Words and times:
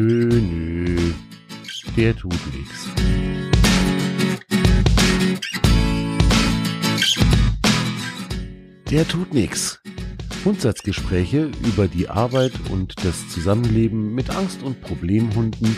nö, 0.00 0.40
nö. 0.40 1.12
Der 1.96 2.16
tut 2.16 2.40
nichts. 2.54 2.88
Der 8.90 9.06
tut 9.06 9.34
nichts. 9.34 9.78
Grundsatzgespräche 10.42 11.50
über 11.66 11.86
die 11.86 12.08
Arbeit 12.08 12.52
und 12.70 12.94
das 13.04 13.28
Zusammenleben 13.28 14.14
mit 14.14 14.30
Angst- 14.30 14.62
und 14.62 14.80
Problemhunden 14.80 15.76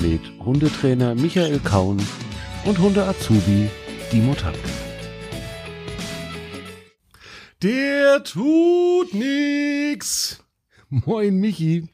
mit 0.00 0.22
Hundetrainer 0.44 1.14
Michael 1.14 1.58
Kaun 1.58 1.98
und 2.64 2.78
Hunde-Azubi 2.78 3.68
Dimo 4.10 4.34
Tank. 4.34 4.56
Der 7.62 8.24
tut 8.24 9.12
nix. 9.12 10.42
Moin 10.88 11.38
Michi. 11.38 11.88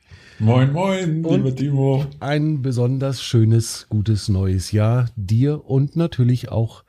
Moin, 0.45 0.73
moin, 0.75 1.25
Und- 1.25 1.37
lieber 1.39 1.55
Timo. 1.57 2.05
Ein 2.21 2.61
besonders 2.61 3.23
schönes, 3.23 3.87
gutes 3.89 4.29
neues 4.29 4.73
Jahr 4.73 5.07
dir 5.17 5.65
und 5.65 5.97
natürlich 5.97 6.51
auch 6.51 6.85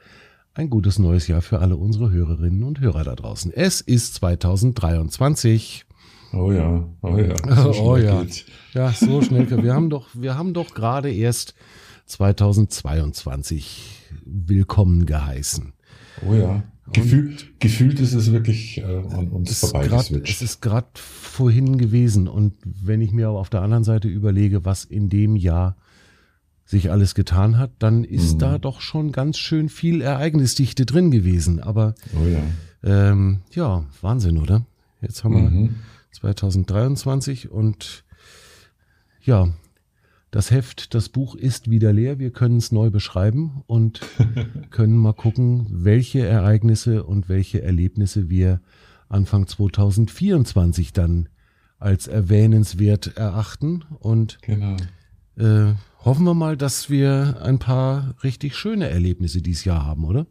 ein 0.53 0.69
gutes 0.69 0.99
neues 0.99 1.27
Jahr 1.29 1.41
für 1.41 1.59
alle 1.59 1.77
unsere 1.77 2.11
Hörerinnen 2.11 2.63
und 2.63 2.81
Hörer 2.81 3.05
da 3.05 3.15
draußen. 3.15 3.53
Es 3.53 3.79
ist 3.79 4.15
2023. 4.15 5.85
Oh 6.33 6.51
ja, 6.51 6.85
oh 7.01 7.17
ja. 7.17 7.33
Oh 7.65 7.95
schnell 7.95 8.05
ja. 8.05 8.21
geht's. 8.23 8.43
Ja, 8.73 8.91
so 8.91 9.21
schnell. 9.21 9.49
Wir 9.63 9.73
haben 9.73 9.89
doch, 9.89 10.07
wir 10.13 10.37
haben 10.37 10.53
doch 10.53 10.73
gerade 10.73 11.09
erst 11.13 11.53
2022 12.07 14.01
willkommen 14.25 15.05
geheißen. 15.05 15.71
Oh 16.27 16.33
ja. 16.33 16.63
Gefühlt, 16.93 17.59
gefühlt 17.59 17.99
ist 17.99 18.13
es 18.13 18.31
wirklich 18.31 18.77
äh, 18.77 18.83
an 18.83 19.29
uns 19.29 19.49
Es 19.49 19.63
ist 19.63 19.71
grad- 19.73 19.85
vorbeigeswitcht. 19.87 20.29
Es 20.35 20.41
ist 20.41 20.61
gerade 20.61 20.87
vorhin 20.93 21.77
gewesen. 21.79 22.27
Und 22.27 22.53
wenn 22.63 23.01
ich 23.01 23.11
mir 23.11 23.27
aber 23.29 23.39
auf 23.39 23.49
der 23.49 23.61
anderen 23.61 23.83
Seite 23.83 24.07
überlege, 24.07 24.65
was 24.65 24.85
in 24.85 25.09
dem 25.09 25.35
Jahr 25.35 25.75
sich 26.63 26.91
alles 26.91 27.15
getan 27.15 27.57
hat, 27.57 27.71
dann 27.79 28.03
ist 28.03 28.35
Mhm. 28.35 28.39
da 28.39 28.57
doch 28.59 28.81
schon 28.81 29.11
ganz 29.11 29.37
schön 29.37 29.69
viel 29.69 30.01
Ereignisdichte 30.01 30.85
drin 30.85 31.09
gewesen. 31.11 31.59
Aber 31.59 31.95
Oh 32.15 32.27
ja. 32.27 32.41
ähm, 33.11 33.41
ja, 33.51 33.85
Wahnsinn, 34.01 34.37
oder? 34.37 34.65
Jetzt 35.01 35.23
haben 35.23 35.35
wir 35.35 35.49
Mhm. 35.49 35.75
2023 36.11 37.49
und 37.51 38.03
ja, 39.23 39.49
das 40.35 40.51
Heft, 40.51 40.93
das 40.93 41.07
Buch 41.07 41.35
ist 41.35 41.69
wieder 41.69 41.93
leer. 41.93 42.19
Wir 42.19 42.29
können 42.29 42.57
es 42.57 42.73
neu 42.73 42.89
beschreiben 42.89 43.63
und 43.67 44.01
können 44.69 44.97
mal 44.97 45.13
gucken, 45.13 45.65
welche 45.69 46.25
Ereignisse 46.25 47.05
und 47.05 47.29
welche 47.29 47.61
Erlebnisse 47.61 48.29
wir 48.29 48.59
Anfang 49.07 49.47
2024 49.47 50.91
dann 50.91 51.29
als 51.79 52.07
erwähnenswert 52.07 53.15
erachten 53.15 53.85
und 53.99 54.37
Genau. 54.41 54.75
äh, 55.37 55.73
hoffen 56.03 56.25
wir 56.25 56.33
mal, 56.33 56.57
dass 56.57 56.89
wir 56.89 57.37
ein 57.41 57.59
paar 57.59 58.15
richtig 58.21 58.55
schöne 58.57 58.89
Erlebnisse 58.89 59.41
dieses 59.41 59.63
Jahr 59.63 59.85
haben, 59.85 60.03
oder? 60.03 60.27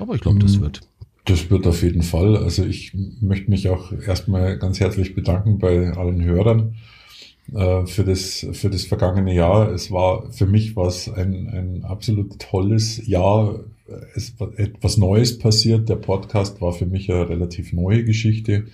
Aber 0.00 0.16
ich 0.16 0.20
glaube, 0.20 0.40
das 0.40 0.56
Mhm. 0.56 0.62
wird. 0.62 0.80
Das 1.26 1.48
wird 1.48 1.64
auf 1.68 1.84
jeden 1.84 2.02
Fall. 2.02 2.36
Also 2.38 2.64
ich 2.64 2.92
möchte 3.20 3.50
mich 3.50 3.68
auch 3.68 3.92
erstmal 3.92 4.58
ganz 4.58 4.80
herzlich 4.80 5.14
bedanken 5.14 5.58
bei 5.58 5.92
allen 5.92 6.24
Hörern 6.24 6.74
äh, 7.54 7.86
für 7.86 8.04
das 8.04 8.46
für 8.52 8.70
das 8.70 8.84
vergangene 8.84 9.34
Jahr. 9.34 9.70
Es 9.72 9.90
war 9.90 10.30
für 10.30 10.46
mich 10.46 10.76
was 10.76 11.08
ein 11.08 11.48
ein 11.48 11.84
absolut 11.84 12.38
tolles 12.38 13.06
Jahr. 13.06 13.60
Es 14.14 14.38
war 14.40 14.58
etwas 14.58 14.96
Neues 14.96 15.38
passiert. 15.38 15.88
Der 15.88 15.96
Podcast 15.96 16.60
war 16.60 16.72
für 16.72 16.86
mich 16.86 17.10
eine 17.10 17.28
relativ 17.28 17.72
neue 17.72 18.04
Geschichte. 18.04 18.66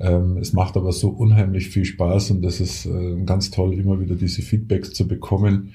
Ähm, 0.00 0.38
es 0.38 0.52
macht 0.52 0.76
aber 0.76 0.92
so 0.92 1.08
unheimlich 1.08 1.68
viel 1.68 1.84
Spaß 1.84 2.32
und 2.32 2.44
es 2.44 2.60
ist 2.60 2.86
äh, 2.86 3.22
ganz 3.24 3.50
toll, 3.50 3.74
immer 3.74 4.00
wieder 4.00 4.16
diese 4.16 4.42
Feedbacks 4.42 4.92
zu 4.92 5.06
bekommen, 5.06 5.74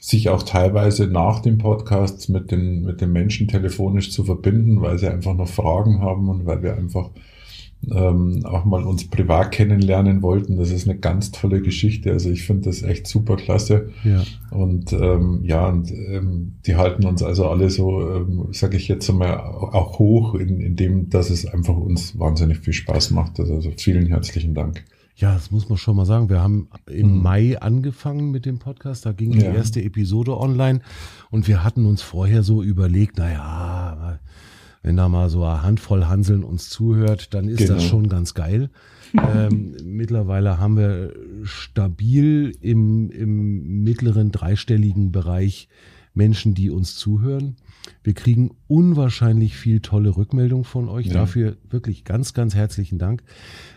sich 0.00 0.28
auch 0.30 0.42
teilweise 0.42 1.06
nach 1.06 1.40
dem 1.40 1.58
Podcast 1.58 2.28
mit 2.28 2.50
den, 2.50 2.82
mit 2.82 3.00
den 3.00 3.12
Menschen 3.12 3.46
telefonisch 3.46 4.10
zu 4.10 4.24
verbinden, 4.24 4.80
weil 4.80 4.98
sie 4.98 5.06
einfach 5.08 5.34
noch 5.34 5.48
Fragen 5.48 6.00
haben 6.00 6.28
und 6.28 6.44
weil 6.44 6.62
wir 6.62 6.76
einfach 6.76 7.10
ähm, 7.90 8.44
auch 8.44 8.64
mal 8.64 8.84
uns 8.84 9.08
privat 9.08 9.50
kennenlernen 9.52 10.22
wollten. 10.22 10.56
Das 10.56 10.70
ist 10.70 10.88
eine 10.88 10.98
ganz 10.98 11.32
tolle 11.32 11.60
Geschichte. 11.60 12.12
Also 12.12 12.30
ich 12.30 12.44
finde 12.44 12.62
das 12.70 12.82
echt 12.82 13.06
super 13.06 13.36
klasse. 13.36 13.90
Ja. 14.04 14.22
Und 14.50 14.92
ähm, 14.92 15.40
ja, 15.44 15.68
und 15.68 15.90
ähm, 15.90 16.54
die 16.66 16.76
halten 16.76 17.04
uns 17.06 17.22
also 17.22 17.46
alle 17.48 17.70
so, 17.70 18.00
ähm, 18.16 18.48
sage 18.52 18.76
ich 18.76 18.88
jetzt 18.88 19.08
einmal, 19.10 19.38
auch 19.38 19.98
hoch, 19.98 20.34
in, 20.34 20.60
in 20.60 20.76
dem, 20.76 21.10
dass 21.10 21.30
es 21.30 21.46
einfach 21.46 21.76
uns 21.76 22.18
wahnsinnig 22.18 22.58
viel 22.58 22.72
Spaß 22.74 23.10
macht. 23.10 23.40
Also, 23.40 23.54
also 23.54 23.70
vielen 23.76 24.06
herzlichen 24.06 24.54
Dank. 24.54 24.84
Ja, 25.14 25.34
das 25.34 25.50
muss 25.50 25.68
man 25.68 25.76
schon 25.76 25.94
mal 25.96 26.06
sagen. 26.06 26.30
Wir 26.30 26.40
haben 26.40 26.68
im 26.90 27.16
Mhm. 27.18 27.22
Mai 27.22 27.58
angefangen 27.60 28.30
mit 28.30 28.46
dem 28.46 28.58
Podcast. 28.58 29.04
Da 29.06 29.12
ging 29.12 29.32
die 29.32 29.40
Ja. 29.40 29.52
erste 29.52 29.82
Episode 29.82 30.36
online 30.38 30.80
und 31.30 31.46
wir 31.48 31.62
hatten 31.62 31.84
uns 31.84 32.00
vorher 32.02 32.42
so 32.42 32.62
überlegt, 32.62 33.18
naja, 33.18 34.18
wenn 34.82 34.96
da 34.96 35.08
mal 35.08 35.30
so 35.30 35.44
eine 35.44 35.62
Handvoll 35.62 36.06
Hanseln 36.06 36.44
uns 36.44 36.68
zuhört, 36.70 37.34
dann 37.34 37.48
ist 37.48 37.58
Genau. 37.58 37.74
das 37.74 37.84
schon 37.84 38.08
ganz 38.08 38.34
geil. 38.34 38.70
ähm, 39.34 39.76
mittlerweile 39.84 40.58
haben 40.58 40.76
wir 40.76 41.12
stabil 41.42 42.56
im, 42.60 43.10
im 43.10 43.82
mittleren 43.82 44.30
dreistelligen 44.32 45.12
Bereich 45.12 45.68
Menschen, 46.14 46.54
die 46.54 46.70
uns 46.70 46.96
zuhören. 46.96 47.56
Wir 48.04 48.14
kriegen 48.14 48.52
unwahrscheinlich 48.68 49.56
viel 49.56 49.80
tolle 49.80 50.16
Rückmeldungen 50.16 50.64
von 50.64 50.88
euch. 50.88 51.06
Ja. 51.06 51.14
Dafür 51.14 51.56
wirklich 51.68 52.04
ganz, 52.04 52.32
ganz 52.32 52.54
herzlichen 52.54 52.98
Dank. 52.98 53.22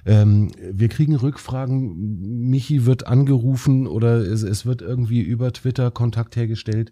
Ähm, 0.05 0.51
wir 0.71 0.89
kriegen 0.89 1.15
Rückfragen. 1.15 2.49
Michi 2.49 2.85
wird 2.85 3.07
angerufen 3.07 3.87
oder 3.87 4.17
es, 4.17 4.43
es 4.43 4.65
wird 4.65 4.81
irgendwie 4.81 5.21
über 5.21 5.51
Twitter 5.53 5.91
Kontakt 5.91 6.35
hergestellt. 6.35 6.91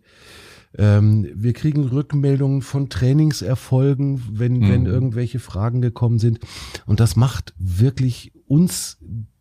Ähm, 0.78 1.28
wir 1.36 1.54
kriegen 1.54 1.84
Rückmeldungen 1.86 2.62
von 2.62 2.90
Trainingserfolgen, 2.90 4.22
wenn, 4.32 4.54
Mhm. 4.60 4.70
wenn 4.70 4.86
irgendwelche 4.86 5.40
Fragen 5.40 5.82
gekommen 5.82 6.20
sind. 6.20 6.40
Und 6.86 7.00
das 7.00 7.16
macht 7.16 7.54
wirklich 7.58 8.32
uns 8.48 8.98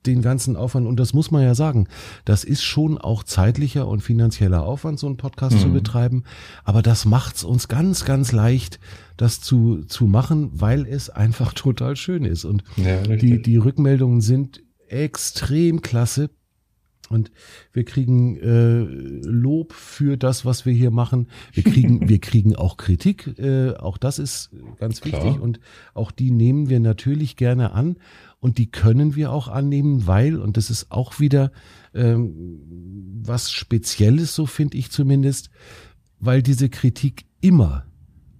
den 0.06 0.20
ganzen 0.20 0.56
Aufwand. 0.56 0.86
Und 0.88 0.98
das 0.98 1.14
muss 1.14 1.30
man 1.30 1.42
ja 1.44 1.54
sagen. 1.54 1.86
Das 2.24 2.42
ist 2.42 2.62
schon 2.64 2.98
auch 2.98 3.22
zeitlicher 3.22 3.86
und 3.86 4.00
finanzieller 4.02 4.64
Aufwand, 4.64 4.98
so 4.98 5.06
einen 5.06 5.16
Podcast 5.16 5.60
zu 5.60 5.68
Mhm. 5.68 5.74
betreiben. 5.74 6.24
Aber 6.64 6.82
das 6.82 7.04
macht's 7.04 7.44
uns 7.44 7.68
ganz, 7.68 8.04
ganz 8.04 8.32
leicht, 8.32 8.80
das 9.16 9.40
zu, 9.40 9.84
zu 9.84 10.06
machen, 10.06 10.50
weil 10.54 10.86
es 10.86 11.08
einfach 11.08 11.52
total 11.54 11.94
schön 11.96 12.24
ist. 12.24 12.44
Und 12.44 12.64
Ja, 12.76 13.00
die, 13.02 13.40
die 13.40 13.56
Rückmeldungen 13.58 14.20
sind 14.20 14.62
extrem 14.88 15.82
klasse. 15.82 16.30
Und 17.12 17.30
wir 17.72 17.84
kriegen 17.84 18.36
äh, 18.36 18.80
Lob 19.28 19.72
für 19.72 20.16
das, 20.16 20.44
was 20.44 20.66
wir 20.66 20.72
hier 20.72 20.90
machen. 20.90 21.28
Wir 21.52 21.62
kriegen, 21.62 22.08
wir 22.08 22.18
kriegen 22.20 22.56
auch 22.56 22.76
Kritik. 22.76 23.38
Äh, 23.38 23.74
auch 23.74 23.98
das 23.98 24.18
ist 24.18 24.50
ganz 24.78 25.00
Klar. 25.00 25.22
wichtig. 25.24 25.40
Und 25.40 25.60
auch 25.94 26.10
die 26.10 26.30
nehmen 26.30 26.68
wir 26.68 26.80
natürlich 26.80 27.36
gerne 27.36 27.72
an. 27.72 27.96
Und 28.40 28.58
die 28.58 28.70
können 28.70 29.14
wir 29.14 29.30
auch 29.30 29.46
annehmen, 29.48 30.06
weil, 30.06 30.36
und 30.40 30.56
das 30.56 30.68
ist 30.68 30.90
auch 30.90 31.20
wieder 31.20 31.52
ähm, 31.94 32.58
was 33.24 33.52
Spezielles, 33.52 34.34
so 34.34 34.46
finde 34.46 34.78
ich 34.78 34.90
zumindest, 34.90 35.50
weil 36.18 36.42
diese 36.42 36.68
Kritik 36.68 37.26
immer 37.40 37.84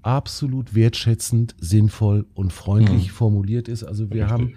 absolut 0.03 0.75
wertschätzend, 0.75 1.55
sinnvoll 1.61 2.27
und 2.35 2.53
freundlich 2.53 3.09
Mhm. 3.09 3.13
formuliert 3.13 3.69
ist. 3.69 3.85
Also 3.85 4.11
wir 4.11 4.23
Richtig. 4.25 4.31
haben 4.31 4.55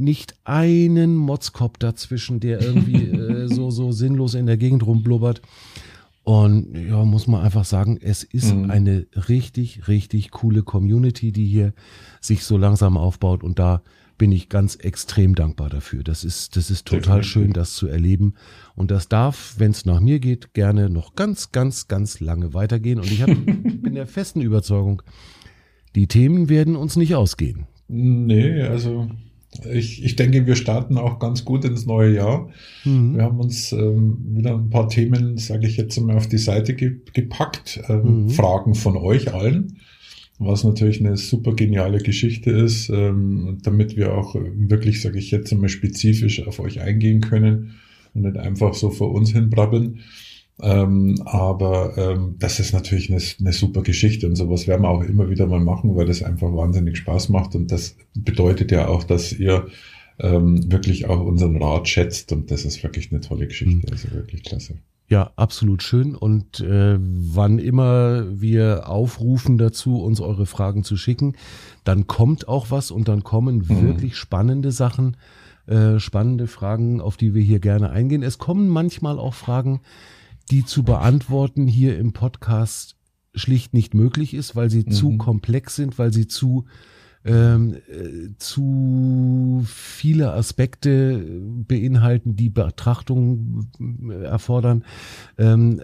nicht 0.00 0.34
einen 0.44 1.14
Motzkopf 1.16 1.78
dazwischen, 1.78 2.40
der 2.40 2.60
irgendwie 2.60 3.04
äh, 3.10 3.46
so, 3.48 3.70
so 3.70 3.92
sinnlos 3.92 4.34
in 4.34 4.46
der 4.46 4.56
Gegend 4.56 4.84
rumblubbert. 4.86 5.42
Und 6.22 6.76
ja, 6.76 7.04
muss 7.04 7.26
man 7.26 7.42
einfach 7.42 7.64
sagen, 7.64 7.98
es 8.00 8.22
ist 8.22 8.54
Mhm. 8.54 8.70
eine 8.70 9.06
richtig, 9.28 9.88
richtig 9.88 10.30
coole 10.30 10.62
Community, 10.62 11.32
die 11.32 11.46
hier 11.46 11.72
sich 12.20 12.44
so 12.44 12.56
langsam 12.58 12.96
aufbaut. 12.96 13.42
Und 13.42 13.58
da 13.58 13.82
bin 14.18 14.30
ich 14.32 14.50
ganz 14.50 14.76
extrem 14.76 15.34
dankbar 15.34 15.70
dafür. 15.70 16.04
Das 16.04 16.24
ist, 16.24 16.54
das 16.56 16.70
ist 16.70 16.86
total 16.86 17.24
schön, 17.24 17.54
das 17.54 17.72
zu 17.74 17.86
erleben. 17.86 18.34
Und 18.76 18.90
das 18.90 19.08
darf, 19.08 19.54
wenn 19.56 19.70
es 19.70 19.86
nach 19.86 20.00
mir 20.00 20.20
geht, 20.20 20.52
gerne 20.52 20.90
noch 20.90 21.14
ganz, 21.16 21.52
ganz, 21.52 21.88
ganz 21.88 22.20
lange 22.20 22.52
weitergehen. 22.52 22.98
Und 23.00 23.10
ich 23.10 23.22
hab, 23.22 23.28
bin 23.46 23.94
der 23.94 24.06
festen 24.06 24.42
Überzeugung, 24.42 25.00
die 25.94 26.06
Themen 26.06 26.50
werden 26.50 26.76
uns 26.76 26.96
nicht 26.96 27.14
ausgehen. 27.14 27.66
Nee, 27.88 28.60
also 28.62 29.08
ich, 29.72 30.04
ich 30.04 30.16
denke, 30.16 30.46
wir 30.46 30.54
starten 30.54 30.96
auch 30.96 31.18
ganz 31.18 31.44
gut 31.44 31.64
ins 31.64 31.84
neue 31.84 32.14
Jahr. 32.14 32.48
Mhm. 32.84 33.16
Wir 33.16 33.24
haben 33.24 33.40
uns 33.40 33.72
ähm, 33.72 34.18
wieder 34.36 34.54
ein 34.54 34.70
paar 34.70 34.88
Themen, 34.88 35.38
sage 35.38 35.66
ich 35.66 35.76
jetzt 35.76 35.98
mal, 36.00 36.16
auf 36.16 36.28
die 36.28 36.38
Seite 36.38 36.74
ge 36.74 37.00
gepackt. 37.12 37.80
Ähm, 37.88 38.24
Mhm. 38.24 38.28
Fragen 38.30 38.74
von 38.74 38.96
euch 38.96 39.34
allen, 39.34 39.78
was 40.38 40.64
natürlich 40.64 41.00
eine 41.00 41.16
super 41.16 41.54
geniale 41.54 41.98
Geschichte 41.98 42.50
ist, 42.50 42.88
ähm, 42.90 43.58
damit 43.62 43.96
wir 43.96 44.14
auch 44.14 44.34
wirklich, 44.34 45.02
sage 45.02 45.18
ich 45.18 45.30
jetzt 45.30 45.52
mal, 45.54 45.68
spezifisch 45.68 46.46
auf 46.46 46.60
euch 46.60 46.80
eingehen 46.80 47.20
können 47.20 47.74
und 48.14 48.22
nicht 48.22 48.36
einfach 48.38 48.74
so 48.74 48.90
vor 48.90 49.12
uns 49.12 49.32
hinbrabbeln. 49.32 50.00
Ähm, 50.62 51.20
aber 51.24 51.96
ähm, 51.96 52.36
das 52.38 52.60
ist 52.60 52.72
natürlich 52.72 53.10
eine, 53.10 53.20
eine 53.40 53.52
super 53.52 53.82
Geschichte 53.82 54.26
und 54.26 54.36
sowas 54.36 54.66
werden 54.66 54.82
wir 54.82 54.88
auch 54.90 55.02
immer 55.02 55.30
wieder 55.30 55.46
mal 55.46 55.60
machen, 55.60 55.94
weil 55.96 56.06
das 56.06 56.22
einfach 56.22 56.52
wahnsinnig 56.52 56.96
Spaß 56.98 57.28
macht 57.30 57.54
und 57.54 57.70
das 57.72 57.96
bedeutet 58.14 58.70
ja 58.70 58.88
auch, 58.88 59.04
dass 59.04 59.32
ihr 59.32 59.66
ähm, 60.18 60.70
wirklich 60.70 61.06
auch 61.08 61.20
unseren 61.20 61.62
Rat 61.62 61.88
schätzt 61.88 62.32
und 62.32 62.50
das 62.50 62.64
ist 62.64 62.82
wirklich 62.82 63.10
eine 63.10 63.20
tolle 63.20 63.46
Geschichte, 63.46 63.86
Mhm. 63.86 63.92
also 63.92 64.10
wirklich 64.12 64.42
klasse. 64.42 64.74
Ja, 65.08 65.32
absolut 65.34 65.82
schön. 65.82 66.14
Und 66.14 66.60
äh, 66.60 66.96
wann 67.00 67.58
immer 67.58 68.26
wir 68.40 68.88
aufrufen 68.88 69.58
dazu, 69.58 70.00
uns 70.00 70.20
eure 70.20 70.46
Fragen 70.46 70.84
zu 70.84 70.96
schicken, 70.96 71.32
dann 71.82 72.06
kommt 72.06 72.46
auch 72.46 72.70
was 72.70 72.90
und 72.92 73.08
dann 73.08 73.24
kommen 73.24 73.64
Mhm. 73.68 73.80
wirklich 73.88 74.16
spannende 74.16 74.70
Sachen, 74.70 75.16
äh, 75.66 75.98
spannende 75.98 76.46
Fragen, 76.46 77.00
auf 77.00 77.16
die 77.16 77.34
wir 77.34 77.42
hier 77.42 77.58
gerne 77.58 77.90
eingehen. 77.90 78.22
Es 78.22 78.38
kommen 78.38 78.68
manchmal 78.68 79.18
auch 79.18 79.34
Fragen, 79.34 79.80
die 80.50 80.64
zu 80.64 80.82
beantworten 80.82 81.66
hier 81.66 81.98
im 81.98 82.12
Podcast 82.12 82.96
schlicht 83.34 83.74
nicht 83.74 83.94
möglich 83.94 84.34
ist, 84.34 84.56
weil 84.56 84.70
sie 84.70 84.84
zu 84.84 85.10
Mhm. 85.10 85.18
komplex 85.18 85.76
sind, 85.76 85.98
weil 85.98 86.12
sie 86.12 86.26
zu 86.26 86.64
ähm, 87.22 87.74
äh, 87.74 88.30
zu 88.38 89.62
viele 89.66 90.32
Aspekte 90.32 91.22
beinhalten, 91.68 92.34
die 92.34 92.48
Betrachtung 92.48 93.66
äh, 94.08 94.24
erfordern. 94.24 94.84
Ähm, 95.36 95.82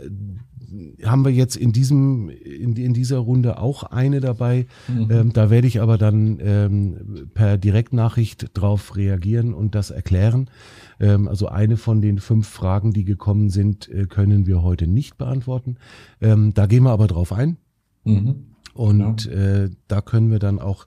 haben 1.04 1.24
wir 1.24 1.30
jetzt 1.30 1.56
in 1.56 1.72
diesem 1.72 2.28
in, 2.30 2.74
in 2.74 2.94
dieser 2.94 3.18
Runde 3.18 3.58
auch 3.58 3.84
eine 3.84 4.20
dabei. 4.20 4.66
Ähm, 4.88 5.32
da 5.32 5.50
werde 5.50 5.68
ich 5.68 5.80
aber 5.80 5.98
dann 5.98 6.38
ähm, 6.40 7.28
per 7.34 7.58
Direktnachricht 7.58 8.50
drauf 8.54 8.96
reagieren 8.96 9.54
und 9.54 9.74
das 9.74 9.90
erklären. 9.90 10.48
Ähm, 10.98 11.28
also 11.28 11.48
eine 11.48 11.76
von 11.76 12.00
den 12.00 12.18
fünf 12.18 12.48
Fragen, 12.48 12.92
die 12.92 13.04
gekommen 13.04 13.50
sind, 13.50 13.88
äh, 13.88 14.06
können 14.06 14.46
wir 14.46 14.62
heute 14.62 14.86
nicht 14.86 15.18
beantworten. 15.18 15.76
Ähm, 16.20 16.54
da 16.54 16.66
gehen 16.66 16.84
wir 16.84 16.90
aber 16.92 17.06
drauf 17.06 17.32
ein. 17.32 17.56
Mhm. 18.04 18.46
Und 18.74 19.26
äh, 19.26 19.70
da 19.88 20.00
können 20.02 20.30
wir 20.30 20.38
dann 20.38 20.58
auch 20.58 20.86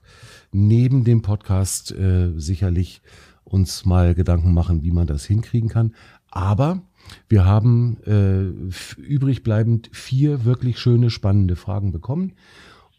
neben 0.52 1.04
dem 1.04 1.22
Podcast 1.22 1.90
äh, 1.92 2.32
sicherlich 2.36 3.02
uns 3.42 3.84
mal 3.84 4.14
Gedanken 4.14 4.54
machen, 4.54 4.84
wie 4.84 4.92
man 4.92 5.08
das 5.08 5.24
hinkriegen 5.24 5.68
kann. 5.68 5.94
Aber 6.30 6.82
wir 7.28 7.44
haben 7.44 7.96
äh, 8.06 8.68
f- 8.68 8.96
übrig 8.96 9.42
bleibend 9.42 9.90
vier 9.92 10.44
wirklich 10.44 10.78
schöne, 10.78 11.10
spannende 11.10 11.56
Fragen 11.56 11.90
bekommen. 11.90 12.34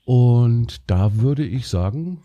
Und 0.04 0.90
da 0.90 1.22
würde 1.22 1.46
ich 1.46 1.68
sagen, 1.68 2.24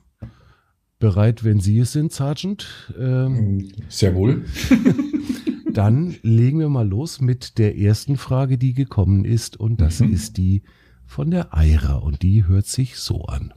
bereit, 0.99 1.45
wenn 1.45 1.61
Sie 1.61 1.79
es 1.79 1.93
sind, 1.93 2.13
Sergeant, 2.13 2.93
ähm, 2.99 3.71
Sehr 3.89 4.15
wohl. 4.15 4.45
dann 5.73 6.17
legen 6.23 6.59
wir 6.59 6.69
mal 6.69 6.89
los 6.89 7.21
mit 7.21 7.59
der 7.59 7.77
ersten 7.77 8.17
Frage, 8.17 8.59
die 8.59 8.73
gekommen 8.75 9.25
ist. 9.25 9.57
Und 9.59 9.81
das 9.81 10.01
Mhm. 10.01 10.13
ist 10.13 10.37
die 10.39 10.63
von 11.07 11.31
der 11.31 11.55
Eira. 11.55 11.95
Und 11.97 12.23
die 12.23 12.47
hört 12.47 12.67
sich 12.67 12.97
so 12.99 13.25
an. 13.27 13.53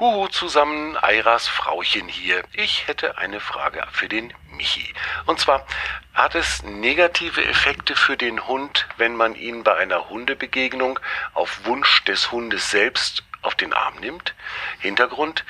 Huhu 0.00 0.26
zusammen, 0.26 0.96
Eiras 0.96 1.46
Frauchen 1.46 2.08
hier. 2.08 2.42
Ich 2.52 2.88
hätte 2.88 3.16
eine 3.16 3.38
Frage 3.38 3.80
für 3.92 4.08
den 4.08 4.32
Michi. 4.56 4.92
Und 5.26 5.38
zwar, 5.38 5.64
hat 6.12 6.34
es 6.34 6.64
negative 6.64 7.44
Effekte 7.44 7.94
für 7.94 8.16
den 8.16 8.46
Hund, 8.48 8.88
wenn 8.96 9.14
man 9.14 9.36
ihn 9.36 9.62
bei 9.62 9.76
einer 9.76 10.10
Hundebegegnung 10.10 10.98
auf 11.32 11.60
Wunsch 11.64 12.02
des 12.04 12.32
Hundes 12.32 12.70
selbst 12.72 13.22
auf 13.42 13.54
den 13.54 13.72
Arm 13.72 13.94
nimmt? 14.00 14.34
Hintergrund, 14.80 15.44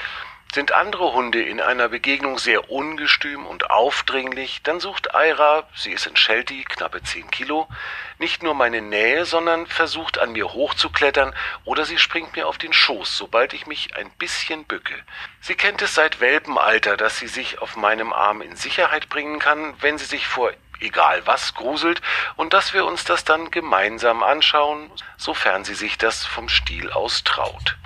sind 0.54 0.70
andere 0.70 1.12
Hunde 1.12 1.42
in 1.42 1.60
einer 1.60 1.88
Begegnung 1.88 2.38
sehr 2.38 2.70
ungestüm 2.70 3.44
und 3.44 3.70
aufdringlich, 3.70 4.62
dann 4.62 4.78
sucht 4.78 5.12
Aira, 5.12 5.64
sie 5.74 5.90
ist 5.90 6.06
in 6.06 6.14
Sheltie, 6.14 6.62
knappe 6.62 7.02
10 7.02 7.28
Kilo, 7.32 7.66
nicht 8.20 8.44
nur 8.44 8.54
meine 8.54 8.80
Nähe, 8.80 9.24
sondern 9.24 9.66
versucht 9.66 10.18
an 10.18 10.30
mir 10.30 10.52
hochzuklettern 10.52 11.34
oder 11.64 11.84
sie 11.84 11.98
springt 11.98 12.36
mir 12.36 12.46
auf 12.46 12.56
den 12.56 12.72
Schoß, 12.72 13.18
sobald 13.18 13.52
ich 13.52 13.66
mich 13.66 13.96
ein 13.96 14.08
bisschen 14.10 14.64
bücke. 14.64 14.94
Sie 15.40 15.56
kennt 15.56 15.82
es 15.82 15.96
seit 15.96 16.20
Welpenalter, 16.20 16.96
dass 16.96 17.18
sie 17.18 17.26
sich 17.26 17.60
auf 17.60 17.74
meinem 17.74 18.12
Arm 18.12 18.40
in 18.40 18.54
Sicherheit 18.54 19.08
bringen 19.08 19.40
kann, 19.40 19.74
wenn 19.80 19.98
sie 19.98 20.04
sich 20.04 20.28
vor 20.28 20.52
egal 20.78 21.26
was 21.26 21.54
gruselt 21.54 22.00
und 22.36 22.52
dass 22.52 22.72
wir 22.72 22.84
uns 22.84 23.02
das 23.02 23.24
dann 23.24 23.50
gemeinsam 23.50 24.22
anschauen, 24.22 24.88
sofern 25.16 25.64
sie 25.64 25.74
sich 25.74 25.98
das 25.98 26.24
vom 26.24 26.48
Stiel 26.48 26.92
aus 26.92 27.24
traut. 27.24 27.76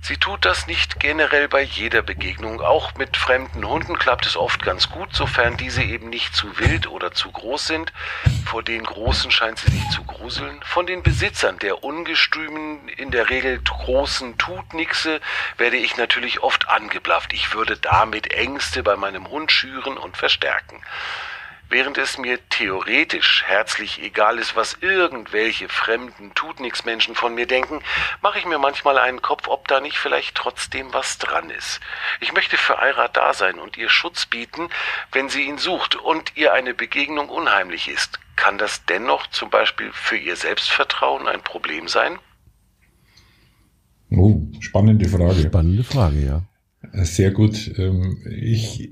Sie 0.00 0.16
tut 0.16 0.44
das 0.44 0.66
nicht 0.66 1.00
generell 1.00 1.48
bei 1.48 1.62
jeder 1.62 2.02
Begegnung. 2.02 2.60
Auch 2.60 2.94
mit 2.94 3.16
fremden 3.16 3.66
Hunden 3.66 3.98
klappt 3.98 4.26
es 4.26 4.36
oft 4.36 4.62
ganz 4.62 4.88
gut, 4.90 5.14
sofern 5.14 5.56
diese 5.56 5.82
eben 5.82 6.08
nicht 6.08 6.34
zu 6.34 6.58
wild 6.58 6.86
oder 6.88 7.12
zu 7.12 7.30
groß 7.30 7.66
sind. 7.66 7.92
Vor 8.46 8.62
den 8.62 8.84
Großen 8.84 9.30
scheint 9.30 9.58
sie 9.58 9.70
sich 9.70 9.88
zu 9.90 10.04
gruseln. 10.04 10.60
Von 10.64 10.86
den 10.86 11.02
Besitzern 11.02 11.58
der 11.58 11.84
ungestümen, 11.84 12.88
in 12.88 13.10
der 13.10 13.28
Regel 13.28 13.60
großen 13.88 14.38
Tutnixe 14.38 15.20
werde 15.56 15.76
ich 15.76 15.96
natürlich 15.96 16.40
oft 16.42 16.68
angeblafft. 16.68 17.32
Ich 17.32 17.54
würde 17.54 17.76
damit 17.76 18.32
Ängste 18.32 18.82
bei 18.82 18.96
meinem 18.96 19.28
Hund 19.28 19.52
schüren 19.52 19.96
und 19.96 20.16
verstärken. 20.16 20.82
Während 21.70 21.98
es 21.98 22.16
mir 22.16 22.38
theoretisch 22.48 23.44
herzlich 23.46 24.02
egal 24.02 24.38
ist, 24.38 24.56
was 24.56 24.78
irgendwelche 24.80 25.68
fremden 25.68 26.34
Tutnix-Menschen 26.34 27.14
von 27.14 27.34
mir 27.34 27.46
denken, 27.46 27.80
mache 28.22 28.38
ich 28.38 28.46
mir 28.46 28.58
manchmal 28.58 28.96
einen 28.98 29.20
Kopf, 29.20 29.48
ob 29.48 29.68
da 29.68 29.80
nicht 29.80 29.98
vielleicht 29.98 30.34
trotzdem 30.34 30.94
was 30.94 31.18
dran 31.18 31.50
ist. 31.50 31.80
Ich 32.20 32.32
möchte 32.32 32.56
für 32.56 32.78
Aira 32.78 33.08
da 33.08 33.34
sein 33.34 33.58
und 33.58 33.76
ihr 33.76 33.90
Schutz 33.90 34.24
bieten, 34.24 34.70
wenn 35.12 35.28
sie 35.28 35.42
ihn 35.42 35.58
sucht 35.58 35.96
und 35.96 36.36
ihr 36.36 36.54
eine 36.54 36.72
Begegnung 36.72 37.28
unheimlich 37.28 37.88
ist. 37.88 38.18
Kann 38.36 38.56
das 38.56 38.86
dennoch 38.86 39.26
zum 39.26 39.50
Beispiel 39.50 39.90
für 39.92 40.16
ihr 40.16 40.36
Selbstvertrauen 40.36 41.28
ein 41.28 41.42
Problem 41.42 41.86
sein? 41.86 42.18
Oh, 44.10 44.40
spannende 44.60 45.06
Frage. 45.06 45.42
Spannende 45.42 45.84
Frage, 45.84 46.24
ja. 46.24 46.42
Sehr 47.04 47.30
gut. 47.30 47.70
Ähm, 47.76 48.24
Ich 48.40 48.88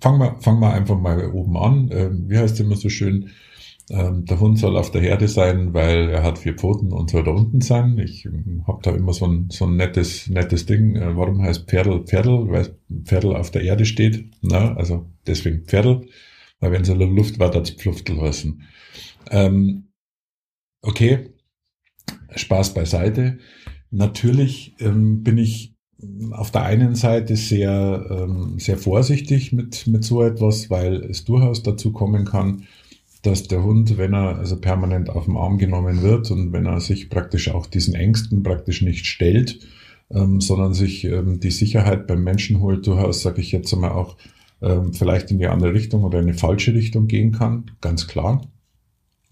fange 0.00 0.18
mal, 0.18 0.36
fang 0.40 0.58
mal 0.60 0.72
einfach 0.72 0.98
mal 0.98 1.30
oben 1.30 1.56
an. 1.56 1.90
Ähm, 1.92 2.24
Wie 2.28 2.38
heißt 2.38 2.60
immer 2.60 2.76
so 2.76 2.88
schön? 2.88 3.30
Ähm, 3.90 4.24
Der 4.26 4.38
Hund 4.40 4.58
soll 4.58 4.76
auf 4.76 4.90
der 4.90 5.00
Herde 5.00 5.28
sein, 5.28 5.72
weil 5.72 6.10
er 6.10 6.22
hat 6.22 6.38
vier 6.38 6.54
Pfoten 6.54 6.92
und 6.92 7.10
soll 7.10 7.24
da 7.24 7.30
unten 7.30 7.60
sein. 7.60 7.98
Ich 7.98 8.26
habe 8.66 8.80
da 8.82 8.90
immer 8.90 9.12
so 9.12 9.26
ein, 9.26 9.48
so 9.50 9.66
ein 9.66 9.76
nettes, 9.76 10.28
nettes 10.28 10.66
Ding. 10.66 10.96
Äh, 10.96 11.16
Warum 11.16 11.42
heißt 11.42 11.68
Pferdel 11.68 12.04
Pferdel? 12.04 12.50
Weil 12.50 12.76
Pferdel 13.04 13.34
auf 13.34 13.50
der 13.50 13.62
Erde 13.62 13.86
steht. 13.86 14.30
Na, 14.42 14.74
also 14.76 15.06
deswegen 15.26 15.64
Pferdel. 15.64 16.06
Weil 16.60 16.72
wenn 16.72 16.84
sie 16.84 16.92
in 16.92 16.98
der 16.98 17.08
Luft 17.08 17.38
war, 17.38 17.50
das 17.50 17.70
Pfluftel 17.70 18.20
heißen. 18.20 18.62
Ähm, 19.30 19.88
okay, 20.82 21.30
Spaß 22.34 22.74
beiseite. 22.74 23.38
Natürlich 23.90 24.74
ähm, 24.80 25.22
bin 25.22 25.38
ich 25.38 25.77
auf 26.30 26.50
der 26.50 26.62
einen 26.62 26.94
Seite 26.94 27.36
sehr, 27.36 28.06
ähm, 28.10 28.58
sehr 28.58 28.78
vorsichtig 28.78 29.52
mit, 29.52 29.86
mit 29.86 30.04
so 30.04 30.22
etwas, 30.22 30.70
weil 30.70 30.96
es 30.96 31.24
durchaus 31.24 31.62
dazu 31.62 31.92
kommen 31.92 32.24
kann, 32.24 32.64
dass 33.22 33.48
der 33.48 33.64
Hund, 33.64 33.98
wenn 33.98 34.14
er 34.14 34.36
also 34.36 34.60
permanent 34.60 35.10
auf 35.10 35.24
den 35.24 35.36
Arm 35.36 35.58
genommen 35.58 36.02
wird 36.02 36.30
und 36.30 36.52
wenn 36.52 36.66
er 36.66 36.80
sich 36.80 37.10
praktisch 37.10 37.50
auch 37.50 37.66
diesen 37.66 37.94
Ängsten 37.94 38.44
praktisch 38.44 38.80
nicht 38.80 39.06
stellt, 39.06 39.58
ähm, 40.10 40.40
sondern 40.40 40.72
sich 40.72 41.04
ähm, 41.04 41.40
die 41.40 41.50
Sicherheit 41.50 42.06
beim 42.06 42.22
Menschen 42.22 42.60
holt, 42.60 42.86
durchaus, 42.86 43.22
sage 43.22 43.40
ich 43.40 43.50
jetzt 43.50 43.72
einmal 43.74 43.92
auch, 43.92 44.16
ähm, 44.62 44.92
vielleicht 44.92 45.30
in 45.30 45.38
die 45.38 45.48
andere 45.48 45.74
Richtung 45.74 46.04
oder 46.04 46.20
in 46.20 46.26
eine 46.26 46.34
falsche 46.34 46.74
Richtung 46.74 47.08
gehen 47.08 47.32
kann, 47.32 47.72
ganz 47.80 48.06
klar. 48.06 48.42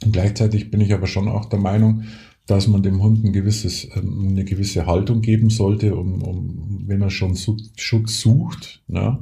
Und 0.05 0.13
gleichzeitig 0.13 0.71
bin 0.71 0.81
ich 0.81 0.93
aber 0.93 1.07
schon 1.07 1.29
auch 1.29 1.47
der 1.47 1.59
Meinung, 1.59 2.05
dass 2.47 2.69
man 2.69 2.83
dem 2.83 3.03
Hund 3.03 3.25
ein 3.25 3.33
gewisses, 3.33 3.89
ähm, 3.95 4.29
eine 4.31 4.45
gewisse 4.45 4.87
Haltung 4.87 5.21
geben 5.21 5.51
sollte, 5.51 5.97
um, 5.97 6.23
um 6.23 6.85
wenn 6.87 7.03
er 7.03 7.11
schon 7.11 7.37
Schutz 7.77 8.21
sucht. 8.21 8.83
Ne? 8.87 9.19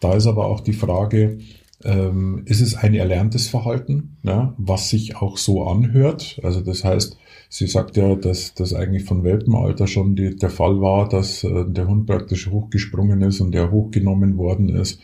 Da 0.00 0.14
ist 0.14 0.26
aber 0.26 0.46
auch 0.46 0.60
die 0.60 0.72
Frage, 0.72 1.38
ähm, 1.82 2.42
ist 2.44 2.60
es 2.60 2.74
ein 2.74 2.94
erlerntes 2.94 3.48
Verhalten, 3.48 4.18
ne? 4.22 4.54
was 4.58 4.90
sich 4.90 5.16
auch 5.16 5.38
so 5.38 5.64
anhört? 5.64 6.38
Also 6.42 6.60
das 6.60 6.84
heißt, 6.84 7.16
sie 7.48 7.66
sagt 7.66 7.96
ja, 7.96 8.14
dass 8.14 8.52
das 8.54 8.74
eigentlich 8.74 9.04
von 9.04 9.24
Welpenalter 9.24 9.86
schon 9.86 10.14
die, 10.14 10.36
der 10.36 10.50
Fall 10.50 10.80
war, 10.82 11.08
dass 11.08 11.42
äh, 11.42 11.64
der 11.66 11.88
Hund 11.88 12.06
praktisch 12.06 12.50
hochgesprungen 12.50 13.22
ist 13.22 13.40
und 13.40 13.52
der 13.52 13.70
hochgenommen 13.70 14.36
worden 14.36 14.68
ist. 14.68 15.00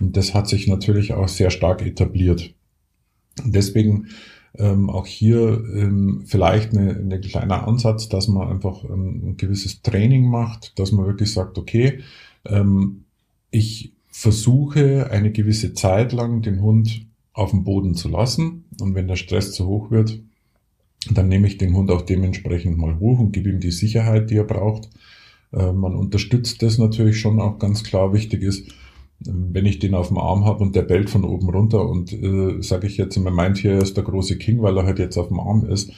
Und 0.00 0.16
das 0.16 0.34
hat 0.34 0.48
sich 0.48 0.66
natürlich 0.66 1.14
auch 1.14 1.28
sehr 1.28 1.50
stark 1.50 1.86
etabliert. 1.86 2.54
Und 3.44 3.54
deswegen 3.54 4.08
ähm, 4.58 4.90
auch 4.90 5.06
hier 5.06 5.62
ähm, 5.74 6.22
vielleicht 6.26 6.76
eine, 6.76 6.96
eine 6.96 7.20
kleiner 7.20 7.66
Ansatz, 7.66 8.08
dass 8.08 8.28
man 8.28 8.48
einfach 8.48 8.84
ähm, 8.84 9.22
ein 9.24 9.36
gewisses 9.36 9.82
Training 9.82 10.28
macht, 10.28 10.78
dass 10.78 10.92
man 10.92 11.06
wirklich 11.06 11.32
sagt, 11.32 11.58
okay, 11.58 12.00
ähm, 12.44 13.04
ich 13.50 13.92
versuche 14.08 15.10
eine 15.10 15.30
gewisse 15.30 15.74
Zeit 15.74 16.12
lang 16.12 16.42
den 16.42 16.60
Hund 16.62 17.06
auf 17.32 17.50
dem 17.50 17.64
Boden 17.64 17.94
zu 17.94 18.08
lassen 18.08 18.64
und 18.80 18.94
wenn 18.94 19.08
der 19.08 19.16
Stress 19.16 19.52
zu 19.52 19.66
hoch 19.66 19.90
wird, 19.90 20.20
dann 21.10 21.28
nehme 21.28 21.46
ich 21.46 21.58
den 21.58 21.74
Hund 21.74 21.90
auch 21.90 22.02
dementsprechend 22.02 22.78
mal 22.78 22.98
hoch 22.98 23.18
und 23.18 23.32
gebe 23.32 23.50
ihm 23.50 23.60
die 23.60 23.70
Sicherheit, 23.70 24.30
die 24.30 24.36
er 24.36 24.44
braucht. 24.44 24.88
Äh, 25.52 25.72
man 25.72 25.94
unterstützt 25.94 26.62
das 26.62 26.78
natürlich 26.78 27.20
schon 27.20 27.40
auch 27.40 27.58
ganz 27.58 27.84
klar. 27.84 28.12
Wichtig 28.12 28.42
ist, 28.42 28.70
wenn 29.20 29.66
ich 29.66 29.78
den 29.78 29.94
auf 29.94 30.08
dem 30.08 30.18
Arm 30.18 30.44
habe 30.44 30.62
und 30.62 30.76
der 30.76 30.82
bellt 30.82 31.10
von 31.10 31.24
oben 31.24 31.48
runter 31.48 31.88
und 31.88 32.12
äh, 32.12 32.62
sage 32.62 32.86
ich 32.86 32.96
jetzt, 32.96 33.16
man 33.18 33.32
meint 33.32 33.58
hier 33.58 33.72
er 33.72 33.82
ist 33.82 33.96
der 33.96 34.04
große 34.04 34.36
King, 34.36 34.62
weil 34.62 34.76
er 34.76 34.84
halt 34.84 34.98
jetzt 34.98 35.16
auf 35.16 35.28
dem 35.28 35.40
Arm 35.40 35.64
ist, 35.64 35.92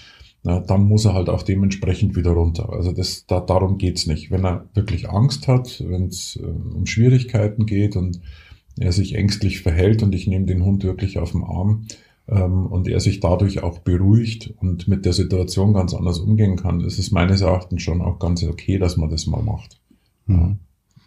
na, 0.44 0.60
dann 0.60 0.84
muss 0.84 1.04
er 1.04 1.14
halt 1.14 1.28
auch 1.28 1.42
dementsprechend 1.42 2.14
wieder 2.14 2.30
runter. 2.30 2.72
Also 2.72 2.92
das, 2.92 3.26
da, 3.26 3.40
darum 3.40 3.76
geht's 3.76 4.06
nicht. 4.06 4.30
Wenn 4.30 4.44
er 4.44 4.68
wirklich 4.74 5.10
Angst 5.10 5.48
hat, 5.48 5.84
wenn 5.86 6.06
es 6.06 6.36
äh, 6.36 6.46
um 6.46 6.86
Schwierigkeiten 6.86 7.66
geht 7.66 7.96
und 7.96 8.20
er 8.78 8.92
sich 8.92 9.16
ängstlich 9.16 9.60
verhält 9.60 10.02
und 10.02 10.14
ich 10.14 10.28
nehme 10.28 10.46
den 10.46 10.64
Hund 10.64 10.84
wirklich 10.84 11.18
auf 11.18 11.32
den 11.32 11.42
Arm 11.42 11.86
ähm, 12.28 12.66
und 12.66 12.86
er 12.86 13.00
sich 13.00 13.18
dadurch 13.18 13.64
auch 13.64 13.80
beruhigt 13.80 14.54
und 14.60 14.86
mit 14.86 15.04
der 15.04 15.12
Situation 15.12 15.72
ganz 15.74 15.92
anders 15.92 16.20
umgehen 16.20 16.56
kann, 16.56 16.82
ist 16.82 16.98
es 16.98 17.10
meines 17.10 17.40
Erachtens 17.40 17.82
schon 17.82 18.00
auch 18.00 18.20
ganz 18.20 18.44
okay, 18.44 18.78
dass 18.78 18.96
man 18.96 19.10
das 19.10 19.26
mal 19.26 19.42
macht. 19.42 19.80
Mhm. 20.26 20.36
Ja. 20.36 20.56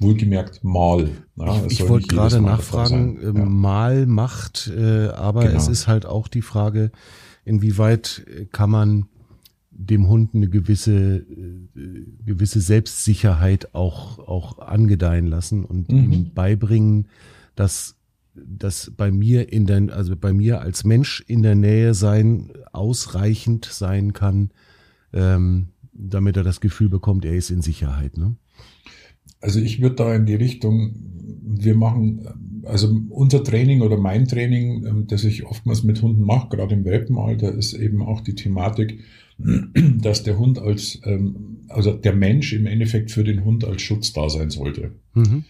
Wohlgemerkt 0.01 0.63
mal. 0.63 1.10
Ja, 1.36 1.65
ich, 1.65 1.79
ich 1.79 1.89
wollte 1.89 2.08
gerade 2.08 2.41
nachfragen, 2.41 3.20
äh, 3.20 3.25
ja. 3.25 3.34
mal 3.34 4.05
macht, 4.08 4.72
äh, 4.75 5.08
aber 5.08 5.46
genau. 5.46 5.58
es 5.58 5.67
ist 5.67 5.88
halt 5.88 6.05
auch 6.05 6.27
die 6.27 6.41
Frage, 6.41 6.91
inwieweit 7.46 8.25
kann 8.51 8.70
man 8.70 9.05
dem 9.72 10.08
Hund 10.08 10.36
eine 10.36 10.48
gewisse 10.48 11.17
äh, 11.17 12.05
gewisse 12.25 12.62
Selbstsicherheit 12.62 13.74
auch 13.74 14.20
auch 14.20 14.60
angedeihen 14.60 15.27
lassen 15.27 15.65
und 15.65 15.91
mhm. 15.91 16.12
ihm 16.12 16.34
beibringen, 16.34 17.08
dass 17.55 17.96
dass 18.36 18.91
bei 18.96 19.12
mir 19.12 19.51
in 19.51 19.65
der 19.65 19.91
also 19.91 20.15
bei 20.15 20.34
mir 20.34 20.62
als 20.62 20.84
Mensch 20.84 21.24
in 21.27 21.41
der 21.41 21.55
Nähe 21.55 21.93
sein 21.93 22.51
ausreichend 22.72 23.65
sein 23.65 24.13
kann, 24.13 24.51
ähm, 25.13 25.70
damit 25.93 26.38
er 26.38 26.43
das 26.43 26.62
Gefühl 26.62 26.89
bekommt, 26.89 27.25
er 27.25 27.36
ist 27.36 27.50
in 27.50 27.62
Sicherheit. 27.62 28.17
Ne? 28.17 28.36
Also 29.41 29.60
ich 29.60 29.81
würde 29.81 29.95
da 29.95 30.15
in 30.15 30.25
die 30.25 30.36
Richtung, 30.36 30.95
wir 31.43 31.75
machen, 31.75 32.62
also 32.63 32.95
unser 33.10 33.43
Training 33.43 33.81
oder 33.81 33.98
mein 33.98 34.27
Training, 34.27 34.86
ähm, 34.86 35.07
das 35.07 35.24
ich 35.24 35.45
oftmals 35.45 35.83
mit 35.83 36.01
Hunden 36.01 36.24
mache, 36.24 36.55
gerade 36.55 36.75
im 36.75 36.86
Welpenalter, 36.86 37.53
ist 37.53 37.74
eben 37.74 38.01
auch 38.01 38.21
die 38.21 38.36
Thematik, 38.36 39.00
dass 40.01 40.24
der 40.24 40.38
Hund 40.38 40.60
als, 40.60 41.01
ähm, 41.05 41.65
also 41.67 41.91
der 41.93 42.13
Mensch 42.13 42.53
im 42.53 42.67
Endeffekt 42.67 43.12
für 43.12 43.24
den 43.24 43.43
Hund 43.43 43.65
als 43.65 43.81
Schutz 43.81 44.13
da 44.13 44.29
sein 44.29 44.51
sollte. 44.51 44.91
Mhm. 45.15 45.43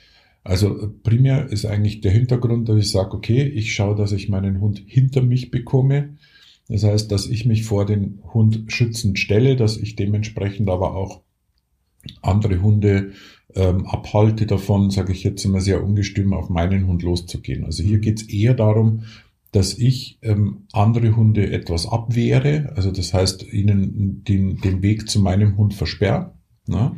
Also 0.43 0.91
primär 1.03 1.51
ist 1.51 1.65
eigentlich 1.65 2.01
der 2.01 2.11
Hintergrund, 2.11 2.67
dass 2.67 2.77
ich 2.77 2.89
sage, 2.89 3.13
okay, 3.13 3.43
ich 3.43 3.75
schaue, 3.75 3.95
dass 3.95 4.11
ich 4.11 4.29
meinen 4.29 4.59
Hund 4.59 4.81
hinter 4.87 5.21
mich 5.21 5.51
bekomme. 5.51 6.17
Das 6.67 6.83
heißt, 6.83 7.11
dass 7.11 7.27
ich 7.27 7.45
mich 7.45 7.63
vor 7.63 7.85
den 7.85 8.19
Hund 8.33 8.63
schützend 8.67 9.19
stelle, 9.19 9.55
dass 9.55 9.77
ich 9.77 9.95
dementsprechend 9.95 10.69
aber 10.69 10.95
auch 10.95 11.21
andere 12.21 12.61
Hunde 12.61 13.11
ähm, 13.55 13.85
abhalte 13.85 14.45
davon, 14.45 14.89
sage 14.89 15.11
ich 15.11 15.23
jetzt 15.23 15.43
immer 15.45 15.61
sehr 15.61 15.83
ungestüm, 15.83 16.33
auf 16.33 16.49
meinen 16.49 16.87
Hund 16.87 17.03
loszugehen. 17.03 17.65
Also 17.65 17.83
hier 17.83 17.97
mhm. 17.97 18.01
geht 18.01 18.21
es 18.21 18.29
eher 18.29 18.53
darum, 18.53 19.03
dass 19.51 19.77
ich 19.77 20.17
ähm, 20.21 20.67
andere 20.71 21.15
Hunde 21.15 21.51
etwas 21.51 21.85
abwehre, 21.85 22.71
also 22.75 22.91
das 22.91 23.13
heißt, 23.13 23.51
ihnen 23.51 24.23
den, 24.23 24.57
den 24.57 24.81
Weg 24.81 25.09
zu 25.09 25.19
meinem 25.19 25.57
Hund 25.57 25.73
versperre 25.73 26.33
ne? 26.67 26.95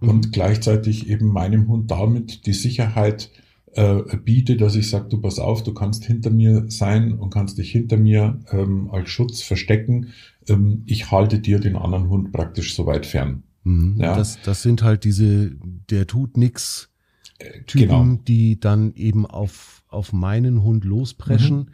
und 0.00 0.26
mhm. 0.26 0.30
gleichzeitig 0.30 1.08
eben 1.08 1.26
meinem 1.26 1.66
Hund 1.68 1.90
damit 1.90 2.46
die 2.46 2.52
Sicherheit 2.52 3.30
äh, 3.72 4.02
biete, 4.24 4.56
dass 4.56 4.76
ich 4.76 4.88
sage, 4.88 5.08
du 5.08 5.20
pass 5.20 5.38
auf, 5.38 5.62
du 5.62 5.74
kannst 5.74 6.04
hinter 6.04 6.30
mir 6.30 6.64
sein 6.68 7.12
und 7.12 7.30
kannst 7.30 7.58
dich 7.58 7.70
hinter 7.70 7.96
mir 7.96 8.40
ähm, 8.50 8.90
als 8.90 9.10
Schutz 9.10 9.42
verstecken. 9.42 10.08
Ähm, 10.48 10.82
ich 10.86 11.10
halte 11.10 11.38
dir 11.38 11.60
den 11.60 11.76
anderen 11.76 12.08
Hund 12.08 12.32
praktisch 12.32 12.74
so 12.74 12.86
weit 12.86 13.06
fern. 13.06 13.44
Mhm. 13.64 13.96
Ja. 13.98 14.16
Das, 14.16 14.38
das 14.42 14.62
sind 14.62 14.82
halt 14.82 15.04
diese, 15.04 15.52
der 15.90 16.06
tut 16.06 16.36
nix 16.36 16.90
äh, 17.38 17.62
Typen, 17.62 17.88
genau. 17.88 18.22
die 18.26 18.60
dann 18.60 18.94
eben 18.94 19.26
auf, 19.26 19.84
auf 19.88 20.12
meinen 20.12 20.62
Hund 20.62 20.84
lospreschen. 20.84 21.56
Mhm. 21.56 21.68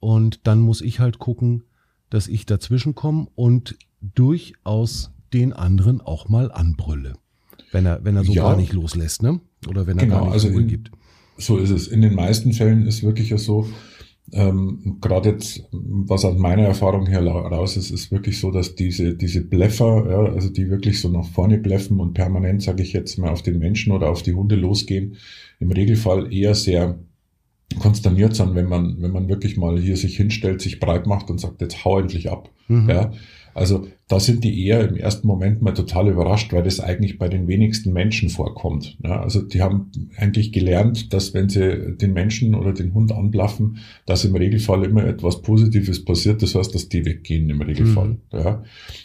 Und 0.00 0.46
dann 0.46 0.60
muss 0.60 0.80
ich 0.80 1.00
halt 1.00 1.18
gucken, 1.18 1.64
dass 2.08 2.26
ich 2.26 2.46
dazwischen 2.46 2.94
komme 2.94 3.28
und 3.34 3.76
durchaus 4.00 5.12
den 5.32 5.52
anderen 5.52 6.00
auch 6.00 6.28
mal 6.28 6.50
anbrülle. 6.50 7.14
Wenn 7.70 7.86
er, 7.86 8.04
wenn 8.04 8.16
er 8.16 8.24
so 8.24 8.32
ja. 8.32 8.42
gar 8.42 8.56
nicht 8.56 8.72
loslässt, 8.72 9.22
ne? 9.22 9.40
Oder 9.68 9.86
wenn 9.86 9.98
er 9.98 10.06
genau, 10.06 10.16
gar 10.16 10.24
nicht 10.24 10.32
also 10.32 10.48
in, 10.48 10.66
gibt. 10.66 10.90
So 11.36 11.58
ist 11.58 11.70
es. 11.70 11.86
In 11.86 12.02
den 12.02 12.14
meisten 12.14 12.52
Fällen 12.52 12.86
ist 12.86 13.02
wirklich 13.02 13.30
ja 13.30 13.38
so, 13.38 13.68
ähm, 14.32 14.98
Gerade 15.00 15.30
jetzt, 15.30 15.64
was 15.72 16.24
aus 16.24 16.38
meiner 16.38 16.62
Erfahrung 16.62 17.06
her 17.06 17.26
raus 17.26 17.76
ist, 17.76 17.90
ist 17.90 18.12
wirklich 18.12 18.38
so, 18.38 18.50
dass 18.50 18.74
diese, 18.74 19.14
diese 19.14 19.42
Bleffer, 19.42 20.06
ja, 20.08 20.32
also 20.32 20.48
die 20.48 20.70
wirklich 20.70 21.00
so 21.00 21.08
nach 21.08 21.26
vorne 21.26 21.58
bleffen 21.58 22.00
und 22.00 22.14
permanent, 22.14 22.62
sage 22.62 22.82
ich 22.82 22.92
jetzt 22.92 23.18
mal, 23.18 23.30
auf 23.30 23.42
den 23.42 23.58
Menschen 23.58 23.92
oder 23.92 24.10
auf 24.10 24.22
die 24.22 24.34
Hunde 24.34 24.56
losgehen, 24.56 25.16
im 25.58 25.72
Regelfall 25.72 26.32
eher 26.32 26.54
sehr 26.54 26.98
konsterniert 27.78 28.34
sind, 28.34 28.54
wenn 28.54 28.68
man, 28.68 29.00
wenn 29.00 29.12
man 29.12 29.28
wirklich 29.28 29.56
mal 29.56 29.78
hier 29.78 29.96
sich 29.96 30.16
hinstellt, 30.16 30.60
sich 30.60 30.80
breit 30.80 31.06
macht 31.06 31.30
und 31.30 31.40
sagt, 31.40 31.60
jetzt 31.60 31.84
hau 31.84 31.98
endlich 31.98 32.30
ab. 32.30 32.50
Mhm. 32.68 32.88
Ja, 32.88 33.12
also 33.54 33.86
da 34.08 34.18
sind 34.18 34.42
die 34.42 34.66
eher 34.66 34.88
im 34.88 34.96
ersten 34.96 35.26
Moment 35.26 35.62
mal 35.62 35.72
total 35.72 36.08
überrascht, 36.08 36.52
weil 36.52 36.64
das 36.64 36.80
eigentlich 36.80 37.18
bei 37.18 37.28
den 37.28 37.46
wenigsten 37.46 37.92
Menschen 37.92 38.28
vorkommt. 38.28 38.98
Ja, 39.04 39.20
also 39.20 39.40
die 39.40 39.62
haben 39.62 39.92
eigentlich 40.16 40.50
gelernt, 40.52 41.12
dass 41.12 41.32
wenn 41.32 41.48
sie 41.48 41.96
den 41.96 42.12
Menschen 42.12 42.56
oder 42.56 42.72
den 42.72 42.92
Hund 42.92 43.12
anblaffen, 43.12 43.78
dass 44.06 44.24
im 44.24 44.34
Regelfall 44.34 44.84
immer 44.84 45.04
etwas 45.04 45.42
Positives 45.42 46.04
passiert. 46.04 46.42
Das 46.42 46.56
heißt, 46.56 46.74
dass 46.74 46.88
die 46.88 47.04
weggehen 47.04 47.48
im 47.50 47.62
Regelfall. 47.62 48.08
Mhm. 48.08 48.18
Ja. 48.32 48.64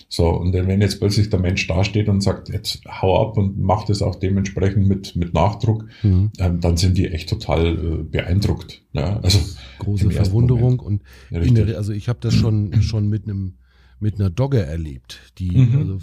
So, 0.09 0.29
und 0.29 0.53
wenn 0.53 0.81
jetzt 0.81 0.99
plötzlich 0.99 1.29
der 1.29 1.39
Mensch 1.39 1.67
dasteht 1.67 2.09
und 2.09 2.21
sagt, 2.21 2.49
jetzt 2.49 2.81
hau 2.87 3.21
ab 3.21 3.37
und 3.37 3.59
macht 3.59 3.89
es 3.89 4.01
auch 4.01 4.15
dementsprechend 4.15 4.87
mit, 4.87 5.15
mit 5.15 5.33
Nachdruck, 5.33 5.85
mhm. 6.01 6.31
ähm, 6.39 6.61
dann 6.61 6.77
sind 6.77 6.97
die 6.97 7.07
echt 7.07 7.29
total 7.29 7.75
äh, 7.77 8.03
beeindruckt. 8.03 8.81
Ja, 8.93 9.19
also 9.19 9.39
große 9.79 10.09
Verwunderung 10.09 10.79
und 10.79 11.01
ja, 11.29 11.41
der, 11.41 11.77
also 11.77 11.91
ich 11.91 12.07
habe 12.07 12.19
das 12.21 12.33
schon 12.33 12.81
schon 12.81 13.09
mit 13.09 13.25
einem 13.25 13.55
mit 13.99 14.15
einer 14.15 14.29
Dogge 14.29 14.61
erlebt, 14.61 15.19
die 15.37 15.57
mhm. 15.57 15.77
also 15.77 15.99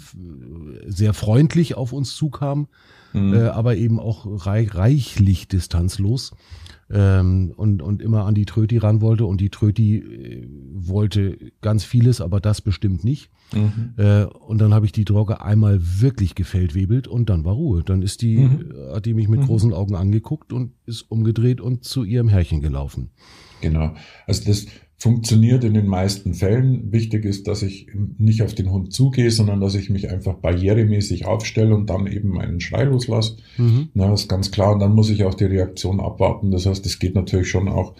sehr 0.87 1.13
freundlich 1.13 1.75
auf 1.75 1.93
uns 1.93 2.15
zukam, 2.15 2.67
mhm. 3.13 3.33
äh, 3.33 3.47
aber 3.47 3.75
eben 3.75 3.99
auch 3.99 4.45
reich, 4.45 4.73
reichlich 4.75 5.47
distanzlos 5.47 6.33
ähm, 6.89 7.53
und, 7.55 7.81
und 7.81 8.01
immer 8.01 8.25
an 8.25 8.35
die 8.35 8.45
Tröti 8.45 8.77
ran 8.77 9.01
wollte. 9.01 9.25
Und 9.25 9.41
die 9.41 9.49
Tröti 9.49 9.97
äh, 9.97 10.47
wollte 10.73 11.37
ganz 11.61 11.83
vieles, 11.83 12.21
aber 12.21 12.39
das 12.39 12.61
bestimmt 12.61 13.03
nicht. 13.03 13.29
Mhm. 13.53 13.93
Äh, 13.97 14.25
und 14.25 14.59
dann 14.59 14.73
habe 14.73 14.85
ich 14.85 14.91
die 14.91 15.05
Dogge 15.05 15.41
einmal 15.41 15.79
wirklich 16.01 16.35
gefeldwebelt 16.35 17.07
und 17.07 17.29
dann 17.29 17.45
war 17.45 17.53
Ruhe. 17.53 17.83
Dann 17.83 18.01
ist 18.01 18.21
die, 18.21 18.37
mhm. 18.37 18.73
hat 18.93 19.05
die 19.05 19.13
mich 19.13 19.27
mit 19.27 19.41
mhm. 19.41 19.45
großen 19.45 19.73
Augen 19.73 19.95
angeguckt 19.95 20.53
und 20.53 20.73
ist 20.85 21.03
umgedreht 21.03 21.61
und 21.61 21.83
zu 21.83 22.03
ihrem 22.03 22.29
Herrchen 22.29 22.61
gelaufen. 22.61 23.11
Genau. 23.61 23.95
Also 24.27 24.43
das 24.45 24.65
funktioniert 24.97 25.65
in 25.65 25.73
den 25.73 25.87
meisten 25.87 26.33
Fällen. 26.33 26.93
Wichtig 26.93 27.25
ist, 27.25 27.47
dass 27.47 27.61
ich 27.61 27.87
nicht 28.17 28.41
auf 28.41 28.55
den 28.55 28.71
Hund 28.71 28.93
zugehe, 28.93 29.31
sondern 29.31 29.59
dass 29.59 29.75
ich 29.75 29.89
mich 29.89 30.09
einfach 30.09 30.35
barrieremäßig 30.35 31.25
aufstelle 31.25 31.75
und 31.75 31.89
dann 31.89 32.07
eben 32.07 32.29
meinen 32.29 32.61
Schrei 32.61 32.83
loslasse. 32.83 33.37
Mhm. 33.57 33.89
Na, 33.93 34.09
das 34.09 34.21
ist 34.21 34.29
ganz 34.29 34.51
klar. 34.51 34.73
Und 34.73 34.79
dann 34.79 34.95
muss 34.95 35.09
ich 35.09 35.25
auch 35.25 35.33
die 35.33 35.43
Reaktion 35.43 35.99
abwarten. 35.99 36.51
Das 36.51 36.65
heißt, 36.65 36.85
es 36.85 36.99
geht 36.99 37.15
natürlich 37.15 37.49
schon 37.49 37.67
auch, 37.67 37.95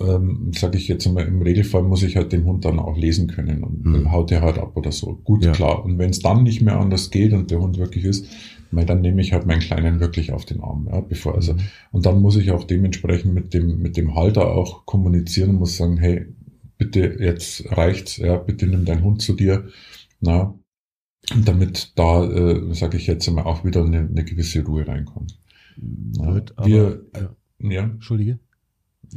ähm, 0.00 0.50
sage 0.52 0.78
ich 0.78 0.88
jetzt 0.88 1.06
immer, 1.06 1.24
im 1.24 1.42
Regelfall 1.42 1.84
muss 1.84 2.02
ich 2.02 2.16
halt 2.16 2.32
den 2.32 2.44
Hund 2.44 2.64
dann 2.64 2.80
auch 2.80 2.96
lesen 2.96 3.28
können 3.28 3.62
und 3.62 3.84
mhm. 3.84 4.10
haut 4.10 4.32
er 4.32 4.42
halt 4.42 4.58
ab 4.58 4.72
oder 4.76 4.90
so. 4.90 5.18
Gut, 5.22 5.44
ja. 5.44 5.52
klar. 5.52 5.84
Und 5.84 5.98
wenn 5.98 6.10
es 6.10 6.18
dann 6.18 6.42
nicht 6.42 6.60
mehr 6.60 6.80
anders 6.80 7.10
geht 7.10 7.34
und 7.34 7.52
der 7.52 7.60
Hund 7.60 7.78
wirklich 7.78 8.04
ist, 8.04 8.26
weil 8.70 8.84
dann 8.84 9.00
nehme 9.00 9.22
ich 9.22 9.32
halt 9.32 9.46
meinen 9.46 9.60
Kleinen 9.60 10.00
wirklich 10.00 10.32
auf 10.32 10.44
den 10.44 10.60
Arm, 10.60 10.88
ja, 10.90 11.00
bevor 11.00 11.34
also 11.34 11.54
mhm. 11.54 11.60
und 11.92 12.04
dann 12.04 12.20
muss 12.20 12.36
ich 12.36 12.50
auch 12.50 12.64
dementsprechend 12.64 13.32
mit 13.32 13.54
dem 13.54 13.80
mit 13.80 13.96
dem 13.96 14.14
Halter 14.14 14.50
auch 14.50 14.84
kommunizieren 14.84 15.50
und 15.50 15.56
muss 15.56 15.78
sagen, 15.78 15.96
hey, 15.96 16.26
bitte 16.78 17.16
jetzt 17.20 17.70
reicht's, 17.70 18.16
ja, 18.16 18.36
bitte 18.36 18.66
nimm 18.66 18.84
deinen 18.84 19.02
Hund 19.02 19.20
zu 19.20 19.34
dir, 19.34 19.68
na, 20.20 20.58
damit 21.44 21.92
da, 21.96 22.24
äh, 22.24 22.74
sage 22.74 22.96
ich 22.96 23.06
jetzt 23.06 23.26
immer, 23.28 23.46
auch 23.46 23.64
wieder 23.64 23.84
eine, 23.84 24.00
eine 24.00 24.24
gewisse 24.24 24.64
Ruhe 24.64 24.86
reinkommt. 24.86 25.38
Wird, 25.76 26.56
aber, 26.56 26.66
Wir, 26.66 27.02
ja. 27.14 27.70
ja. 27.70 27.82
Entschuldige. 27.84 28.38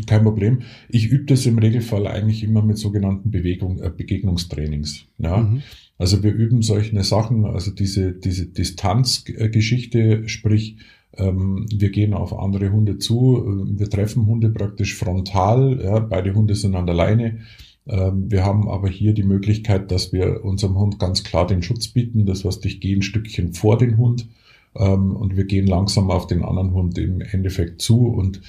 Kein 0.07 0.23
Problem. 0.23 0.61
Ich 0.89 1.09
übe 1.09 1.25
das 1.25 1.45
im 1.45 1.57
Regelfall 1.57 2.07
eigentlich 2.07 2.43
immer 2.43 2.61
mit 2.61 2.77
sogenannten 2.77 3.29
Bewegung, 3.29 3.81
äh, 3.81 3.89
Begegnungstrainings. 3.89 5.05
Ja? 5.17 5.37
Mhm. 5.37 5.63
Also 5.97 6.23
wir 6.23 6.33
üben 6.33 6.61
solche 6.61 7.03
Sachen, 7.03 7.45
also 7.45 7.71
diese, 7.71 8.13
diese 8.13 8.47
Distanzgeschichte, 8.47 10.27
sprich, 10.27 10.77
wir 11.13 11.89
gehen 11.89 12.13
auf 12.13 12.37
andere 12.37 12.71
Hunde 12.71 12.97
zu, 12.97 13.37
äh, 13.37 13.79
wir 13.79 13.89
treffen 13.89 14.25
Hunde 14.25 14.49
praktisch 14.49 14.95
frontal, 14.95 15.81
ja, 15.83 15.99
beide 15.99 16.33
Hunde 16.33 16.55
sind 16.55 16.75
an 16.75 16.85
der 16.85 16.95
Leine. 16.95 17.39
Ähm, 17.87 18.31
wir 18.31 18.45
haben 18.45 18.69
aber 18.69 18.87
hier 18.87 19.13
die 19.13 19.23
Möglichkeit, 19.23 19.91
dass 19.91 20.13
wir 20.13 20.45
unserem 20.45 20.77
Hund 20.77 20.99
ganz 20.99 21.23
klar 21.23 21.47
den 21.47 21.63
Schutz 21.63 21.87
bieten. 21.89 22.25
Das 22.25 22.45
heißt, 22.45 22.65
ich 22.65 22.79
gehe 22.79 22.95
ein 22.95 23.01
Stückchen 23.01 23.53
vor 23.53 23.77
den 23.77 23.97
Hund 23.97 24.29
ähm, 24.75 25.15
und 25.15 25.35
wir 25.35 25.45
gehen 25.45 25.67
langsam 25.67 26.11
auf 26.11 26.27
den 26.27 26.43
anderen 26.43 26.71
Hund 26.73 26.97
im 26.97 27.21
Endeffekt 27.21 27.81
zu 27.81 28.07
und 28.07 28.41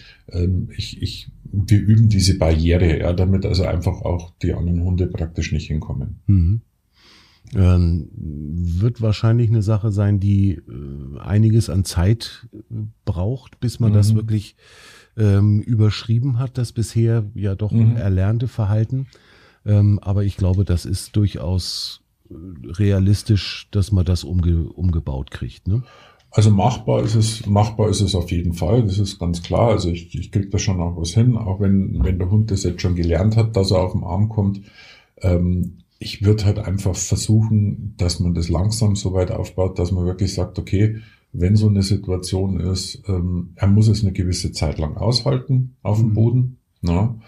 ich, 0.76 1.02
ich, 1.02 1.28
wir 1.45 1.78
üben 1.78 2.09
diese 2.09 2.38
Barriere, 2.38 3.00
ja, 3.00 3.12
damit 3.12 3.45
also 3.45 3.64
einfach 3.64 4.00
auch 4.00 4.33
die 4.40 4.54
anderen 4.54 4.83
Hunde 4.83 5.07
praktisch 5.07 5.52
nicht 5.52 5.66
hinkommen. 5.66 6.21
Mhm. 6.26 6.62
Ähm, 7.55 8.09
wird 8.15 9.03
wahrscheinlich 9.03 9.51
eine 9.51 9.63
Sache 9.63 9.93
sein, 9.93 10.21
die 10.21 10.53
äh, 10.53 11.21
einiges 11.21 11.69
an 11.69 11.85
Zeit 11.85 12.49
äh, 12.53 12.59
braucht, 13.05 13.61
bis 13.61 13.79
man 13.79 13.91
mhm. 13.91 13.97
das 13.97 14.15
wirklich 14.15 14.57
ähm, 15.17 15.61
überschrieben 15.61 16.39
hat, 16.39 16.57
das 16.57 16.73
bisher 16.73 17.25
ja 17.35 17.55
doch 17.55 17.73
mhm. 17.73 17.97
erlernte 17.97 18.49
Verhalten. 18.49 19.07
Ähm, 19.67 19.99
aber 20.01 20.25
ich 20.25 20.37
glaube, 20.37 20.65
das 20.65 20.87
ist 20.87 21.15
durchaus 21.17 22.03
äh, 22.31 22.35
realistisch, 22.73 23.69
dass 23.71 23.93
man 23.93 24.05
das 24.05 24.25
umge 24.25 24.69
umgebaut 24.69 25.31
kriegt. 25.31 25.69
Ne? 25.69 25.83
Also 26.31 26.51
machbar 26.51 27.03
ist 27.03 27.15
es, 27.15 27.47
machbar 27.47 27.91
ist 27.91 28.01
es 28.01 28.15
auf 28.15 28.31
jeden 28.31 28.55
Fall, 28.55 28.85
das 28.85 28.99
ist 28.99 29.19
ganz 29.19 29.43
klar. 29.43 29.69
Also 29.71 29.91
ich, 29.91 30.19
ich 30.19 30.33
kriege 30.33 30.49
da 30.49 30.59
schon 30.59 30.81
auch 30.81 30.97
was 30.97 31.11
hin, 31.11 31.37
auch 31.37 31.61
wenn, 31.61 32.03
wenn 32.03 32.19
der 32.19 32.31
Hund 32.31 32.51
das 32.51 32.63
jetzt 32.63 32.81
schon 32.81 32.95
gelernt 32.95 33.37
hat, 33.37 33.55
dass 33.55 33.71
er 33.71 33.81
auf 33.81 33.93
den 33.93 34.03
Arm 34.03 34.31
kommt. 34.31 34.63
Ähm, 35.21 35.82
ich 36.03 36.25
würde 36.25 36.45
halt 36.45 36.59
einfach 36.59 36.97
versuchen, 36.97 37.95
dass 37.97 38.21
man 38.21 38.35
das 38.35 38.49
langsam 38.49 38.97
so 38.97 39.13
weit 39.13 39.31
aufbaut, 39.31 39.79
dass 39.79 39.93
man 39.93 40.05
wirklich 40.05 40.35
sagt, 40.35 40.59
okay, 40.59 40.99
wenn 41.33 41.57
so 41.57 41.69
eine 41.69 41.83
Situation 41.83 42.61
ist, 42.61 43.03
ähm, 43.09 43.53
er 43.55 43.69
muss 43.69 43.89
es 43.89 44.03
eine 44.03 44.13
gewisse 44.13 44.53
Zeit 44.53 44.79
lang 44.79 44.97
aushalten 44.97 45.77
auf 45.83 45.99
dem 45.99 46.11
mhm. 46.11 46.15
Boden. 46.15 46.59
Na? 46.83 47.19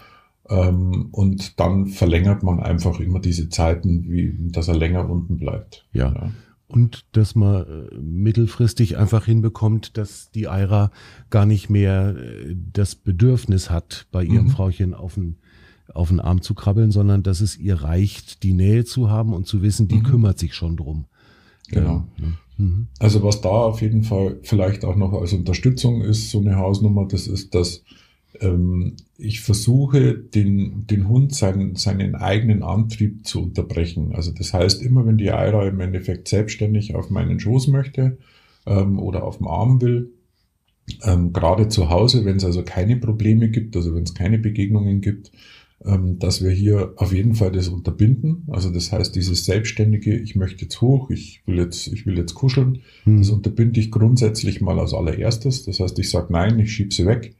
Ähm, 0.47 1.07
und 1.11 1.59
dann 1.59 1.87
verlängert 1.87 2.43
man 2.43 2.59
einfach 2.59 2.99
immer 2.99 3.19
diese 3.19 3.49
Zeiten, 3.49 4.05
wie 4.09 4.51
dass 4.51 4.67
er 4.67 4.75
länger 4.75 5.09
unten 5.09 5.37
bleibt. 5.37 5.87
Ja. 5.91 6.13
ja. 6.13 6.31
Und 6.67 7.05
dass 7.13 7.35
man 7.35 7.63
äh, 7.63 7.95
mittelfristig 7.99 8.97
einfach 8.97 9.25
hinbekommt, 9.25 9.97
dass 9.97 10.29
die 10.31 10.47
Eira 10.47 10.91
gar 11.29 11.45
nicht 11.45 11.69
mehr 11.69 12.15
äh, 12.15 12.55
das 12.73 12.95
Bedürfnis 12.95 13.69
hat, 13.69 14.07
bei 14.11 14.23
ihrem 14.23 14.45
mhm. 14.45 14.49
Frauchen 14.49 14.93
auf 14.93 15.15
den, 15.15 15.37
auf 15.93 16.09
den 16.09 16.19
Arm 16.19 16.41
zu 16.41 16.53
krabbeln, 16.53 16.91
sondern 16.91 17.23
dass 17.23 17.41
es 17.41 17.57
ihr 17.57 17.75
reicht, 17.75 18.43
die 18.43 18.53
Nähe 18.53 18.85
zu 18.85 19.09
haben 19.09 19.33
und 19.33 19.47
zu 19.47 19.61
wissen, 19.61 19.87
die 19.87 19.97
mhm. 19.97 20.03
kümmert 20.03 20.39
sich 20.39 20.53
schon 20.53 20.77
drum. 20.77 21.05
Genau. 21.69 22.05
Ja. 22.17 22.27
Mhm. 22.57 22.87
Also 22.99 23.23
was 23.23 23.41
da 23.41 23.49
auf 23.49 23.81
jeden 23.81 24.03
Fall 24.03 24.39
vielleicht 24.43 24.85
auch 24.85 24.95
noch 24.95 25.13
als 25.13 25.33
Unterstützung 25.33 26.01
ist, 26.01 26.31
so 26.31 26.39
eine 26.39 26.57
Hausnummer, 26.57 27.07
das 27.07 27.27
ist, 27.27 27.53
dass 27.53 27.83
ähm, 28.41 28.95
ich 29.17 29.41
versuche, 29.41 30.13
den, 30.15 30.87
den 30.87 31.07
Hund 31.07 31.33
seinen, 31.33 31.75
seinen 31.75 32.15
eigenen 32.15 32.63
Antrieb 32.63 33.25
zu 33.25 33.43
unterbrechen. 33.43 34.13
Also 34.13 34.31
das 34.31 34.53
heißt, 34.53 34.81
immer 34.81 35.05
wenn 35.05 35.17
die 35.17 35.31
Eira 35.31 35.67
im 35.67 35.79
Endeffekt 35.79 36.27
selbstständig 36.27 36.95
auf 36.95 37.09
meinen 37.09 37.39
Schoß 37.39 37.67
möchte 37.67 38.17
ähm, 38.65 38.99
oder 38.99 39.23
auf 39.23 39.37
dem 39.37 39.47
Arm 39.47 39.81
will, 39.81 40.11
ähm, 41.03 41.33
gerade 41.33 41.67
zu 41.67 41.89
Hause, 41.89 42.25
wenn 42.25 42.37
es 42.37 42.45
also 42.45 42.63
keine 42.63 42.97
Probleme 42.97 43.49
gibt, 43.49 43.75
also 43.75 43.95
wenn 43.95 44.03
es 44.03 44.13
keine 44.13 44.37
Begegnungen 44.37 45.01
gibt, 45.01 45.31
ähm, 45.31 45.33
dass 45.79 46.43
wir 46.43 46.51
hier 46.51 46.93
auf 46.95 47.13
jeden 47.13 47.35
Fall 47.35 47.51
das 47.51 47.67
unterbinden. 47.67 48.47
Also 48.47 48.71
das 48.71 48.91
heißt, 48.91 49.15
dieses 49.15 49.45
selbstständige, 49.45 50.17
ich 50.17 50.35
möchte 50.35 50.63
jetzt 50.63 50.81
hoch, 50.81 51.09
ich 51.09 51.43
will 51.45 51.57
jetzt, 51.57 51.87
ich 51.87 52.05
will 52.05 52.17
jetzt 52.17 52.33
kuscheln, 52.33 52.79
mhm. 53.03 53.19
das 53.19 53.29
unterbinde 53.29 53.79
ich 53.79 53.91
grundsätzlich 53.91 54.61
mal 54.61 54.79
als 54.79 54.93
allererstes. 54.93 55.63
Das 55.63 55.79
heißt, 55.79 55.99
ich 55.99 56.09
sage 56.09 56.31
nein, 56.31 56.57
ich 56.59 56.73
schiebe 56.73 56.93
sie 56.93 57.05
weg. 57.05 57.35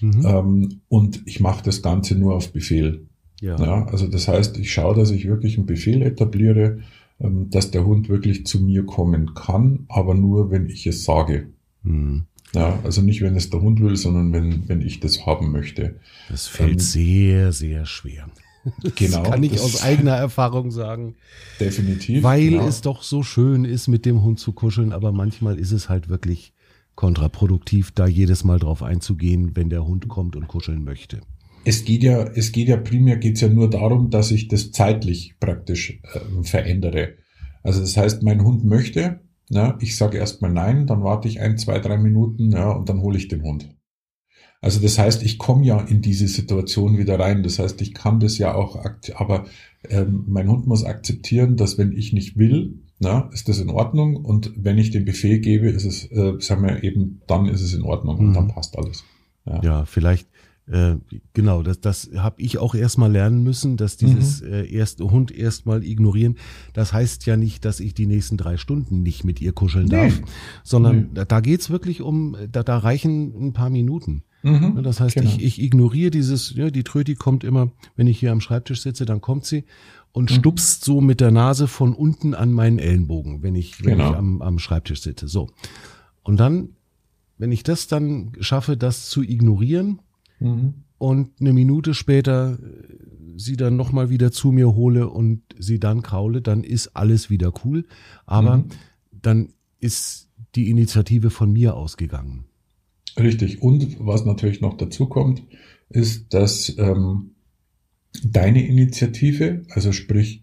Mhm. 0.00 0.22
Ähm, 0.24 0.80
und 0.88 1.22
ich 1.26 1.40
mache 1.40 1.64
das 1.64 1.82
Ganze 1.82 2.14
nur 2.14 2.34
auf 2.36 2.52
Befehl. 2.52 3.06
Ja. 3.40 3.56
ja. 3.58 3.86
Also 3.86 4.06
das 4.06 4.28
heißt, 4.28 4.58
ich 4.58 4.72
schaue, 4.72 4.94
dass 4.94 5.10
ich 5.10 5.26
wirklich 5.26 5.56
einen 5.56 5.66
Befehl 5.66 6.02
etabliere, 6.02 6.80
ähm, 7.20 7.50
dass 7.50 7.70
der 7.70 7.84
Hund 7.84 8.08
wirklich 8.08 8.46
zu 8.46 8.60
mir 8.60 8.84
kommen 8.84 9.34
kann, 9.34 9.86
aber 9.88 10.14
nur, 10.14 10.50
wenn 10.50 10.66
ich 10.66 10.86
es 10.86 11.04
sage. 11.04 11.48
Mhm. 11.82 12.26
Ja, 12.54 12.78
also 12.82 13.02
nicht, 13.02 13.20
wenn 13.20 13.36
es 13.36 13.50
der 13.50 13.60
Hund 13.60 13.80
will, 13.80 13.96
sondern 13.96 14.32
wenn, 14.32 14.68
wenn 14.68 14.80
ich 14.80 15.00
das 15.00 15.26
haben 15.26 15.52
möchte. 15.52 15.96
Das 16.28 16.46
fällt 16.46 16.72
ähm, 16.72 16.78
sehr, 16.78 17.52
sehr 17.52 17.86
schwer. 17.86 18.28
Das 18.82 18.94
genau, 18.96 19.22
kann 19.22 19.42
ich 19.44 19.58
aus 19.60 19.82
eigener 19.82 20.16
Erfahrung 20.16 20.70
sagen. 20.70 21.14
Definitiv. 21.58 22.22
Weil 22.22 22.50
genau. 22.50 22.66
es 22.66 22.82
doch 22.82 23.02
so 23.02 23.22
schön 23.22 23.64
ist, 23.64 23.88
mit 23.88 24.04
dem 24.04 24.22
Hund 24.22 24.40
zu 24.40 24.52
kuscheln, 24.52 24.92
aber 24.92 25.10
manchmal 25.10 25.58
ist 25.58 25.72
es 25.72 25.88
halt 25.88 26.10
wirklich 26.10 26.52
kontraproduktiv, 26.96 27.92
da 27.92 28.06
jedes 28.06 28.44
Mal 28.44 28.58
drauf 28.58 28.82
einzugehen, 28.82 29.54
wenn 29.54 29.70
der 29.70 29.86
Hund 29.86 30.08
kommt 30.08 30.36
und 30.36 30.48
kuscheln 30.48 30.84
möchte. 30.84 31.20
Es 31.64 31.84
geht 31.84 32.02
ja, 32.02 32.24
es 32.24 32.52
geht 32.52 32.68
ja 32.68 32.76
primär 32.76 33.16
geht's 33.16 33.40
ja 33.40 33.48
nur 33.48 33.70
darum, 33.70 34.10
dass 34.10 34.32
ich 34.32 34.48
das 34.48 34.72
zeitlich 34.72 35.34
praktisch 35.38 36.00
äh, 36.02 36.42
verändere. 36.42 37.14
Also 37.62 37.80
das 37.80 37.96
heißt, 37.96 38.22
mein 38.22 38.42
Hund 38.42 38.64
möchte, 38.64 39.20
ja, 39.48 39.78
ich 39.80 39.96
sage 39.96 40.18
erstmal 40.18 40.52
nein, 40.52 40.86
dann 40.86 41.02
warte 41.02 41.28
ich 41.28 41.40
ein, 41.40 41.58
zwei, 41.58 41.78
drei 41.78 41.96
Minuten 41.98 42.52
ja, 42.52 42.70
und 42.70 42.88
dann 42.88 43.00
hole 43.00 43.16
ich 43.16 43.28
den 43.28 43.42
Hund. 43.42 43.74
Also 44.60 44.80
das 44.80 44.98
heißt, 44.98 45.22
ich 45.22 45.38
komme 45.38 45.64
ja 45.64 45.80
in 45.80 46.02
diese 46.02 46.26
Situation 46.26 46.98
wieder 46.98 47.18
rein. 47.18 47.42
Das 47.42 47.58
heißt, 47.58 47.80
ich 47.80 47.94
kann 47.94 48.18
das 48.18 48.38
ja 48.38 48.54
auch, 48.54 48.84
aber 49.14 49.46
ähm, 49.88 50.24
mein 50.26 50.48
Hund 50.48 50.66
muss 50.66 50.84
akzeptieren, 50.84 51.56
dass 51.56 51.78
wenn 51.78 51.92
ich 51.92 52.12
nicht 52.12 52.36
will, 52.36 52.80
na, 52.98 53.30
ist 53.32 53.48
das 53.48 53.60
in 53.60 53.70
Ordnung. 53.70 54.16
Und 54.16 54.52
wenn 54.56 54.78
ich 54.78 54.90
den 54.90 55.04
Befehl 55.04 55.38
gebe, 55.38 55.68
ist 55.68 55.84
es, 55.84 56.10
äh, 56.10 56.34
sagen 56.40 56.66
wir 56.66 56.82
eben, 56.82 57.22
dann 57.28 57.46
ist 57.46 57.62
es 57.62 57.72
in 57.72 57.82
Ordnung 57.82 58.18
und 58.18 58.28
mhm. 58.30 58.34
dann 58.34 58.48
passt 58.48 58.76
alles. 58.76 59.04
Ja, 59.46 59.62
ja 59.62 59.84
vielleicht 59.84 60.28
äh, 60.70 60.96
genau, 61.32 61.62
das, 61.62 61.80
das 61.80 62.10
habe 62.16 62.42
ich 62.42 62.58
auch 62.58 62.74
erstmal 62.74 63.10
lernen 63.10 63.42
müssen, 63.42 63.76
dass 63.76 63.96
dieses 63.96 64.42
mhm. 64.42 64.52
äh, 64.52 64.66
erste 64.66 65.04
Hund 65.04 65.30
erstmal 65.30 65.84
ignorieren. 65.84 66.36
Das 66.74 66.92
heißt 66.92 67.26
ja 67.26 67.36
nicht, 67.36 67.64
dass 67.64 67.80
ich 67.80 67.94
die 67.94 68.06
nächsten 68.06 68.36
drei 68.36 68.56
Stunden 68.56 69.02
nicht 69.02 69.24
mit 69.24 69.40
ihr 69.40 69.52
kuscheln 69.52 69.86
nee. 69.86 69.96
darf, 69.96 70.20
sondern 70.62 70.96
nee. 70.98 71.08
da, 71.14 71.24
da 71.24 71.40
geht's 71.40 71.70
wirklich 71.70 72.02
um, 72.02 72.36
da, 72.50 72.62
da 72.62 72.78
reichen 72.78 73.48
ein 73.48 73.52
paar 73.52 73.70
Minuten. 73.70 74.22
Mhm, 74.42 74.82
das 74.82 75.00
heißt, 75.00 75.16
genau. 75.16 75.28
ich, 75.28 75.42
ich 75.42 75.62
ignoriere 75.62 76.10
dieses, 76.10 76.54
ja, 76.54 76.70
die 76.70 76.84
Tröti 76.84 77.14
kommt 77.14 77.44
immer, 77.44 77.72
wenn 77.96 78.06
ich 78.06 78.20
hier 78.20 78.30
am 78.30 78.40
Schreibtisch 78.40 78.82
sitze, 78.82 79.04
dann 79.04 79.20
kommt 79.20 79.46
sie 79.46 79.64
und 80.12 80.30
mhm. 80.30 80.34
stupst 80.34 80.84
so 80.84 81.00
mit 81.00 81.20
der 81.20 81.30
Nase 81.30 81.66
von 81.66 81.94
unten 81.94 82.34
an 82.34 82.52
meinen 82.52 82.78
Ellenbogen, 82.78 83.42
wenn 83.42 83.54
ich, 83.54 83.84
wenn 83.84 83.98
genau. 83.98 84.10
ich 84.10 84.16
am, 84.16 84.42
am 84.42 84.58
Schreibtisch 84.58 85.02
sitze. 85.02 85.28
So. 85.28 85.48
Und 86.22 86.38
dann, 86.38 86.70
wenn 87.36 87.52
ich 87.52 87.62
das 87.62 87.88
dann 87.88 88.32
schaffe, 88.40 88.76
das 88.76 89.08
zu 89.08 89.22
ignorieren, 89.22 90.00
Mhm. 90.40 90.74
Und 90.98 91.30
eine 91.40 91.52
Minute 91.52 91.94
später 91.94 92.58
äh, 92.60 93.36
sie 93.36 93.56
dann 93.56 93.76
nochmal 93.76 94.10
wieder 94.10 94.32
zu 94.32 94.50
mir 94.50 94.74
hole 94.74 95.08
und 95.08 95.42
sie 95.58 95.78
dann 95.78 96.02
kraule, 96.02 96.42
dann 96.42 96.64
ist 96.64 96.96
alles 96.96 97.30
wieder 97.30 97.52
cool. 97.64 97.86
Aber 98.26 98.58
mhm. 98.58 98.68
dann 99.12 99.48
ist 99.80 100.28
die 100.54 100.70
Initiative 100.70 101.30
von 101.30 101.52
mir 101.52 101.76
ausgegangen. 101.76 102.44
Richtig. 103.16 103.62
Und 103.62 103.96
was 104.00 104.24
natürlich 104.24 104.60
noch 104.60 104.76
dazu 104.76 105.06
kommt, 105.06 105.42
ist, 105.88 106.34
dass 106.34 106.76
ähm, 106.78 107.34
deine 108.24 108.66
Initiative, 108.66 109.62
also 109.70 109.92
sprich, 109.92 110.42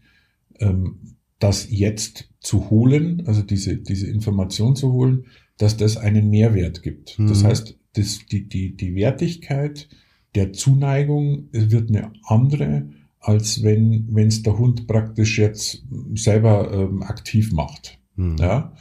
ähm, 0.60 1.16
das 1.40 1.68
jetzt 1.70 2.30
zu 2.40 2.70
holen, 2.70 3.24
also 3.28 3.42
diese, 3.42 3.78
diese 3.78 4.08
Information 4.08 4.76
zu 4.76 4.92
holen, 4.92 5.26
dass 5.58 5.78
das 5.78 5.98
einen 5.98 6.30
Mehrwert 6.30 6.82
gibt. 6.82 7.20
Mhm. 7.20 7.28
Das 7.28 7.44
heißt, 7.44 7.78
das, 7.96 8.20
die, 8.32 8.48
die, 8.48 8.76
die 8.76 8.96
Wertigkeit 8.96 9.90
der 10.36 10.54
Zuneigung 10.54 11.48
wird 11.52 11.90
eine 11.90 12.12
andere, 12.24 12.90
als 13.20 13.64
wenn 13.64 14.16
es 14.18 14.44
der 14.44 14.58
Hund 14.58 14.88
praktisch 14.88 15.40
jetzt 15.40 15.84
selber 16.14 16.72
ähm, 16.72 17.02
aktiv 17.04 17.52
macht. 17.52 18.00
Mhm. 18.16 18.38
Ja? 18.38 18.74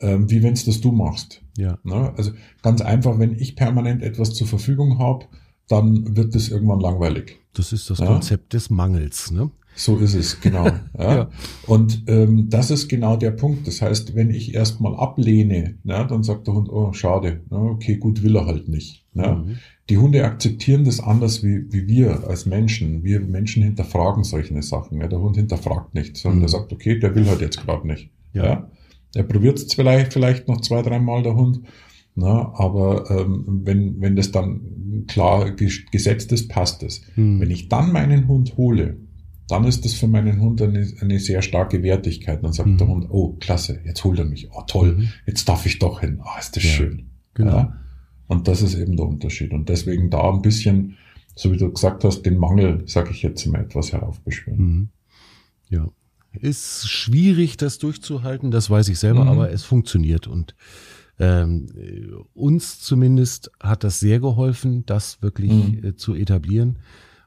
Ähm, 0.00 0.30
wie 0.30 0.42
wenn 0.42 0.54
es 0.54 0.64
das 0.64 0.80
du 0.80 0.92
machst. 0.92 1.42
Ja. 1.58 1.78
Ne? 1.82 2.14
Also 2.16 2.32
ganz 2.62 2.80
einfach, 2.80 3.18
wenn 3.18 3.34
ich 3.34 3.56
permanent 3.56 4.02
etwas 4.02 4.32
zur 4.32 4.46
Verfügung 4.46 4.98
habe, 4.98 5.26
dann 5.68 6.16
wird 6.16 6.34
es 6.34 6.48
irgendwann 6.48 6.80
langweilig. 6.80 7.38
Das 7.52 7.72
ist 7.72 7.90
das 7.90 7.98
ja? 7.98 8.06
Konzept 8.06 8.54
des 8.54 8.70
Mangels, 8.70 9.30
ne? 9.30 9.50
So 9.80 9.96
ist 9.96 10.14
es, 10.14 10.38
genau. 10.42 10.66
Ja. 10.98 11.14
ja. 11.14 11.30
Und 11.66 12.02
ähm, 12.06 12.50
das 12.50 12.70
ist 12.70 12.88
genau 12.88 13.16
der 13.16 13.30
Punkt. 13.30 13.66
Das 13.66 13.80
heißt, 13.80 14.14
wenn 14.14 14.30
ich 14.30 14.54
erstmal 14.54 14.94
ablehne, 14.94 15.78
na, 15.84 16.04
dann 16.04 16.22
sagt 16.22 16.46
der 16.46 16.54
Hund, 16.54 16.68
oh, 16.68 16.92
schade, 16.92 17.40
na, 17.48 17.56
okay, 17.56 17.96
gut, 17.96 18.22
will 18.22 18.36
er 18.36 18.44
halt 18.44 18.68
nicht. 18.68 19.06
Na. 19.14 19.36
Mhm. 19.36 19.56
Die 19.88 19.96
Hunde 19.96 20.22
akzeptieren 20.22 20.84
das 20.84 21.00
anders 21.00 21.42
wie, 21.42 21.72
wie 21.72 21.88
wir 21.88 22.28
als 22.28 22.44
Menschen. 22.44 23.04
Wir 23.04 23.20
Menschen 23.20 23.62
hinterfragen 23.62 24.22
solche 24.22 24.60
Sachen. 24.62 25.00
Ja. 25.00 25.08
Der 25.08 25.20
Hund 25.20 25.36
hinterfragt 25.36 25.94
nicht, 25.94 26.18
sondern 26.18 26.40
mhm. 26.40 26.44
er 26.44 26.48
sagt, 26.50 26.72
okay, 26.74 26.98
der 26.98 27.14
will 27.14 27.26
halt 27.26 27.40
jetzt 27.40 27.64
gerade 27.64 27.86
nicht. 27.86 28.10
Ja. 28.34 28.44
ja. 28.44 28.70
Er 29.14 29.22
probiert 29.22 29.58
es 29.58 29.72
vielleicht, 29.72 30.12
vielleicht 30.12 30.46
noch 30.46 30.60
zwei, 30.60 30.82
dreimal 30.82 31.22
der 31.22 31.36
Hund. 31.36 31.62
Na, 32.14 32.52
aber 32.54 33.10
ähm, 33.10 33.62
wenn, 33.64 33.98
wenn 34.02 34.14
das 34.14 34.30
dann 34.30 35.06
klar 35.08 35.52
gesetzt 35.52 36.32
ist, 36.32 36.48
passt 36.48 36.82
es. 36.82 37.00
Mhm. 37.16 37.40
Wenn 37.40 37.50
ich 37.50 37.70
dann 37.70 37.92
meinen 37.92 38.28
Hund 38.28 38.58
hole, 38.58 38.98
dann 39.50 39.64
ist 39.64 39.84
das 39.84 39.94
für 39.94 40.06
meinen 40.06 40.40
Hund 40.40 40.62
eine, 40.62 40.86
eine 41.00 41.18
sehr 41.18 41.42
starke 41.42 41.82
Wertigkeit. 41.82 42.42
Dann 42.44 42.52
sagt 42.52 42.68
mhm. 42.68 42.78
der 42.78 42.86
Hund, 42.86 43.06
oh, 43.10 43.36
klasse, 43.40 43.80
jetzt 43.84 44.04
holt 44.04 44.18
er 44.18 44.24
mich. 44.24 44.48
Oh, 44.52 44.62
toll, 44.66 44.96
mhm. 44.96 45.08
jetzt 45.26 45.48
darf 45.48 45.66
ich 45.66 45.78
doch 45.78 46.00
hin. 46.00 46.20
Ah, 46.22 46.34
oh, 46.34 46.38
ist 46.38 46.56
das 46.56 46.64
ja, 46.64 46.70
schön. 46.70 47.10
Genau. 47.34 47.56
Ja? 47.56 47.76
Und 48.28 48.46
das 48.46 48.62
ist 48.62 48.74
eben 48.74 48.96
der 48.96 49.06
Unterschied. 49.06 49.52
Und 49.52 49.68
deswegen 49.68 50.08
da 50.08 50.30
ein 50.30 50.42
bisschen, 50.42 50.96
so 51.34 51.52
wie 51.52 51.56
du 51.56 51.72
gesagt 51.72 52.04
hast, 52.04 52.22
den 52.22 52.38
Mangel, 52.38 52.84
sage 52.86 53.10
ich 53.10 53.22
jetzt 53.22 53.44
mal 53.46 53.62
etwas 53.62 53.92
heraufbeschwören. 53.92 54.60
Mhm. 54.60 54.88
Ja. 55.68 55.88
Ist 56.32 56.88
schwierig, 56.88 57.56
das 57.56 57.78
durchzuhalten, 57.78 58.52
das 58.52 58.70
weiß 58.70 58.88
ich 58.88 59.00
selber, 59.00 59.24
mhm. 59.24 59.30
aber 59.30 59.50
es 59.50 59.64
funktioniert. 59.64 60.28
Und 60.28 60.54
ähm, 61.18 61.66
uns 62.34 62.78
zumindest 62.78 63.50
hat 63.60 63.82
das 63.82 63.98
sehr 63.98 64.20
geholfen, 64.20 64.86
das 64.86 65.22
wirklich 65.22 65.50
mhm. 65.50 65.84
äh, 65.84 65.96
zu 65.96 66.14
etablieren 66.14 66.78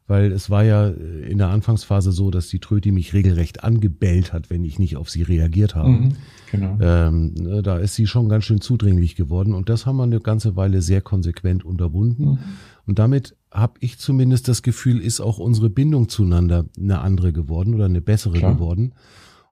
weil 0.08 0.32
es 0.32 0.50
war 0.50 0.64
ja 0.64 0.90
äh, 0.90 1.30
in 1.30 1.38
der 1.38 1.50
Anfangsphase 1.50 2.12
so, 2.12 2.32
dass 2.32 2.48
die 2.48 2.60
Tröti 2.60 2.92
mich 2.92 3.14
regelrecht 3.14 3.64
angebellt 3.64 4.34
hat, 4.34 4.50
wenn 4.50 4.64
ich 4.64 4.80
nicht 4.80 4.98
auf 4.98 5.10
sie 5.10 5.22
reagiert 5.22 5.76
habe. 5.76 5.90
Mhm, 5.90 6.10
genau. 6.52 6.78
Ähm, 6.82 7.34
ne, 7.34 7.62
da 7.62 7.78
ist 7.78 7.96
sie 7.96 8.08
schon 8.08 8.30
ganz 8.30 8.46
schön 8.46 8.62
zudringlich 8.62 9.16
geworden 9.16 9.54
und 9.54 9.70
das 9.70 9.86
haben 9.86 9.98
wir 9.98 10.04
eine 10.04 10.20
ganze 10.20 10.56
Weile 10.56 10.82
sehr 10.82 11.02
konsequent 11.02 11.64
unterbunden. 11.64 12.32
Mhm. 12.32 12.40
Und 12.86 13.00
damit 13.00 13.38
habe 13.52 13.74
ich 13.80 13.98
zumindest 13.98 14.48
das 14.48 14.62
Gefühl, 14.62 15.00
ist 15.00 15.22
auch 15.22 15.40
unsere 15.40 15.70
Bindung 15.70 16.10
zueinander 16.10 16.66
eine 16.78 17.00
andere 17.00 17.32
geworden 17.32 17.74
oder 17.74 17.86
eine 17.86 18.02
bessere 18.02 18.40
Klar. 18.40 18.56
geworden. 18.56 18.94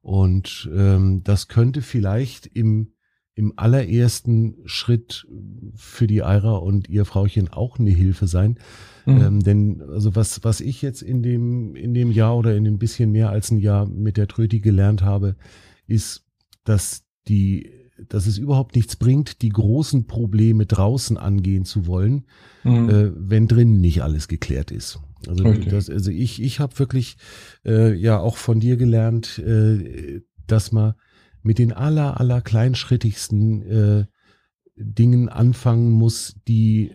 Und 0.02 0.70
ähm, 0.76 1.24
das 1.24 1.48
könnte 1.48 1.82
vielleicht 1.82 2.48
im 2.48 2.94
im 3.34 3.54
allerersten 3.56 4.58
Schritt 4.66 5.26
für 5.76 6.06
die 6.06 6.22
Eira 6.22 6.58
und 6.58 6.90
ihr 6.90 7.06
Frauchen 7.06 7.48
auch 7.50 7.80
eine 7.80 7.92
Hilfe 7.92 8.28
sein. 8.28 8.58
Mhm. 9.06 9.22
Ähm, 9.22 9.40
denn 9.42 9.82
also 9.82 10.16
was, 10.16 10.44
was 10.44 10.62
ich 10.62 10.82
jetzt 10.82 11.02
in 11.02 11.24
dem, 11.24 11.76
in 11.76 11.94
dem 11.94 12.12
Jahr 12.12 12.38
oder 12.38 12.56
in 12.56 12.64
dem 12.64 12.78
bisschen 12.78 13.12
mehr 13.12 13.30
als 13.30 13.52
ein 13.52 13.58
Jahr 13.58 13.86
mit 13.86 14.18
der 14.18 14.28
Tröti 14.28 14.60
gelernt 14.60 15.02
habe, 15.02 15.36
ist, 15.88 16.26
dass 16.64 17.04
die, 17.28 17.72
dass 18.08 18.28
es 18.28 18.38
überhaupt 18.38 18.76
nichts 18.76 18.96
bringt, 18.96 19.42
die 19.42 19.50
großen 19.50 20.08
Probleme 20.08 20.66
draußen 20.66 21.18
angehen 21.18 21.66
zu 21.66 21.88
wollen, 21.88 22.26
mhm. 22.64 22.90
äh, 22.90 23.12
wenn 23.16 23.48
drinnen 23.48 23.80
nicht 23.82 24.04
alles 24.04 24.28
geklärt 24.28 24.72
ist. 24.72 25.00
Also, 25.28 25.54
das, 25.54 25.90
also 25.90 26.10
ich, 26.10 26.42
ich 26.42 26.60
habe 26.60 26.78
wirklich 26.80 27.18
äh, 27.64 27.94
ja 27.94 28.20
auch 28.20 28.38
von 28.38 28.60
dir 28.60 28.78
gelernt, 28.78 29.38
äh, 29.40 30.22
dass 30.48 30.72
man 30.72 30.96
mit 31.44 31.60
den 31.60 31.74
aller, 31.74 32.20
aller 32.20 32.42
kleinschrittigsten 32.42 33.62
äh, 33.62 34.06
Dingen 34.76 35.30
anfangen 35.30 35.92
muss, 35.92 36.36
die 36.48 36.92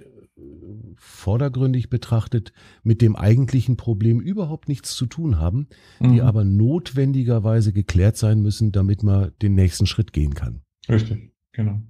vordergründig 1.27 1.91
betrachtet 1.91 2.53
mit 2.85 3.03
dem 3.03 3.17
eigentlichen 3.17 3.77
Problem 3.77 4.21
überhaupt 4.21 4.69
nichts 4.69 4.95
zu 4.95 5.07
tun 5.07 5.41
haben, 5.41 5.67
mhm. 5.99 6.13
die 6.13 6.23
aber 6.23 6.45
notwendigerweise 6.45 7.73
geklärt 7.73 8.17
sein 8.17 8.43
müssen, 8.43 8.71
damit 8.71 9.03
man 9.03 9.33
den 9.43 9.57
nächsten 9.57 9.87
Schritt 9.87 10.13
gehen 10.13 10.35
kann. 10.35 10.63
Richtig, 10.89 11.33
genau. 11.51 11.83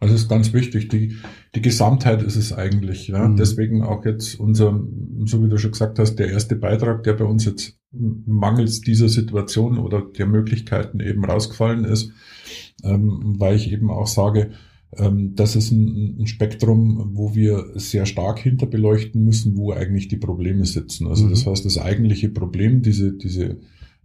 Also 0.00 0.16
es 0.16 0.22
ist 0.22 0.28
ganz 0.28 0.52
wichtig, 0.52 0.88
die, 0.88 1.16
die 1.54 1.62
Gesamtheit 1.62 2.22
ist 2.22 2.34
es 2.34 2.52
eigentlich. 2.52 3.06
Ja? 3.06 3.28
Mhm. 3.28 3.36
Deswegen 3.36 3.84
auch 3.84 4.04
jetzt 4.04 4.34
unser, 4.40 4.84
so 5.26 5.44
wie 5.44 5.48
du 5.48 5.58
schon 5.58 5.70
gesagt 5.70 6.00
hast, 6.00 6.16
der 6.16 6.30
erste 6.30 6.56
Beitrag, 6.56 7.04
der 7.04 7.12
bei 7.12 7.24
uns 7.24 7.44
jetzt 7.44 7.78
mangels 7.92 8.80
dieser 8.80 9.08
Situation 9.08 9.78
oder 9.78 10.02
der 10.02 10.26
Möglichkeiten 10.26 10.98
eben 10.98 11.24
rausgefallen 11.24 11.84
ist, 11.84 12.10
ähm, 12.82 13.36
weil 13.38 13.54
ich 13.54 13.70
eben 13.70 13.92
auch 13.92 14.08
sage, 14.08 14.50
das 14.98 15.56
ist 15.56 15.72
ein, 15.72 16.16
ein, 16.20 16.26
Spektrum, 16.26 17.10
wo 17.12 17.34
wir 17.34 17.66
sehr 17.74 18.06
stark 18.06 18.38
hinterbeleuchten 18.38 19.22
müssen, 19.24 19.56
wo 19.56 19.72
eigentlich 19.72 20.08
die 20.08 20.16
Probleme 20.16 20.64
sitzen. 20.64 21.06
Also 21.06 21.26
mhm. 21.26 21.30
das 21.30 21.46
heißt, 21.46 21.64
das 21.64 21.78
eigentliche 21.78 22.30
Problem, 22.30 22.82
diese, 22.82 23.12
diese 23.12 23.58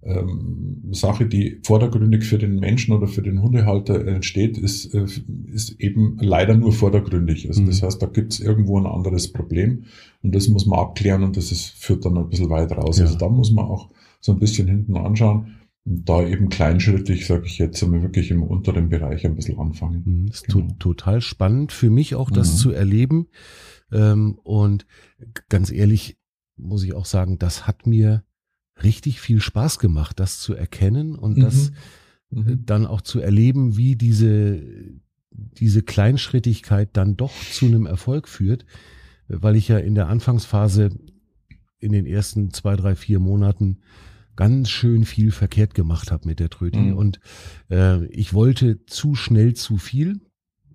ähm, 0.03 0.81
Sache, 0.91 1.25
die 1.27 1.59
vordergründig 1.63 2.23
für 2.23 2.37
den 2.37 2.59
Menschen 2.59 2.93
oder 2.93 3.07
für 3.07 3.21
den 3.21 3.41
Hundehalter 3.41 4.05
entsteht, 4.05 4.57
ist, 4.57 4.93
äh, 4.93 5.05
ist 5.53 5.79
eben 5.79 6.17
leider 6.19 6.55
nur 6.55 6.73
vordergründig. 6.73 7.47
Also 7.47 7.61
mhm. 7.61 7.67
das 7.67 7.83
heißt, 7.83 8.01
da 8.01 8.07
gibt 8.07 8.33
es 8.33 8.39
irgendwo 8.39 8.77
ein 8.77 8.85
anderes 8.85 9.31
Problem 9.31 9.83
und 10.23 10.35
das 10.35 10.49
muss 10.49 10.65
man 10.65 10.79
abklären 10.79 11.23
und 11.23 11.37
das 11.37 11.51
ist, 11.51 11.67
führt 11.67 12.05
dann 12.05 12.17
ein 12.17 12.29
bisschen 12.29 12.49
weit 12.49 12.71
raus. 12.71 12.97
Ja. 12.97 13.05
Also 13.05 13.17
da 13.17 13.29
muss 13.29 13.51
man 13.51 13.65
auch 13.65 13.89
so 14.19 14.31
ein 14.33 14.39
bisschen 14.39 14.67
hinten 14.67 14.97
anschauen 14.97 15.55
da 15.83 16.25
eben 16.25 16.49
kleinschrittig, 16.49 17.25
sage 17.25 17.45
ich 17.47 17.57
jetzt, 17.57 17.81
wir 17.81 18.01
wirklich 18.01 18.29
im 18.29 18.43
unteren 18.43 18.89
Bereich 18.89 19.25
ein 19.25 19.35
bisschen 19.35 19.59
anfangen. 19.59 20.03
Mhm, 20.05 20.27
das 20.27 20.41
ist 20.41 20.47
genau. 20.47 20.75
total 20.79 21.21
spannend 21.21 21.71
für 21.71 21.89
mich 21.89 22.15
auch, 22.15 22.29
das 22.29 22.53
mhm. 22.53 22.57
zu 22.57 22.71
erleben. 22.71 23.27
Ähm, 23.91 24.37
und 24.43 24.85
ganz 25.49 25.71
ehrlich 25.71 26.17
muss 26.55 26.83
ich 26.83 26.93
auch 26.93 27.05
sagen, 27.05 27.39
das 27.39 27.65
hat 27.65 27.87
mir 27.87 28.23
richtig 28.83 29.19
viel 29.19 29.41
Spaß 29.41 29.79
gemacht, 29.79 30.19
das 30.19 30.39
zu 30.39 30.53
erkennen 30.53 31.15
und 31.15 31.37
mhm. 31.37 31.41
das 31.41 31.71
mhm. 32.29 32.47
Äh, 32.47 32.57
dann 32.63 32.85
auch 32.85 33.01
zu 33.01 33.19
erleben, 33.19 33.75
wie 33.75 33.95
diese, 33.95 34.61
diese 35.31 35.81
Kleinschrittigkeit 35.81 36.89
dann 36.93 37.17
doch 37.17 37.33
zu 37.51 37.65
einem 37.65 37.85
Erfolg 37.85 38.27
führt, 38.27 38.65
weil 39.27 39.55
ich 39.55 39.67
ja 39.67 39.77
in 39.79 39.95
der 39.95 40.07
Anfangsphase 40.07 40.91
in 41.79 41.91
den 41.91 42.05
ersten 42.05 42.51
zwei, 42.51 42.75
drei, 42.75 42.95
vier 42.95 43.19
Monaten 43.19 43.79
ganz 44.35 44.69
schön 44.69 45.05
viel 45.05 45.31
verkehrt 45.31 45.73
gemacht 45.73 46.11
habe 46.11 46.27
mit 46.27 46.39
der 46.39 46.49
Tröti 46.49 46.79
mhm. 46.79 46.97
und 46.97 47.19
äh, 47.69 48.05
ich 48.07 48.33
wollte 48.33 48.85
zu 48.85 49.15
schnell 49.15 49.53
zu 49.53 49.77
viel 49.77 50.21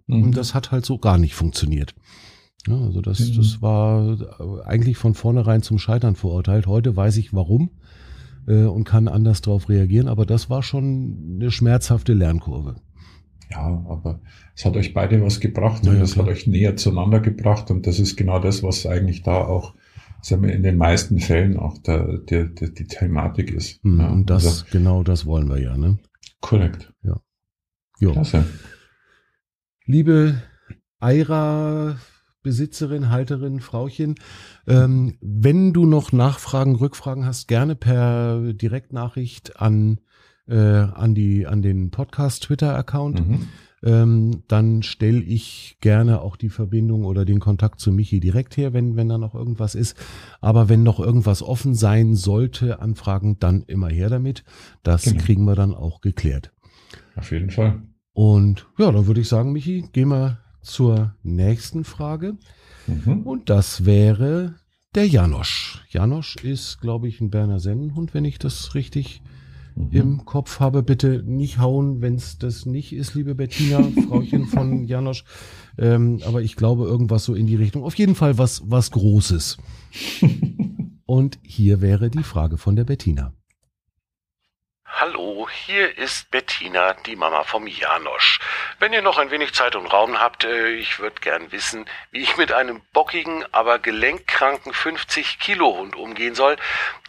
mhm. 0.07 0.25
und 0.25 0.37
das 0.37 0.55
hat 0.55 0.73
halt 0.73 0.85
so 0.85 0.99
gar 0.99 1.19
nicht 1.19 1.35
funktioniert. 1.35 1.95
Ja, 2.67 2.79
also 2.81 3.01
das, 3.01 3.21
mhm. 3.21 3.37
das 3.37 3.63
war 3.63 4.67
eigentlich 4.67 4.97
von 4.97 5.15
vornherein 5.15 5.63
zum 5.63 5.79
Scheitern 5.79 6.17
verurteilt. 6.17 6.67
Heute 6.67 6.97
weiß 6.97 7.17
ich 7.19 7.33
warum 7.33 7.71
äh, 8.47 8.65
und 8.65 8.85
kann 8.85 9.09
anders 9.09 9.41
darauf 9.41 9.69
reagieren. 9.69 10.09
Aber 10.09 10.27
das 10.27 10.51
war 10.51 10.63
schon 10.63 11.37
eine 11.37 11.51
schmerzhafte 11.51 12.13
Lernkurve. 12.13 12.77
Ja, 13.51 13.85
aber 13.89 14.21
es 14.57 14.65
hat 14.65 14.77
euch 14.77 14.93
beide 14.93 15.23
was 15.23 15.39
gebracht 15.39 15.87
und 15.87 16.01
es 16.01 16.17
ja, 16.17 16.23
hat 16.23 16.29
euch 16.29 16.49
näher 16.49 16.75
zueinander 16.75 17.21
gebracht 17.21 17.71
und 17.71 17.87
das 17.87 18.01
ist 18.01 18.17
genau 18.17 18.41
das, 18.41 18.65
was 18.65 18.87
eigentlich 18.87 19.23
da 19.23 19.45
auch 19.45 19.75
sagen 20.27 20.43
wir, 20.43 20.53
in 20.53 20.63
den 20.63 20.77
meisten 20.77 21.21
Fällen 21.21 21.57
auch 21.57 21.79
der, 21.79 22.19
der, 22.19 22.47
der 22.47 22.69
die 22.69 22.87
Thematik 22.87 23.51
ist. 23.51 23.85
Mhm, 23.85 24.01
ja, 24.01 24.09
und 24.09 24.31
das, 24.31 24.47
also, 24.47 24.65
genau 24.71 25.03
das 25.03 25.27
wollen 25.27 25.49
wir 25.49 25.61
ja, 25.61 25.77
ne? 25.77 25.99
Korrekt. 26.41 26.93
Ja. 27.03 27.21
Jo. 28.01 28.13
Klasse. 28.13 28.45
Liebe 29.85 30.43
Eira 30.99 31.97
Besitzerin, 32.43 33.11
Halterin, 33.11 33.61
Frauchen. 33.61 34.15
Ähm, 34.67 35.17
wenn 35.21 35.73
du 35.73 35.85
noch 35.85 36.13
Nachfragen, 36.13 36.77
Rückfragen 36.77 37.25
hast, 37.25 37.49
gerne 37.49 37.75
per 37.75 38.53
Direktnachricht 38.53 39.61
an, 39.61 40.01
äh, 40.47 40.57
an, 40.57 41.15
die, 41.15 41.47
an 41.47 41.63
den 41.63 41.91
Podcast-Twitter-Account. 41.91 43.27
Mhm. 43.27 43.49
Ähm, 43.83 44.43
dann 44.49 44.83
stelle 44.83 45.21
ich 45.21 45.77
gerne 45.81 46.21
auch 46.21 46.37
die 46.37 46.49
Verbindung 46.49 47.05
oder 47.05 47.25
den 47.25 47.41
Kontakt 47.41 47.79
zu 47.79 47.93
Michi 47.93 48.21
direkt 48.21 48.57
her, 48.57 48.73
wenn, 48.73 48.97
wenn 48.97 49.09
da 49.09 49.19
noch 49.19 49.35
irgendwas 49.35 49.75
ist. 49.75 49.97
Aber 50.41 50.69
wenn 50.69 50.83
noch 50.83 50.99
irgendwas 50.99 51.43
offen 51.43 51.75
sein 51.75 52.15
sollte, 52.15 52.81
Anfragen, 52.81 53.39
dann 53.39 53.63
immer 53.63 53.89
her 53.89 54.09
damit. 54.09 54.45
Das 54.83 55.05
genau. 55.05 55.23
kriegen 55.23 55.45
wir 55.45 55.55
dann 55.55 55.75
auch 55.75 56.01
geklärt. 56.01 56.53
Auf 57.17 57.31
jeden 57.33 57.51
Fall. 57.51 57.83
Und 58.13 58.67
ja, 58.79 58.91
dann 58.91 59.07
würde 59.07 59.21
ich 59.21 59.29
sagen, 59.29 59.53
Michi, 59.53 59.85
gehen 59.93 60.09
wir 60.09 60.39
zur 60.63 61.15
nächsten 61.23 61.85
Frage. 61.85 62.37
Mhm. 62.87 63.23
Und 63.23 63.51
das 63.51 63.85
wäre 63.85 64.55
der 64.95 65.07
Janosch. 65.07 65.85
Janosch 65.91 66.37
ist, 66.37 66.81
glaube 66.81 67.09
ich, 67.09 67.21
ein 67.21 67.31
Berner 67.31 67.61
Sennenhund, 67.61 68.15
wenn 68.15 68.25
ich 68.25 68.39
das 68.39 68.75
richtig 68.75 69.23
mhm. 69.77 69.89
im 69.93 70.25
Kopf 70.25 70.59
habe. 70.61 70.83
Bitte 70.83 71.23
nicht 71.25 71.59
hauen, 71.59 72.01
wenn 72.01 72.17
es 72.17 72.39
das 72.39 72.67
nicht 72.67 72.93
ist, 72.93 73.15
liebe 73.15 73.35
Bettina, 73.35 73.83
Frauchen 74.09 74.47
von 74.47 74.85
Janosch. 74.85 75.25
Ähm, 75.79 76.21
aber 76.27 76.43
ich 76.43 76.57
glaube 76.57 76.85
irgendwas 76.85 77.25
so 77.25 77.35
in 77.35 77.47
die 77.47 77.57
Richtung. 77.57 77.85
Auf 77.85 77.95
jeden 77.95 78.15
Fall 78.15 78.39
was, 78.39 78.63
was 78.67 78.91
Großes. 78.91 79.59
Und 81.07 81.39
hier 81.43 81.81
wäre 81.81 82.11
die 82.11 82.25
Frage 82.25 82.59
von 82.59 82.75
der 82.75 82.85
Bettina. 82.85 83.33
Hier 85.67 85.99
ist 85.99 86.31
Bettina, 86.31 86.93
die 86.93 87.17
Mama 87.17 87.43
vom 87.43 87.67
Janosch. 87.67 88.39
Wenn 88.79 88.93
ihr 88.93 89.03
noch 89.03 89.19
ein 89.19 89.33
wenig 89.33 89.53
Zeit 89.53 89.75
und 89.75 89.89
Raum 89.89 90.21
habt, 90.21 90.45
äh, 90.45 90.69
ich 90.69 91.01
würde 91.01 91.21
gern 91.21 91.51
wissen, 91.51 91.87
wie 92.13 92.21
ich 92.21 92.37
mit 92.37 92.53
einem 92.53 92.83
bockigen, 92.93 93.45
aber 93.53 93.81
gelenkkranken 93.81 94.73
50 94.73 95.41
Kilo 95.41 95.77
Hund 95.77 95.97
umgehen 95.97 96.37
soll, 96.37 96.55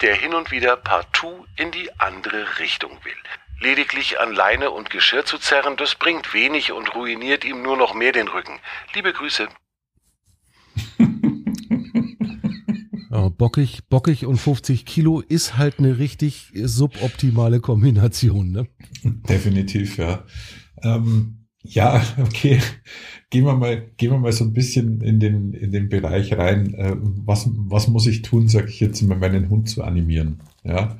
der 0.02 0.15
hin 0.15 0.34
und 0.34 0.50
wieder 0.50 0.76
partout 0.76 1.46
in 1.56 1.70
die 1.70 1.91
andere 2.00 2.58
Richtung 2.58 2.98
will. 3.04 3.13
Lediglich 3.60 4.20
an 4.20 4.34
Leine 4.34 4.72
und 4.72 4.89
Geschirr 4.89 5.24
zu 5.24 5.38
zerren, 5.38 5.78
das 5.78 5.93
bringt 5.93 6.34
wenig 6.34 6.72
und 6.72 6.96
ruiniert 6.96 7.46
ihm 7.46 7.62
nur 7.62 7.78
noch 7.78 7.93
mehr 7.93 8.12
den 8.12 8.28
Rücken. 8.28 8.60
Liebe 8.96 9.13
Grüße. 9.13 9.50
Ja, 13.12 13.27
bockig, 13.38 13.88
bockig 13.89 14.26
und 14.26 14.38
50 14.38 14.86
Kilo 14.86 15.21
ist 15.21 15.58
halt 15.58 15.80
eine 15.80 15.97
richtig 16.00 16.52
suboptimale 16.56 17.60
Kombination, 17.60 18.52
ne? 18.52 18.67
Definitiv, 19.04 19.97
ja. 19.97 20.23
Ähm, 20.84 21.38
ja, 21.63 22.02
okay. 22.21 22.60
Gehen 23.30 23.45
wir 23.45 23.56
mal, 23.56 23.84
gehen 23.97 24.12
wir 24.12 24.19
mal 24.19 24.32
so 24.32 24.45
ein 24.45 24.54
bisschen 24.54 25.02
in 25.02 25.19
den, 25.19 25.54
in 25.54 25.71
den 25.71 25.89
Bereich 25.89 26.38
rein. 26.38 26.73
Äh, 26.73 26.95
was, 26.97 27.50
was 27.54 27.88
muss 27.88 28.08
ich 28.08 28.21
tun, 28.21 28.47
sage 28.47 28.69
ich 28.69 28.80
jetzt, 28.80 29.02
um 29.02 29.10
meinen 29.10 29.50
Hund 29.50 29.69
zu 29.69 29.84
animieren? 29.84 30.41
Ja. 30.63 30.97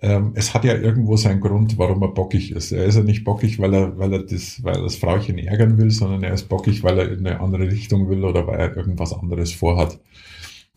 Ähm, 0.00 0.32
es 0.34 0.54
hat 0.54 0.64
ja 0.64 0.74
irgendwo 0.74 1.16
seinen 1.16 1.40
Grund, 1.40 1.76
warum 1.76 2.02
er 2.02 2.08
bockig 2.08 2.52
ist. 2.52 2.70
Er 2.70 2.84
ist 2.84 2.96
ja 2.96 3.02
nicht 3.02 3.24
bockig, 3.24 3.58
weil 3.58 3.74
er, 3.74 3.98
weil 3.98 4.12
er 4.12 4.22
das, 4.22 4.62
weil 4.62 4.76
er 4.76 4.82
das 4.82 4.96
Frauchen 4.96 5.38
ärgern 5.38 5.76
will, 5.76 5.90
sondern 5.90 6.22
er 6.22 6.34
ist 6.34 6.48
bockig, 6.48 6.84
weil 6.84 6.98
er 6.98 7.10
in 7.10 7.26
eine 7.26 7.40
andere 7.40 7.68
Richtung 7.68 8.08
will 8.08 8.24
oder 8.24 8.46
weil 8.46 8.60
er 8.60 8.76
irgendwas 8.76 9.12
anderes 9.12 9.52
vorhat. 9.52 9.98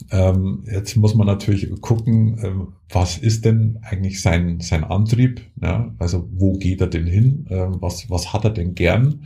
Ähm, 0.10 0.64
jetzt 0.72 0.96
muss 0.96 1.16
man 1.16 1.28
natürlich 1.28 1.70
gucken, 1.82 2.40
ähm, 2.44 2.68
was 2.90 3.18
ist 3.18 3.46
denn 3.46 3.80
eigentlich 3.82 4.22
sein, 4.22 4.60
sein 4.60 4.84
Antrieb? 4.84 5.42
Ja? 5.62 5.94
Also 6.00 6.28
wo 6.32 6.54
geht 6.54 6.82
er 6.82 6.88
denn 6.88 7.06
hin? 7.06 7.46
Ähm, 7.50 7.78
was, 7.80 8.10
was 8.10 8.34
hat 8.34 8.44
er 8.46 8.52
denn 8.52 8.76
gern? 8.76 9.26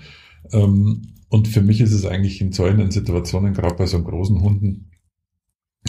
Ähm, 0.51 1.13
und 1.29 1.47
für 1.47 1.61
mich 1.61 1.81
ist 1.81 1.93
es 1.93 2.05
eigentlich 2.05 2.41
in 2.41 2.51
solchen 2.51 2.91
Situationen, 2.91 3.53
gerade 3.53 3.75
bei 3.75 3.85
so 3.85 4.01
großen 4.01 4.41
Hunden, 4.41 4.91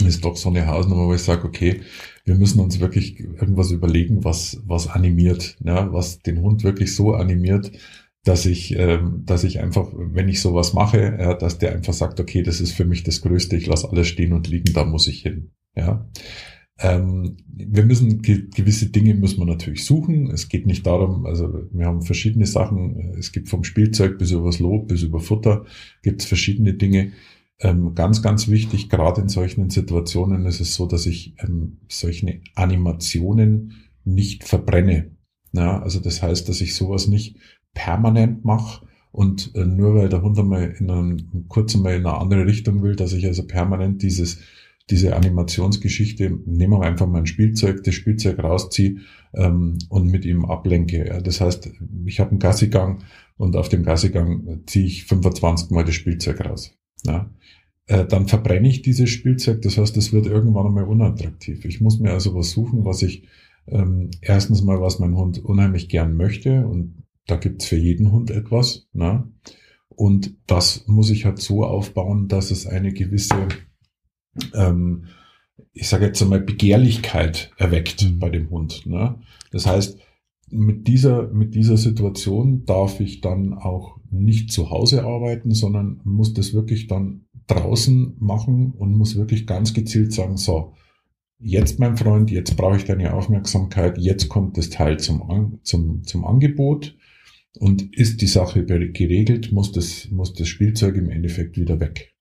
ist 0.05 0.23
doch 0.23 0.37
so 0.37 0.49
eine 0.49 0.67
Hausnummer, 0.67 1.07
wo 1.07 1.13
ich 1.13 1.23
sage, 1.23 1.47
okay, 1.47 1.81
wir 2.23 2.35
müssen 2.35 2.59
uns 2.59 2.79
wirklich 2.79 3.19
irgendwas 3.19 3.71
überlegen, 3.71 4.23
was, 4.23 4.61
was 4.65 4.87
animiert, 4.87 5.57
ja, 5.63 5.91
was 5.91 6.19
den 6.19 6.41
Hund 6.41 6.63
wirklich 6.63 6.95
so 6.95 7.13
animiert, 7.13 7.71
dass 8.27 8.45
ich, 8.45 8.75
ähm, 8.77 9.23
dass 9.25 9.43
ich 9.43 9.59
einfach, 9.59 9.91
wenn 9.95 10.27
ich 10.27 10.41
sowas 10.41 10.73
mache, 10.73 11.17
ja, 11.19 11.33
dass 11.33 11.59
der 11.59 11.73
einfach 11.73 11.93
sagt, 11.93 12.19
okay, 12.19 12.43
das 12.43 12.59
ist 12.59 12.73
für 12.73 12.85
mich 12.85 13.03
das 13.03 13.21
Größte, 13.21 13.55
ich 13.55 13.67
lasse 13.67 13.89
alles 13.89 14.07
stehen 14.07 14.33
und 14.33 14.47
liegen, 14.47 14.73
da 14.73 14.85
muss 14.85 15.07
ich 15.07 15.21
hin. 15.21 15.51
Ja. 15.75 16.09
Ähm, 16.79 17.37
wir 17.47 17.85
müssen 17.85 18.21
gewisse 18.21 18.89
Dinge 18.89 19.15
müssen 19.15 19.39
wir 19.39 19.45
natürlich 19.45 19.85
suchen. 19.85 20.29
Es 20.29 20.49
geht 20.49 20.67
nicht 20.67 20.85
darum, 20.85 21.25
also 21.25 21.67
wir 21.71 21.85
haben 21.85 22.01
verschiedene 22.01 22.45
Sachen. 22.45 23.15
Es 23.17 23.31
gibt 23.31 23.49
vom 23.49 23.63
Spielzeug 23.63 24.17
bis 24.19 24.31
übers 24.31 24.59
Lob 24.59 24.87
bis 24.87 25.01
über 25.01 25.19
Futter 25.19 25.65
gibt 26.03 26.21
es 26.21 26.27
verschiedene 26.27 26.73
Dinge. 26.73 27.13
Ähm, 27.59 27.95
ganz, 27.95 28.21
ganz 28.21 28.47
wichtig, 28.49 28.89
gerade 28.89 29.21
in 29.21 29.29
solchen 29.29 29.71
Situationen 29.71 30.45
ist 30.45 30.59
es 30.59 30.75
so, 30.75 30.85
dass 30.85 31.07
ich 31.07 31.33
ähm, 31.39 31.77
solche 31.87 32.41
Animationen 32.53 33.73
nicht 34.03 34.43
verbrenne. 34.43 35.17
Ja, 35.53 35.81
also 35.81 35.99
das 35.99 36.21
heißt, 36.21 36.47
dass 36.49 36.61
ich 36.61 36.75
sowas 36.75 37.07
nicht 37.07 37.37
permanent 37.77 38.43
mache 38.43 38.85
und 39.11 39.53
äh, 39.55 39.65
nur 39.65 39.95
weil 39.95 40.09
der 40.09 40.23
Hund 40.23 40.39
einmal 40.39 40.75
in 40.79 40.89
einem, 40.89 41.45
kurz 41.47 41.75
einmal 41.75 41.93
in 41.93 42.05
eine 42.05 42.17
andere 42.17 42.47
Richtung 42.47 42.81
will, 42.81 42.95
dass 42.95 43.13
ich 43.13 43.25
also 43.25 43.45
permanent 43.45 44.01
dieses 44.01 44.39
diese 44.89 45.15
Animationsgeschichte, 45.15 46.39
nehmen 46.45 46.79
wir 46.79 46.81
einfach 46.81 47.07
mal 47.07 47.19
ein 47.19 47.25
Spielzeug, 47.25 47.83
das 47.83 47.93
Spielzeug 47.93 48.39
rausziehe 48.39 48.99
ähm, 49.33 49.77
und 49.89 50.07
mit 50.07 50.23
ihm 50.23 50.45
ablenke. 50.45 51.05
Ja. 51.05 51.19
Das 51.19 51.41
heißt, 51.41 51.69
ich 52.05 52.19
habe 52.19 52.31
einen 52.31 52.39
Gassigang 52.39 52.99
und 53.37 53.55
auf 53.57 53.69
dem 53.69 53.83
Gassigang 53.83 54.61
ziehe 54.65 54.85
ich 54.85 55.03
25 55.05 55.71
Mal 55.71 55.83
das 55.83 55.95
Spielzeug 55.95 56.39
raus. 56.45 56.73
Ja. 57.05 57.29
Äh, 57.87 58.05
dann 58.05 58.27
verbrenne 58.27 58.69
ich 58.69 58.81
dieses 58.81 59.09
Spielzeug, 59.09 59.61
das 59.61 59.77
heißt, 59.77 59.97
es 59.97 60.13
wird 60.13 60.25
irgendwann 60.25 60.67
einmal 60.67 60.85
unattraktiv. 60.85 61.65
Ich 61.65 61.81
muss 61.81 61.99
mir 61.99 62.11
also 62.11 62.33
was 62.33 62.51
suchen, 62.51 62.85
was 62.85 63.01
ich 63.01 63.23
ähm, 63.67 64.11
erstens 64.21 64.63
mal, 64.63 64.79
was 64.79 64.99
mein 64.99 65.15
Hund 65.15 65.43
unheimlich 65.43 65.89
gern 65.89 66.15
möchte 66.15 66.65
und 66.65 67.03
da 67.27 67.35
gibt's 67.35 67.65
für 67.65 67.77
jeden 67.77 68.11
Hund 68.11 68.31
etwas. 68.31 68.87
Ne? 68.93 69.31
Und 69.89 70.35
das 70.47 70.87
muss 70.87 71.09
ich 71.09 71.25
halt 71.25 71.39
so 71.39 71.65
aufbauen, 71.65 72.27
dass 72.27 72.51
es 72.51 72.67
eine 72.67 72.93
gewisse 72.93 73.47
ähm, 74.53 75.05
ich 75.73 75.87
sage 75.87 76.05
jetzt 76.05 76.21
einmal, 76.21 76.41
Begehrlichkeit 76.41 77.51
erweckt 77.57 78.03
mhm. 78.03 78.19
bei 78.19 78.29
dem 78.29 78.49
Hund. 78.49 78.85
Ne? 78.85 79.19
Das 79.51 79.65
heißt, 79.65 79.99
mit 80.49 80.87
dieser, 80.87 81.27
mit 81.29 81.55
dieser 81.55 81.77
Situation 81.77 82.65
darf 82.65 82.99
ich 82.99 83.21
dann 83.21 83.53
auch 83.53 83.97
nicht 84.09 84.51
zu 84.51 84.69
Hause 84.69 85.03
arbeiten, 85.03 85.51
sondern 85.51 85.99
muss 86.03 86.33
das 86.33 86.53
wirklich 86.53 86.87
dann 86.87 87.25
draußen 87.47 88.15
machen 88.19 88.71
und 88.71 88.95
muss 88.95 89.15
wirklich 89.15 89.45
ganz 89.45 89.73
gezielt 89.73 90.13
sagen, 90.13 90.37
so, 90.37 90.73
jetzt 91.39 91.79
mein 91.79 91.97
Freund, 91.97 92.31
jetzt 92.31 92.55
brauche 92.55 92.77
ich 92.77 92.85
deine 92.85 93.13
Aufmerksamkeit, 93.13 93.97
jetzt 93.97 94.29
kommt 94.29 94.57
das 94.57 94.69
Teil 94.69 94.99
zum, 94.99 95.59
zum, 95.63 96.03
zum 96.03 96.25
Angebot 96.25 96.95
und 97.59 97.95
ist 97.95 98.21
die 98.21 98.27
Sache 98.27 98.65
geregelt, 98.65 99.51
muss 99.51 99.71
das, 99.71 100.09
muss 100.11 100.33
das 100.33 100.47
Spielzeug 100.47 100.95
im 100.95 101.09
Endeffekt 101.09 101.57
wieder 101.57 101.79
weg. 101.79 102.13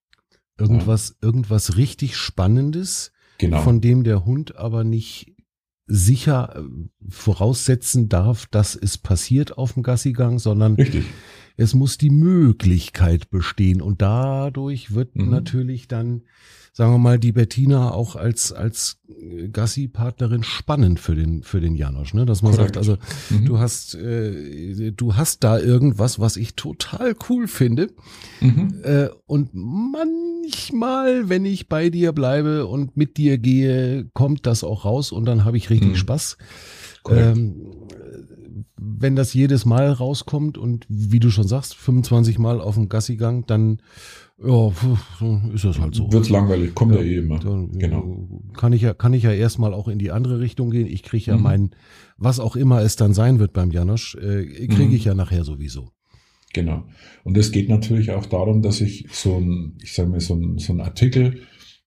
Irgendwas, 0.59 1.17
ja. 1.21 1.29
irgendwas 1.29 1.77
richtig 1.77 2.17
Spannendes, 2.17 3.13
genau. 3.39 3.61
von 3.61 3.81
dem 3.81 4.05
der 4.05 4.25
Hund 4.25 4.57
aber 4.57 4.85
nicht 4.85 5.35
sicher 5.87 6.57
äh, 6.57 6.63
voraussetzen 7.09 8.09
darf, 8.09 8.47
dass 8.47 8.75
es 8.75 8.99
passiert 8.99 9.57
auf 9.57 9.75
dem 9.75 9.83
Gassigang, 9.83 10.39
sondern 10.39 10.75
richtig. 10.75 11.05
es 11.57 11.75
muss 11.75 11.99
die 11.99 12.11
Möglichkeit 12.11 13.31
bestehen 13.31 13.81
und 13.81 14.03
dadurch 14.03 14.95
wird 14.95 15.15
mhm. 15.15 15.31
natürlich 15.31 15.87
dann 15.87 16.23
sagen 16.77 16.93
wir 16.93 16.99
mal, 16.99 17.19
die 17.19 17.33
Bettina 17.33 17.91
auch 17.91 18.17
als, 18.17 18.53
als 18.53 18.99
Gassi-Partnerin 19.51 20.43
spannend 20.43 21.01
für 21.01 21.15
den, 21.15 21.43
für 21.43 21.59
den 21.59 21.75
Janosch, 21.75 22.13
ne? 22.13 22.27
Dass 22.27 22.43
man 22.43 22.53
Korrekt. 22.53 22.75
sagt, 22.75 22.77
also 22.77 22.99
mhm. 23.31 23.47
du 23.47 23.59
hast, 23.59 23.95
äh, 23.95 24.93
du 24.93 25.17
hast 25.17 25.43
da 25.43 25.59
irgendwas, 25.59 26.21
was 26.21 26.37
ich 26.37 26.55
total 26.55 27.17
cool 27.31 27.49
finde. 27.49 27.89
Mhm. 28.43 28.75
Äh, 28.83 29.09
und 29.25 29.53
manchmal, 29.55 31.31
wenn 31.31 31.47
ich 31.47 31.71
bei 31.71 31.89
dir 31.89 32.13
bleibe 32.13 32.67
und 32.67 32.95
mit 32.95 33.17
dir 33.17 33.39
gehe, 33.39 34.11
kommt 34.13 34.45
das 34.45 34.63
auch 34.63 34.85
raus 34.85 35.13
und 35.13 35.25
dann 35.25 35.47
habe 35.47 35.57
ich 35.57 35.71
richtig 35.71 35.93
mhm. 35.93 35.97
Spaß. 35.97 36.37
Ähm, 37.09 37.87
wenn 38.77 39.17
das 39.17 39.33
jedes 39.33 39.65
Mal 39.65 39.91
rauskommt 39.91 40.59
und 40.59 40.85
wie 40.91 41.21
du 41.21 41.31
schon 41.31 41.49
sagst, 41.49 41.75
25 41.75 42.39
Mal 42.39 42.61
auf 42.61 42.75
dem 42.75 42.91
Gassigang, 42.91 43.47
dann 43.47 43.81
ja, 44.39 44.73
ist 45.55 45.65
das 45.65 45.81
halt 45.81 45.95
so. 45.95 46.13
Wird's 46.13 46.29
langweilig, 46.29 46.75
kommt 46.75 46.95
ja, 46.95 47.01
eh 47.01 47.17
immer. 47.17 47.39
Genau. 47.39 48.29
Kann 48.55 48.73
ich 48.73 48.83
ja, 48.83 48.93
kann 48.93 49.15
ich 49.15 49.23
ja 49.23 49.33
erstmal 49.33 49.73
auch 49.73 49.89
in 49.89 49.99
die 49.99 50.11
andere 50.11 50.41
Richtung 50.41 50.71
gehen. 50.71 50.87
Ich 50.87 51.03
kriege 51.03 51.31
ja 51.31 51.37
mhm. 51.37 51.43
mein, 51.43 51.71
was 52.19 52.39
auch 52.39 52.57
immer 52.57 52.83
es 52.83 52.97
dann 52.97 53.15
sein 53.15 53.39
wird 53.39 53.53
beim 53.53 53.71
Janosch, 53.71 54.15
äh, 54.17 54.67
kriege 54.67 54.89
mhm. 54.89 54.95
ich 54.95 55.05
ja 55.05 55.15
nachher 55.15 55.45
sowieso. 55.45 55.91
Genau. 56.53 56.85
Und 57.25 57.37
es 57.37 57.53
geht 57.53 57.69
natürlich 57.69 58.13
auch 58.13 58.27
darum, 58.27 58.63
dass 58.63 58.81
ich 58.81 59.07
so 59.11 59.37
ein, 59.37 59.79
ich 59.83 59.95
sage 59.95 60.11
mal, 60.11 60.21
so 60.21 60.35
ein, 60.35 60.59
so 60.59 60.73
ein 60.73 60.81
Artikel, 60.81 61.43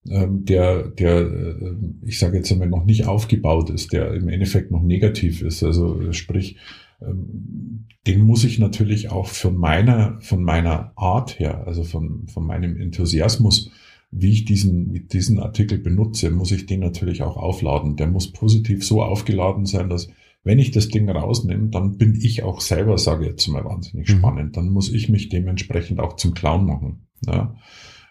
ähm, 0.07 0.45
der, 0.45 0.89
der, 0.89 1.21
äh, 1.21 1.75
ich 2.05 2.19
sage 2.19 2.37
jetzt 2.37 2.51
einmal, 2.51 2.69
noch 2.69 2.85
nicht 2.85 3.05
aufgebaut 3.05 3.69
ist, 3.69 3.93
der 3.93 4.13
im 4.13 4.27
Endeffekt 4.27 4.71
noch 4.71 4.81
negativ 4.81 5.41
ist. 5.41 5.63
Also 5.63 6.11
sprich, 6.11 6.57
den 7.01 8.21
muss 8.21 8.43
ich 8.43 8.59
natürlich 8.59 9.09
auch 9.09 9.27
von 9.27 9.55
meiner, 9.55 10.19
von 10.21 10.43
meiner 10.43 10.91
Art 10.95 11.39
her, 11.39 11.65
also 11.65 11.83
von, 11.83 12.27
von 12.27 12.45
meinem 12.45 12.79
Enthusiasmus, 12.79 13.71
wie 14.11 14.31
ich 14.31 14.45
diesen, 14.45 15.07
diesen 15.07 15.39
Artikel 15.39 15.77
benutze, 15.77 16.31
muss 16.31 16.51
ich 16.51 16.65
den 16.65 16.79
natürlich 16.79 17.21
auch 17.21 17.37
aufladen. 17.37 17.95
Der 17.95 18.07
muss 18.07 18.31
positiv 18.31 18.85
so 18.85 19.03
aufgeladen 19.03 19.65
sein, 19.65 19.89
dass 19.89 20.09
wenn 20.43 20.59
ich 20.59 20.71
das 20.71 20.87
Ding 20.87 21.09
rausnehme, 21.09 21.69
dann 21.69 21.97
bin 21.97 22.15
ich 22.15 22.43
auch 22.43 22.61
selber, 22.61 22.97
sage 22.97 23.25
ich 23.25 23.31
jetzt 23.31 23.47
mal, 23.47 23.65
wahnsinnig 23.65 24.09
mhm. 24.09 24.17
spannend. 24.17 24.57
Dann 24.57 24.69
muss 24.69 24.91
ich 24.91 25.09
mich 25.09 25.29
dementsprechend 25.29 25.99
auch 25.99 26.15
zum 26.15 26.33
Clown 26.33 26.65
machen. 26.65 27.07
Ja. 27.25 27.55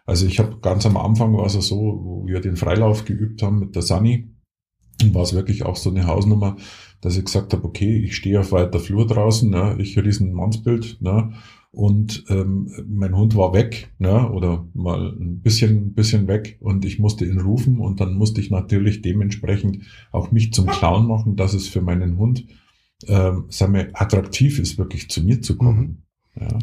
Also 0.06 0.26
ich 0.26 0.38
habe 0.38 0.58
ganz 0.60 0.86
am 0.86 0.96
Anfang 0.96 1.36
war 1.36 1.46
es 1.46 1.52
so, 1.54 1.76
wo 1.76 2.26
wir 2.26 2.40
den 2.40 2.56
Freilauf 2.56 3.04
geübt 3.04 3.42
haben 3.42 3.58
mit 3.58 3.74
der 3.74 3.82
Sunny, 3.82 4.30
war 5.12 5.22
es 5.22 5.34
wirklich 5.34 5.64
auch 5.64 5.76
so 5.76 5.90
eine 5.90 6.06
Hausnummer, 6.06 6.56
dass 7.00 7.16
ich 7.16 7.24
gesagt 7.24 7.52
habe, 7.52 7.64
okay, 7.64 7.96
ich 7.98 8.16
stehe 8.16 8.40
auf 8.40 8.52
weiter 8.52 8.80
Flur 8.80 9.06
draußen, 9.06 9.48
ne, 9.50 9.76
ich 9.78 9.98
riesen 9.98 10.32
Mannsbild, 10.32 11.00
ne, 11.00 11.32
und 11.70 12.24
ähm, 12.28 12.72
mein 12.88 13.14
Hund 13.14 13.36
war 13.36 13.52
weg, 13.52 13.92
ne, 13.98 14.30
oder 14.30 14.66
mal 14.74 15.12
ein 15.12 15.40
bisschen, 15.40 15.94
bisschen 15.94 16.26
weg 16.26 16.58
und 16.60 16.84
ich 16.84 16.98
musste 16.98 17.24
ihn 17.24 17.40
rufen 17.40 17.78
und 17.80 18.00
dann 18.00 18.14
musste 18.14 18.40
ich 18.40 18.50
natürlich 18.50 19.02
dementsprechend 19.02 19.84
auch 20.10 20.32
mich 20.32 20.52
zum 20.52 20.66
Clown 20.66 21.06
machen, 21.06 21.36
dass 21.36 21.54
es 21.54 21.68
für 21.68 21.82
meinen 21.82 22.16
Hund, 22.16 22.46
ähm, 23.06 23.44
sagen 23.48 23.74
wir, 23.74 23.90
attraktiv 23.92 24.58
ist, 24.58 24.78
wirklich 24.78 25.10
zu 25.10 25.22
mir 25.22 25.40
zu 25.42 25.56
kommen. 25.56 26.04
Mhm. 26.34 26.42
Ja. 26.42 26.58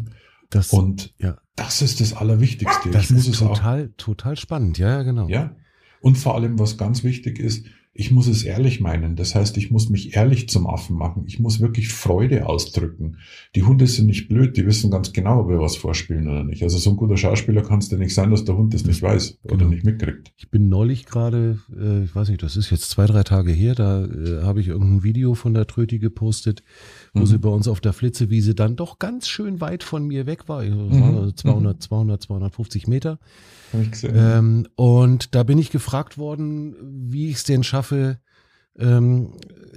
Das, 0.49 0.73
und 0.73 1.13
ja. 1.19 1.37
das 1.55 1.81
ist 1.81 2.01
das 2.01 2.13
Allerwichtigste. 2.13 2.89
Das 2.91 3.11
ich 3.11 3.17
ist 3.17 3.39
total, 3.39 3.85
auch, 3.85 3.97
total 3.97 4.37
spannend, 4.37 4.77
ja, 4.77 5.03
genau. 5.03 5.27
Ja. 5.27 5.55
Und 6.01 6.17
vor 6.17 6.35
allem, 6.35 6.59
was 6.59 6.77
ganz 6.77 7.03
wichtig 7.03 7.39
ist, 7.39 7.65
ich 7.97 8.11
muss 8.11 8.27
es 8.27 8.43
ehrlich 8.43 8.81
meinen. 8.81 9.15
Das 9.15 9.35
heißt, 9.35 9.55
ich 9.55 9.71
muss 9.71 9.89
mich 9.89 10.17
ehrlich 10.17 10.49
zum 10.49 10.67
Affen 10.67 10.97
machen. 10.97 11.23
Ich 11.27 11.39
muss 11.39 11.61
wirklich 11.61 11.93
Freude 11.93 12.45
ausdrücken. 12.45 13.19
Die 13.55 13.63
Hunde 13.63 13.87
sind 13.87 14.07
nicht 14.07 14.27
blöd, 14.27 14.57
die 14.57 14.65
wissen 14.65 14.91
ganz 14.91 15.13
genau, 15.13 15.39
ob 15.39 15.49
wir 15.49 15.61
was 15.61 15.77
vorspielen 15.77 16.27
oder 16.27 16.43
nicht. 16.43 16.61
Also 16.61 16.77
so 16.77 16.89
ein 16.89 16.97
guter 16.97 17.15
Schauspieler 17.15 17.61
kann 17.61 17.79
es 17.79 17.89
ja 17.89 17.97
nicht 17.97 18.13
sein, 18.13 18.31
dass 18.31 18.43
der 18.43 18.57
Hund 18.57 18.73
das 18.73 18.83
nicht 18.83 19.01
weiß 19.01 19.39
oder 19.45 19.55
genau. 19.55 19.69
nicht 19.69 19.85
mitkriegt. 19.85 20.33
Ich 20.35 20.51
bin 20.51 20.67
neulich 20.67 21.05
gerade, 21.05 21.59
äh, 21.73 22.03
ich 22.03 22.13
weiß 22.13 22.27
nicht, 22.27 22.43
das 22.43 22.57
ist 22.57 22.69
jetzt 22.69 22.89
zwei, 22.89 23.05
drei 23.05 23.23
Tage 23.23 23.53
her, 23.53 23.75
da 23.75 24.03
äh, 24.03 24.41
habe 24.43 24.59
ich 24.59 24.67
irgendein 24.67 25.03
Video 25.03 25.33
von 25.33 25.53
der 25.53 25.65
Tröti 25.65 25.97
gepostet, 25.97 26.63
wo 27.13 27.21
mhm. 27.21 27.27
sie 27.27 27.37
bei 27.37 27.49
uns 27.49 27.69
auf 27.69 27.79
der 27.79 27.93
Flitzewiese 27.93 28.55
dann 28.55 28.75
doch 28.75 28.99
ganz 28.99 29.29
schön 29.29 29.61
weit 29.61 29.83
von 29.83 30.05
mir 30.05 30.25
weg 30.25 30.49
war. 30.49 30.59
Also 30.59 31.31
200, 31.31 31.81
200, 31.81 32.21
250 32.21 32.87
Meter. 32.87 33.19
Ähm, 34.03 34.67
und 34.75 35.35
da 35.35 35.43
bin 35.43 35.57
ich 35.57 35.71
gefragt 35.71 36.17
worden, 36.17 36.75
wie 37.09 37.29
ich 37.29 37.37
es 37.37 37.43
denn 37.43 37.63
schaffe, 37.63 38.19
ähm, 38.77 39.33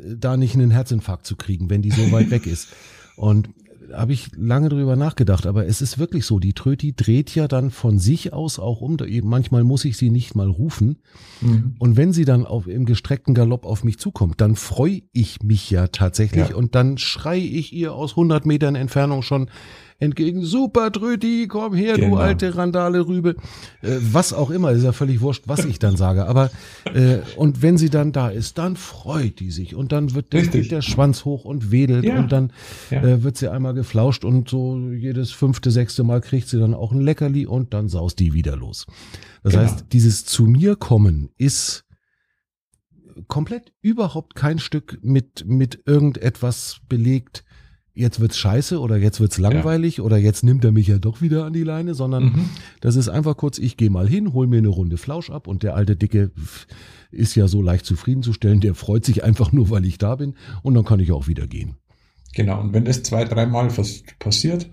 da 0.06 0.36
nicht 0.36 0.54
einen 0.54 0.70
Herzinfarkt 0.70 1.26
zu 1.26 1.36
kriegen, 1.36 1.70
wenn 1.70 1.82
die 1.82 1.90
so 1.90 2.10
weit 2.12 2.30
weg 2.30 2.46
ist. 2.46 2.68
Und 3.16 3.50
habe 3.92 4.12
ich 4.12 4.30
lange 4.36 4.68
drüber 4.68 4.96
nachgedacht, 4.96 5.46
aber 5.46 5.66
es 5.66 5.80
ist 5.80 5.98
wirklich 5.98 6.26
so, 6.26 6.38
die 6.38 6.52
Tröti 6.52 6.94
dreht 6.94 7.34
ja 7.34 7.48
dann 7.48 7.70
von 7.70 7.98
sich 7.98 8.32
aus 8.32 8.58
auch 8.58 8.80
um. 8.80 8.96
Manchmal 9.22 9.64
muss 9.64 9.84
ich 9.84 9.96
sie 9.96 10.10
nicht 10.10 10.34
mal 10.34 10.48
rufen. 10.48 10.98
Mhm. 11.40 11.74
Und 11.78 11.96
wenn 11.96 12.12
sie 12.12 12.24
dann 12.24 12.46
auf, 12.46 12.66
im 12.66 12.84
gestreckten 12.84 13.34
Galopp 13.34 13.64
auf 13.64 13.84
mich 13.84 13.98
zukommt, 13.98 14.40
dann 14.40 14.56
freue 14.56 15.02
ich 15.12 15.42
mich 15.42 15.70
ja 15.70 15.88
tatsächlich 15.88 16.50
ja. 16.50 16.56
und 16.56 16.74
dann 16.74 16.98
schrei 16.98 17.38
ich 17.38 17.72
ihr 17.72 17.94
aus 17.94 18.12
100 18.12 18.46
Metern 18.46 18.74
Entfernung 18.74 19.22
schon, 19.22 19.50
entgegen, 19.98 20.44
super 20.44 20.92
Tröti, 20.92 21.46
komm 21.48 21.74
her, 21.74 21.96
genau. 21.96 22.16
du 22.16 22.16
alte 22.16 22.56
Randale 22.56 23.06
Rübe. 23.06 23.30
Äh, 23.82 23.96
was 24.00 24.32
auch 24.32 24.50
immer, 24.50 24.70
ist 24.70 24.84
ja 24.84 24.92
völlig 24.92 25.20
wurscht, 25.20 25.44
was 25.46 25.64
ich 25.64 25.78
dann 25.78 25.96
sage. 25.96 26.26
Aber 26.26 26.50
äh, 26.94 27.18
und 27.36 27.62
wenn 27.62 27.76
sie 27.78 27.90
dann 27.90 28.12
da 28.12 28.28
ist, 28.28 28.58
dann 28.58 28.76
freut 28.76 29.40
die 29.40 29.50
sich 29.50 29.74
und 29.74 29.90
dann 29.92 30.14
wird 30.14 30.32
der, 30.32 30.42
der 30.46 30.82
Schwanz 30.82 31.24
hoch 31.24 31.44
und 31.44 31.72
wedelt 31.72 32.04
ja. 32.04 32.18
und 32.18 32.30
dann 32.30 32.52
ja. 32.90 33.02
äh, 33.02 33.22
wird 33.24 33.36
sie 33.36 33.50
einmal 33.50 33.74
geflauscht 33.74 34.24
und 34.24 34.48
so 34.48 34.78
jedes 34.90 35.32
fünfte, 35.32 35.70
sechste 35.70 36.04
Mal 36.04 36.20
kriegt 36.20 36.48
sie 36.48 36.58
dann 36.58 36.74
auch 36.74 36.92
ein 36.92 37.00
Leckerli 37.00 37.46
und 37.46 37.74
dann 37.74 37.88
saust 37.88 38.20
die 38.20 38.32
wieder 38.32 38.56
los. 38.56 38.86
Das 39.42 39.54
genau. 39.54 39.64
heißt, 39.64 39.86
dieses 39.92 40.24
zu 40.24 40.44
mir 40.44 40.76
kommen 40.76 41.30
ist 41.36 41.84
komplett 43.26 43.72
überhaupt 43.80 44.36
kein 44.36 44.60
Stück 44.60 45.00
mit, 45.02 45.44
mit 45.46 45.82
irgendetwas 45.86 46.80
belegt, 46.88 47.44
jetzt 47.98 48.20
wird's 48.20 48.38
scheiße 48.38 48.80
oder 48.80 48.96
jetzt 48.96 49.20
wird's 49.20 49.38
langweilig 49.38 49.98
ja. 49.98 50.04
oder 50.04 50.16
jetzt 50.16 50.44
nimmt 50.44 50.64
er 50.64 50.72
mich 50.72 50.86
ja 50.86 50.98
doch 50.98 51.20
wieder 51.20 51.44
an 51.44 51.52
die 51.52 51.64
Leine, 51.64 51.94
sondern 51.94 52.24
mhm. 52.24 52.50
das 52.80 52.96
ist 52.96 53.08
einfach 53.08 53.36
kurz, 53.36 53.58
ich 53.58 53.76
gehe 53.76 53.90
mal 53.90 54.08
hin, 54.08 54.32
hol 54.32 54.46
mir 54.46 54.58
eine 54.58 54.68
Runde 54.68 54.96
Flausch 54.96 55.30
ab 55.30 55.48
und 55.48 55.62
der 55.62 55.74
alte 55.74 55.96
Dicke 55.96 56.30
ist 57.10 57.34
ja 57.34 57.48
so 57.48 57.60
leicht 57.60 57.84
zufriedenzustellen, 57.84 58.60
der 58.60 58.74
freut 58.74 59.04
sich 59.04 59.24
einfach 59.24 59.52
nur, 59.52 59.70
weil 59.70 59.84
ich 59.84 59.98
da 59.98 60.16
bin 60.16 60.34
und 60.62 60.74
dann 60.74 60.84
kann 60.84 61.00
ich 61.00 61.12
auch 61.12 61.26
wieder 61.26 61.46
gehen. 61.46 61.74
Genau, 62.34 62.60
und 62.60 62.72
wenn 62.72 62.84
das 62.84 63.02
zwei, 63.02 63.24
dreimal 63.24 63.68
passiert, 64.18 64.70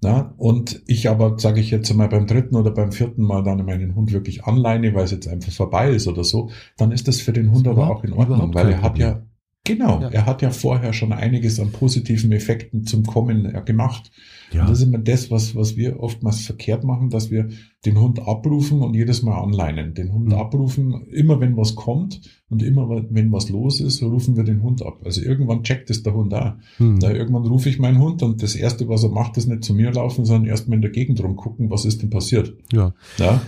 na, 0.00 0.34
und 0.36 0.82
ich 0.86 1.08
aber, 1.08 1.38
sage 1.38 1.60
ich 1.60 1.70
jetzt 1.70 1.92
mal, 1.94 2.08
beim 2.08 2.26
dritten 2.26 2.54
oder 2.54 2.70
beim 2.70 2.92
vierten 2.92 3.22
Mal 3.22 3.42
dann 3.42 3.64
meinen 3.64 3.96
Hund 3.96 4.12
wirklich 4.12 4.44
anleine, 4.44 4.94
weil 4.94 5.04
es 5.04 5.10
jetzt 5.10 5.26
einfach 5.26 5.52
vorbei 5.52 5.90
ist 5.90 6.06
oder 6.06 6.22
so, 6.22 6.50
dann 6.76 6.92
ist 6.92 7.08
das 7.08 7.20
für 7.20 7.32
den 7.32 7.50
Hund 7.50 7.66
aber 7.66 7.90
auch 7.90 8.04
in 8.04 8.12
Ordnung, 8.12 8.54
weil 8.54 8.70
er 8.70 8.82
hat 8.82 8.98
ja, 8.98 9.22
Genau, 9.68 10.00
ja. 10.00 10.08
er 10.08 10.24
hat 10.24 10.40
ja 10.40 10.50
vorher 10.50 10.94
schon 10.94 11.12
einiges 11.12 11.60
an 11.60 11.72
positiven 11.72 12.32
Effekten 12.32 12.84
zum 12.84 13.04
Kommen 13.04 13.44
äh, 13.44 13.62
gemacht. 13.62 14.10
Ja. 14.50 14.62
Und 14.62 14.70
das 14.70 14.78
ist 14.80 14.86
immer 14.86 14.98
das, 14.98 15.30
was, 15.30 15.54
was 15.54 15.76
wir 15.76 16.00
oftmals 16.00 16.40
verkehrt 16.40 16.84
machen, 16.84 17.10
dass 17.10 17.30
wir 17.30 17.50
den 17.84 18.00
Hund 18.00 18.18
abrufen 18.18 18.80
und 18.80 18.94
jedes 18.94 19.22
Mal 19.22 19.38
anleinen. 19.38 19.92
Den 19.92 20.10
Hund 20.12 20.28
mhm. 20.28 20.34
abrufen, 20.34 21.06
immer 21.12 21.38
wenn 21.40 21.56
was 21.58 21.74
kommt 21.74 22.22
und 22.48 22.62
immer 22.62 22.88
wenn 23.10 23.30
was 23.30 23.50
los 23.50 23.80
ist, 23.80 24.02
rufen 24.02 24.36
wir 24.36 24.44
den 24.44 24.62
Hund 24.62 24.82
ab. 24.82 25.00
Also 25.04 25.20
irgendwann 25.20 25.64
checkt 25.64 25.90
es 25.90 26.02
der 26.02 26.14
Hund 26.14 26.32
auch. 26.32 26.54
Mhm. 26.78 26.98
Da 27.00 27.10
irgendwann 27.10 27.44
rufe 27.44 27.68
ich 27.68 27.78
meinen 27.78 27.98
Hund 27.98 28.22
und 28.22 28.42
das 28.42 28.54
erste, 28.54 28.88
was 28.88 29.02
er 29.02 29.10
macht, 29.10 29.36
ist 29.36 29.48
nicht 29.48 29.64
zu 29.64 29.74
mir 29.74 29.92
laufen, 29.92 30.24
sondern 30.24 30.48
erstmal 30.48 30.76
in 30.76 30.82
der 30.82 30.92
Gegend 30.92 31.22
rumgucken, 31.22 31.70
was 31.70 31.84
ist 31.84 32.00
denn 32.00 32.08
passiert. 32.08 32.56
Ja. 32.72 32.94
ja? 33.18 33.42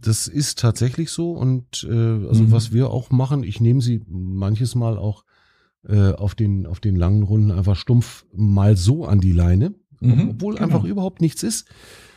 Das 0.00 0.26
ist 0.26 0.58
tatsächlich 0.58 1.10
so 1.10 1.32
und 1.32 1.86
äh, 1.88 1.94
also 1.94 2.42
mhm. 2.42 2.50
was 2.50 2.72
wir 2.72 2.90
auch 2.90 3.10
machen, 3.10 3.44
ich 3.44 3.60
nehme 3.60 3.80
sie 3.80 4.02
manches 4.08 4.74
Mal 4.74 4.98
auch 4.98 5.24
äh, 5.86 6.12
auf 6.12 6.34
den 6.34 6.66
auf 6.66 6.80
den 6.80 6.96
langen 6.96 7.22
Runden 7.22 7.50
einfach 7.50 7.76
stumpf 7.76 8.24
mal 8.34 8.76
so 8.76 9.04
an 9.04 9.20
die 9.20 9.32
Leine, 9.32 9.74
mhm, 10.00 10.30
obwohl 10.30 10.54
genau. 10.54 10.66
einfach 10.66 10.84
überhaupt 10.84 11.20
nichts 11.20 11.42
ist. 11.42 11.68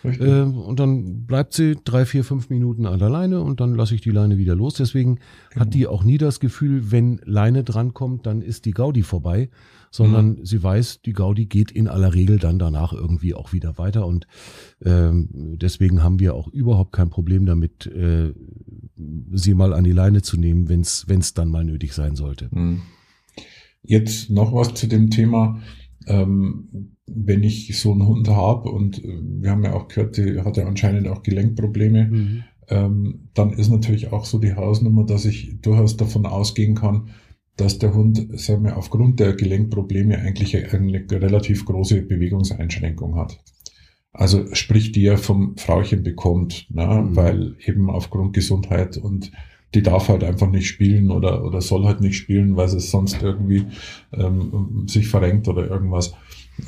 Äh, 0.03 0.41
und 0.41 0.79
dann 0.79 1.25
bleibt 1.25 1.53
sie 1.53 1.77
drei, 1.83 2.05
vier, 2.05 2.23
fünf 2.23 2.49
Minuten 2.49 2.85
an 2.85 2.99
der 2.99 3.09
Leine 3.09 3.41
und 3.41 3.59
dann 3.59 3.75
lasse 3.75 3.95
ich 3.95 4.01
die 4.01 4.09
Leine 4.09 4.37
wieder 4.37 4.55
los. 4.55 4.73
Deswegen 4.73 5.19
genau. 5.51 5.65
hat 5.65 5.73
die 5.73 5.87
auch 5.87 6.03
nie 6.03 6.17
das 6.17 6.39
Gefühl, 6.39 6.91
wenn 6.91 7.21
Leine 7.23 7.63
drankommt, 7.63 8.25
dann 8.25 8.41
ist 8.41 8.65
die 8.65 8.71
Gaudi 8.71 9.03
vorbei, 9.03 9.49
sondern 9.91 10.37
mhm. 10.37 10.45
sie 10.45 10.63
weiß, 10.63 11.01
die 11.01 11.13
Gaudi 11.13 11.45
geht 11.45 11.71
in 11.71 11.87
aller 11.87 12.13
Regel 12.13 12.39
dann 12.39 12.57
danach 12.57 12.93
irgendwie 12.93 13.33
auch 13.33 13.53
wieder 13.53 13.77
weiter. 13.77 14.07
Und 14.07 14.25
ähm, 14.83 15.29
deswegen 15.31 16.01
haben 16.01 16.19
wir 16.19 16.33
auch 16.33 16.47
überhaupt 16.47 16.93
kein 16.93 17.09
Problem 17.09 17.45
damit, 17.45 17.85
äh, 17.87 18.33
sie 19.33 19.53
mal 19.53 19.73
an 19.73 19.83
die 19.83 19.91
Leine 19.91 20.21
zu 20.21 20.37
nehmen, 20.37 20.69
wenn 20.69 20.81
es 20.81 21.33
dann 21.33 21.49
mal 21.49 21.63
nötig 21.63 21.93
sein 21.93 22.15
sollte. 22.15 22.49
Mhm. 22.51 22.81
Jetzt 23.83 24.29
noch 24.29 24.53
was 24.53 24.73
zu 24.73 24.87
dem 24.87 25.09
Thema. 25.09 25.61
Ähm, 26.07 26.95
wenn 27.07 27.43
ich 27.43 27.77
so 27.79 27.91
einen 27.91 28.07
Hund 28.07 28.29
habe 28.29 28.69
und 28.69 29.03
äh, 29.03 29.19
wir 29.21 29.51
haben 29.51 29.63
ja 29.63 29.73
auch 29.73 29.87
gehört, 29.87 30.17
die 30.17 30.39
hat 30.39 30.57
ja 30.57 30.65
anscheinend 30.65 31.07
auch 31.07 31.23
Gelenkprobleme, 31.23 32.05
mhm. 32.05 32.43
ähm, 32.69 33.29
dann 33.33 33.51
ist 33.51 33.69
natürlich 33.69 34.11
auch 34.11 34.25
so 34.25 34.39
die 34.39 34.55
Hausnummer, 34.55 35.05
dass 35.05 35.25
ich 35.25 35.59
durchaus 35.61 35.97
davon 35.97 36.25
ausgehen 36.25 36.75
kann, 36.75 37.09
dass 37.57 37.79
der 37.79 37.93
Hund, 37.93 38.27
sagen 38.39 38.63
wir, 38.63 38.77
aufgrund 38.77 39.19
der 39.19 39.33
Gelenkprobleme 39.33 40.17
eigentlich 40.17 40.55
eine 40.73 41.05
relativ 41.11 41.65
große 41.65 42.01
Bewegungseinschränkung 42.03 43.15
hat. 43.15 43.39
Also 44.13 44.53
sprich, 44.53 44.91
die 44.91 45.05
er 45.05 45.17
vom 45.17 45.55
Frauchen 45.57 46.03
bekommt, 46.03 46.67
ne? 46.69 46.85
Mhm. 46.85 47.15
weil 47.15 47.55
eben 47.65 47.89
aufgrund 47.89 48.33
Gesundheit 48.33 48.97
und 48.97 49.31
die 49.73 49.81
darf 49.81 50.09
halt 50.09 50.23
einfach 50.23 50.49
nicht 50.49 50.67
spielen 50.67 51.11
oder, 51.11 51.43
oder 51.43 51.61
soll 51.61 51.85
halt 51.85 52.01
nicht 52.01 52.17
spielen, 52.17 52.55
weil 52.55 52.67
es 52.67 52.91
sonst 52.91 53.21
irgendwie 53.21 53.65
ähm, 54.11 54.85
sich 54.87 55.07
verrenkt 55.07 55.47
oder 55.47 55.69
irgendwas. 55.69 56.13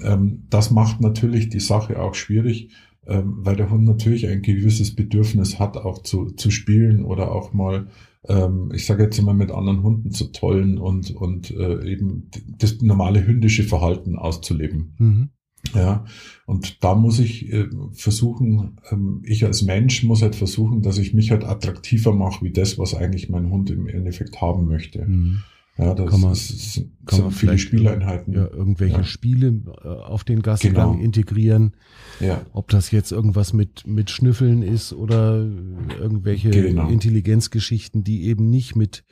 Ähm, 0.04 0.44
das 0.50 0.72
macht 0.72 1.02
natürlich 1.02 1.50
die 1.50 1.60
Sache 1.60 2.02
auch 2.02 2.16
schwierig, 2.16 2.70
ähm, 3.06 3.40
weil 3.40 3.56
der 3.56 3.70
Hund 3.70 3.84
natürlich 3.84 4.28
ein 4.28 4.42
gewisses 4.42 4.96
Bedürfnis 4.96 5.60
hat, 5.60 5.78
auch 5.78 6.02
zu, 6.04 6.32
zu 6.32 6.52
spielen 6.52 7.04
oder 7.04 7.32
auch 7.32 7.54
mal, 7.54 7.88
ähm, 8.28 8.72
ich 8.74 8.86
sage 8.86 9.04
jetzt 9.04 9.20
immer 9.20 9.34
mit 9.34 9.52
anderen 9.52 9.84
Hunden 9.84 10.12
zu 10.12 10.32
tollen 10.32 10.78
und, 10.78 11.12
und 11.12 11.52
äh, 11.52 11.86
eben 11.86 12.30
das 12.58 12.82
normale 12.82 13.26
hündische 13.28 13.64
Verhalten 13.64 14.18
auszuleben. 14.18 14.96
Mhm. 14.98 15.30
Ja, 15.74 16.06
und 16.46 16.84
da 16.84 16.94
muss 16.94 17.20
ich 17.20 17.52
äh, 17.52 17.68
versuchen, 17.94 18.78
ähm, 18.92 19.22
ich 19.24 19.46
als 19.46 19.62
Mensch 19.62 20.04
muss 20.04 20.22
halt 20.22 20.36
versuchen, 20.36 20.82
dass 20.82 20.98
ich 20.98 21.14
mich 21.14 21.32
halt 21.32 21.46
attraktiver 21.46 22.14
mache, 22.14 22.44
wie 22.44 22.52
das, 22.52 22.78
was 22.78 22.94
eigentlich 22.94 23.30
mein 23.30 23.50
Hund 23.50 23.70
im 23.72 23.88
Endeffekt 23.88 24.42
haben 24.42 24.68
möchte. 24.68 25.06
Mhm. 25.06 25.44
Ja, 25.78 25.96
das, 25.96 26.12
kann 26.12 26.22
man, 26.22 26.34
ist, 26.34 26.74
sind 26.74 26.92
kann 27.08 27.22
man 27.22 27.32
viele 27.32 27.58
Spieleinheiten. 27.58 28.34
Ja, 28.34 28.48
irgendwelche 28.48 28.98
ja. 28.98 29.04
Spiele 29.04 29.62
äh, 29.84 29.88
auf 29.88 30.24
den 30.24 30.44
Gassengang 30.44 30.94
genau. 30.94 31.04
integrieren. 31.04 31.74
Ja. 32.20 32.42
Ob 32.52 32.70
das 32.70 32.92
jetzt 32.92 33.12
irgendwas 33.12 33.54
mit, 33.54 33.88
mit 33.88 34.12
Schnüffeln 34.12 34.62
ist 34.62 34.94
oder 34.94 35.38
irgendwelche 36.00 36.52
genau. 36.52 36.90
Intelligenzgeschichten, 36.90 38.04
die 38.04 38.26
eben 38.26 38.52
nicht 38.52 38.76
mit 38.76 39.04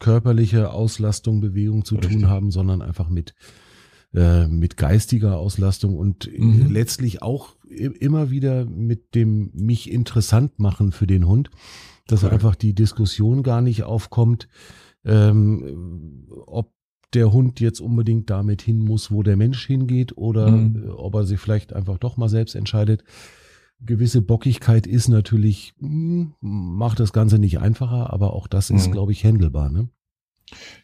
körperlicher 0.00 0.74
Auslastung, 0.74 1.40
Bewegung 1.40 1.84
zu 1.86 1.94
Richtig. 1.94 2.12
tun 2.12 2.28
haben, 2.28 2.50
sondern 2.50 2.82
einfach 2.82 3.08
mit 3.08 3.34
äh, 4.14 4.46
mit 4.46 4.76
geistiger 4.76 5.38
Auslastung 5.38 5.96
und 5.96 6.30
mhm. 6.36 6.70
letztlich 6.70 7.22
auch 7.22 7.56
immer 7.66 8.30
wieder 8.30 8.66
mit 8.66 9.14
dem 9.14 9.50
mich 9.54 9.90
interessant 9.90 10.58
machen 10.58 10.92
für 10.92 11.06
den 11.06 11.26
Hund, 11.26 11.50
dass 12.06 12.24
okay. 12.24 12.34
einfach 12.34 12.54
die 12.54 12.74
Diskussion 12.74 13.42
gar 13.42 13.62
nicht 13.62 13.84
aufkommt, 13.84 14.48
ähm, 15.04 16.26
ob 16.46 16.72
der 17.14 17.32
Hund 17.32 17.60
jetzt 17.60 17.80
unbedingt 17.80 18.30
damit 18.30 18.62
hin 18.62 18.78
muss, 18.78 19.10
wo 19.10 19.22
der 19.22 19.36
Mensch 19.36 19.66
hingeht 19.66 20.16
oder 20.16 20.50
mhm. 20.50 20.90
ob 20.96 21.14
er 21.14 21.24
sich 21.24 21.40
vielleicht 21.40 21.72
einfach 21.72 21.98
doch 21.98 22.16
mal 22.16 22.28
selbst 22.28 22.54
entscheidet. 22.54 23.04
Gewisse 23.80 24.22
Bockigkeit 24.22 24.86
ist 24.86 25.08
natürlich, 25.08 25.74
hm, 25.78 26.34
macht 26.40 27.00
das 27.00 27.12
Ganze 27.12 27.38
nicht 27.38 27.58
einfacher, 27.58 28.12
aber 28.12 28.32
auch 28.32 28.46
das 28.46 28.70
ist, 28.70 28.88
mhm. 28.88 28.92
glaube 28.92 29.12
ich, 29.12 29.24
händelbar. 29.24 29.70
Ne? 29.70 29.88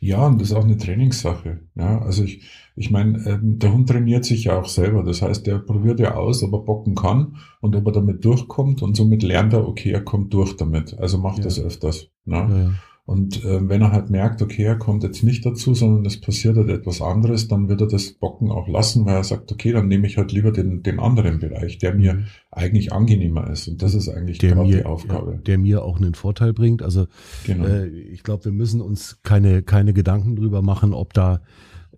Ja, 0.00 0.26
und 0.26 0.40
das 0.40 0.50
ist 0.50 0.56
auch 0.56 0.64
eine 0.64 0.76
Trainingssache. 0.76 1.60
Ja, 1.74 2.00
also 2.00 2.24
ich, 2.24 2.42
ich 2.76 2.90
meine, 2.90 3.18
ähm, 3.26 3.58
der 3.58 3.72
Hund 3.72 3.88
trainiert 3.88 4.24
sich 4.24 4.44
ja 4.44 4.58
auch 4.58 4.68
selber. 4.68 5.02
Das 5.02 5.22
heißt, 5.22 5.46
der 5.46 5.58
probiert 5.58 6.00
ja 6.00 6.14
aus, 6.14 6.42
ob 6.42 6.52
er 6.52 6.60
bocken 6.60 6.94
kann 6.94 7.36
und 7.60 7.76
ob 7.76 7.86
er 7.86 7.92
damit 7.92 8.24
durchkommt 8.24 8.82
und 8.82 8.96
somit 8.96 9.22
lernt 9.22 9.52
er, 9.52 9.66
okay, 9.66 9.90
er 9.90 10.04
kommt 10.04 10.32
durch 10.34 10.56
damit. 10.56 10.98
Also 10.98 11.18
macht 11.18 11.38
ja. 11.38 11.44
das 11.44 11.60
öfters. 11.60 12.08
Ne? 12.24 12.36
Ja. 12.36 12.70
Und 13.08 13.42
äh, 13.42 13.66
wenn 13.66 13.80
er 13.80 13.90
halt 13.90 14.10
merkt, 14.10 14.42
okay, 14.42 14.64
er 14.64 14.76
kommt 14.76 15.02
jetzt 15.02 15.22
nicht 15.22 15.46
dazu, 15.46 15.72
sondern 15.72 16.04
es 16.04 16.20
passiert 16.20 16.58
halt 16.58 16.68
etwas 16.68 17.00
anderes, 17.00 17.48
dann 17.48 17.70
wird 17.70 17.80
er 17.80 17.86
das 17.86 18.12
Bocken 18.12 18.50
auch 18.50 18.68
lassen, 18.68 19.06
weil 19.06 19.14
er 19.14 19.24
sagt, 19.24 19.50
okay, 19.50 19.72
dann 19.72 19.88
nehme 19.88 20.06
ich 20.06 20.18
halt 20.18 20.30
lieber 20.30 20.52
den, 20.52 20.82
den 20.82 21.00
anderen 21.00 21.38
Bereich, 21.38 21.78
der 21.78 21.94
mir 21.94 22.12
mhm. 22.12 22.24
eigentlich 22.50 22.92
angenehmer 22.92 23.48
ist. 23.48 23.66
Und 23.66 23.80
das 23.80 23.94
ist 23.94 24.10
eigentlich 24.10 24.36
der 24.36 24.56
mir, 24.56 24.64
die 24.64 24.84
Aufgabe. 24.84 25.32
Ja, 25.32 25.38
der 25.38 25.56
mir 25.56 25.84
auch 25.84 25.96
einen 25.96 26.12
Vorteil 26.12 26.52
bringt. 26.52 26.82
Also 26.82 27.06
genau. 27.46 27.64
äh, 27.64 27.86
ich 27.88 28.24
glaube, 28.24 28.44
wir 28.44 28.52
müssen 28.52 28.82
uns 28.82 29.20
keine, 29.22 29.62
keine 29.62 29.94
Gedanken 29.94 30.36
drüber 30.36 30.60
machen, 30.60 30.92
ob 30.92 31.14
da 31.14 31.40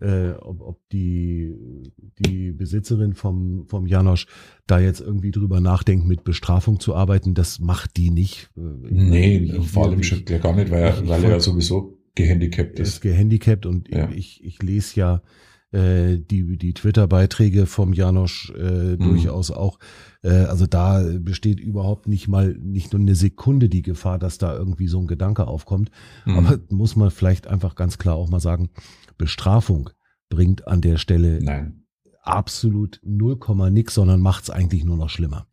äh, 0.01 0.31
ob, 0.41 0.61
ob 0.61 0.89
die, 0.91 1.55
die 2.19 2.53
Besitzerin 2.53 3.15
vom, 3.15 3.67
vom 3.67 3.87
Janosch 3.87 4.27
da 4.67 4.81
jetzt 4.81 5.01
irgendwie 5.01 5.31
drüber 5.31 5.61
nachdenkt, 5.61 6.07
mit 6.07 6.25
Bestrafung 6.25 6.81
zu 6.81 6.95
arbeiten, 6.95 7.35
das 7.35 7.59
macht 7.59 7.97
die 7.97 8.11
nicht. 8.11 8.51
Ich 8.85 8.91
nee, 8.91 9.37
ich, 9.39 9.69
vor 9.69 9.87
allem 9.87 10.03
schon 10.03 10.25
ja 10.29 10.39
gar 10.39 10.55
nicht, 10.55 10.71
weil, 10.71 10.83
er, 10.83 11.09
weil 11.09 11.25
er 11.25 11.31
ja 11.31 11.41
sowieso 11.41 11.99
gehandicapt 12.15 12.79
ist. 12.79 12.89
ist 12.89 13.01
gehandicapt 13.01 13.67
und 13.67 13.89
ja. 13.89 14.11
ich, 14.11 14.43
ich 14.45 14.63
lese 14.63 15.01
ja 15.01 15.23
äh, 15.73 16.19
die, 16.19 16.57
die 16.57 16.75
Twitter-Beiträge 16.75 17.67
vom 17.67 17.93
Janosch 17.93 18.53
äh, 18.59 18.97
mhm. 18.97 18.99
durchaus 18.99 19.51
auch. 19.51 19.79
Äh, 20.23 20.31
also 20.31 20.67
da 20.67 21.05
besteht 21.21 21.61
überhaupt 21.61 22.09
nicht 22.09 22.27
mal, 22.27 22.57
nicht 22.61 22.93
nur 22.93 23.01
eine 23.01 23.15
Sekunde 23.15 23.69
die 23.69 23.83
Gefahr, 23.83 24.19
dass 24.19 24.39
da 24.39 24.57
irgendwie 24.57 24.89
so 24.89 24.99
ein 24.99 25.07
Gedanke 25.07 25.47
aufkommt. 25.47 25.91
Mhm. 26.27 26.39
Aber 26.39 26.59
muss 26.71 26.97
man 26.97 27.11
vielleicht 27.11 27.47
einfach 27.47 27.77
ganz 27.77 27.99
klar 27.99 28.17
auch 28.17 28.29
mal 28.29 28.41
sagen, 28.41 28.71
Bestrafung 29.21 29.91
bringt 30.31 30.67
an 30.67 30.81
der 30.81 30.97
Stelle 30.97 31.39
Nein. 31.43 31.85
absolut 32.23 33.01
null 33.05 33.37
Komma 33.39 33.69
nix, 33.69 33.95
sondern 33.95 34.21
macht 34.21 34.45
es 34.45 34.51
eigentlich 34.51 34.85
nur 34.85 34.97
noch 34.97 35.11
schlimmer. 35.11 35.47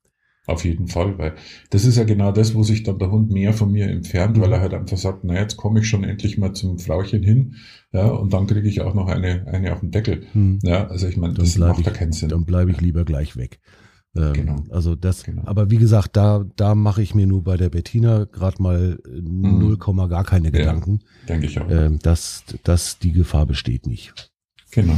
Auf 0.45 0.63
jeden 0.63 0.88
Fall, 0.88 1.17
weil 1.17 1.36
das 1.71 1.84
ist 1.84 1.97
ja 1.97 2.06
genau 2.06 2.32
das, 2.32 2.56
wo 2.56 2.63
sich 2.63 2.84
dann 2.84 2.97
der 2.97 3.12
Hund 3.12 3.30
mehr 3.32 3.51
von 3.51 3.69
mir 3.69 3.89
entfernt, 3.89 4.38
mhm. 4.38 4.41
weil 4.41 4.53
er 4.53 4.62
halt 4.62 4.73
einfach 4.73 4.95
sagt, 4.95 5.25
na 5.25 5.34
jetzt 5.34 5.58
komme 5.58 5.82
ich 5.82 5.89
schon 5.89 6.06
endlich 6.06 6.38
mal 6.38 6.53
zum 6.53 6.80
Frauchen 6.80 7.21
hin, 7.21 7.56
ja, 7.91 8.08
und 8.08 8.32
dann 8.32 8.47
kriege 8.47 8.69
ich 8.69 8.80
auch 8.80 8.93
noch 8.93 9.10
eine, 9.10 9.45
eine 9.47 9.73
auf 9.73 9.82
den 9.82 9.91
Deckel. 9.91 10.25
Mhm. 10.34 10.60
Ja, 10.63 10.87
also 10.87 11.06
ich 11.08 11.17
meine, 11.17 11.33
das 11.33 11.58
macht 11.58 11.85
da 11.85 11.92
keinen 11.92 12.13
Sinn. 12.13 12.29
Dann 12.29 12.46
bleibe 12.46 12.71
ich 12.71 12.79
lieber 12.79 13.04
gleich 13.04 13.35
weg. 13.35 13.60
Ähm, 14.18 14.34
genau. 14.34 14.63
Also 14.70 14.96
das, 14.96 15.24
genau. 15.24 15.44
aber 15.46 15.70
wie 15.70 15.78
gesagt, 15.78 16.18
da, 16.18 16.46
da 16.56 16.76
mache 16.76 17.02
ich 17.02 17.13
mir 17.13 17.28
nur 17.28 17.44
bei 17.44 17.58
der 17.58 17.70
Bettina 17.70 18.26
gerade 18.26 18.62
mal 18.62 19.00
mhm. 19.08 19.60
null 19.60 19.78
Komma 19.78 20.08
gar 20.08 20.24
keine 20.24 20.52
Gedanken. 20.52 21.00
Ja, 21.02 21.28
denke 21.30 21.46
ich 21.48 21.60
auch. 21.60 21.70
Ähm, 21.70 22.00
dass, 22.00 22.44
dass 22.63 23.00
die 23.00 23.13
Gefahr 23.13 23.46
besteht 23.46 23.86
nicht. 23.86 24.32
Genau. 24.72 24.98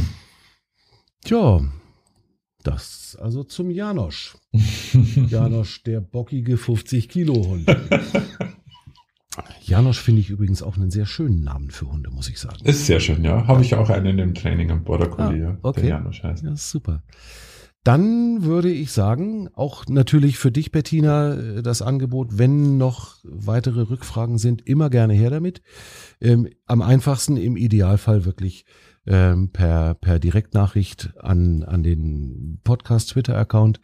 Tja, 1.24 1.60
das 2.62 3.16
also 3.20 3.44
zum 3.44 3.70
Janosch. 3.70 4.36
Janosch, 5.28 5.82
der 5.82 6.00
bockige 6.00 6.56
50 6.56 7.08
Kilo 7.08 7.34
Hund. 7.34 7.66
Janosch 9.62 10.00
finde 10.00 10.20
ich 10.20 10.30
übrigens 10.30 10.62
auch 10.62 10.76
einen 10.76 10.90
sehr 10.90 11.06
schönen 11.06 11.44
Namen 11.44 11.70
für 11.70 11.90
Hunde, 11.90 12.10
muss 12.10 12.28
ich 12.28 12.38
sagen. 12.38 12.64
Ist 12.64 12.86
sehr 12.86 13.00
schön, 13.00 13.24
ja. 13.24 13.46
Habe 13.46 13.62
ich 13.62 13.74
auch 13.74 13.88
einen 13.88 14.18
im 14.18 14.34
Training 14.34 14.70
am 14.70 14.84
Border 14.84 15.08
Collie, 15.08 15.46
ah, 15.46 15.58
okay. 15.62 15.82
der 15.82 15.90
Janosch 15.90 16.22
heißt. 16.22 16.42
Ja, 16.42 16.56
super. 16.56 17.02
Dann 17.82 18.42
würde 18.42 18.70
ich 18.70 18.92
sagen, 18.92 19.48
auch 19.54 19.86
natürlich 19.86 20.38
für 20.38 20.52
dich, 20.52 20.70
Bettina, 20.70 21.34
äh, 21.34 21.62
das 21.62 21.80
Angebot, 21.80 22.38
wenn 22.38 22.76
noch 22.76 23.16
weitere 23.24 23.82
Rückfragen 23.82 24.36
sind, 24.36 24.66
immer 24.66 24.90
gerne 24.90 25.14
her 25.14 25.30
damit. 25.30 25.62
Ähm, 26.20 26.48
am 26.66 26.82
einfachsten 26.82 27.36
im 27.38 27.56
Idealfall 27.56 28.26
wirklich 28.26 28.66
ähm, 29.06 29.50
per, 29.50 29.94
per 29.94 30.18
Direktnachricht 30.18 31.14
an, 31.18 31.62
an 31.62 31.82
den 31.82 32.60
Podcast-Twitter-Account. 32.64 33.80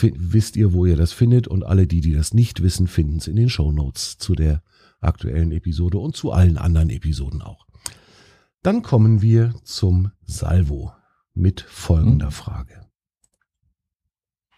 Wisst 0.00 0.56
ihr, 0.56 0.72
wo 0.72 0.86
ihr 0.86 0.96
das 0.96 1.12
findet 1.12 1.46
und 1.46 1.62
alle 1.62 1.86
die, 1.86 2.00
die 2.00 2.14
das 2.14 2.34
nicht 2.34 2.62
wissen, 2.62 2.88
finden 2.88 3.18
es 3.18 3.28
in 3.28 3.36
den 3.36 3.48
Show 3.50 3.70
Notes 3.70 4.18
zu 4.18 4.34
der 4.34 4.62
aktuellen 5.00 5.52
Episode 5.52 5.98
und 5.98 6.16
zu 6.16 6.32
allen 6.32 6.58
anderen 6.58 6.90
Episoden 6.90 7.42
auch. 7.42 7.66
Dann 8.62 8.82
kommen 8.82 9.22
wir 9.22 9.54
zum 9.62 10.10
Salvo 10.24 10.92
mit 11.34 11.60
folgender 11.60 12.26
hm. 12.26 12.32
Frage. 12.32 12.83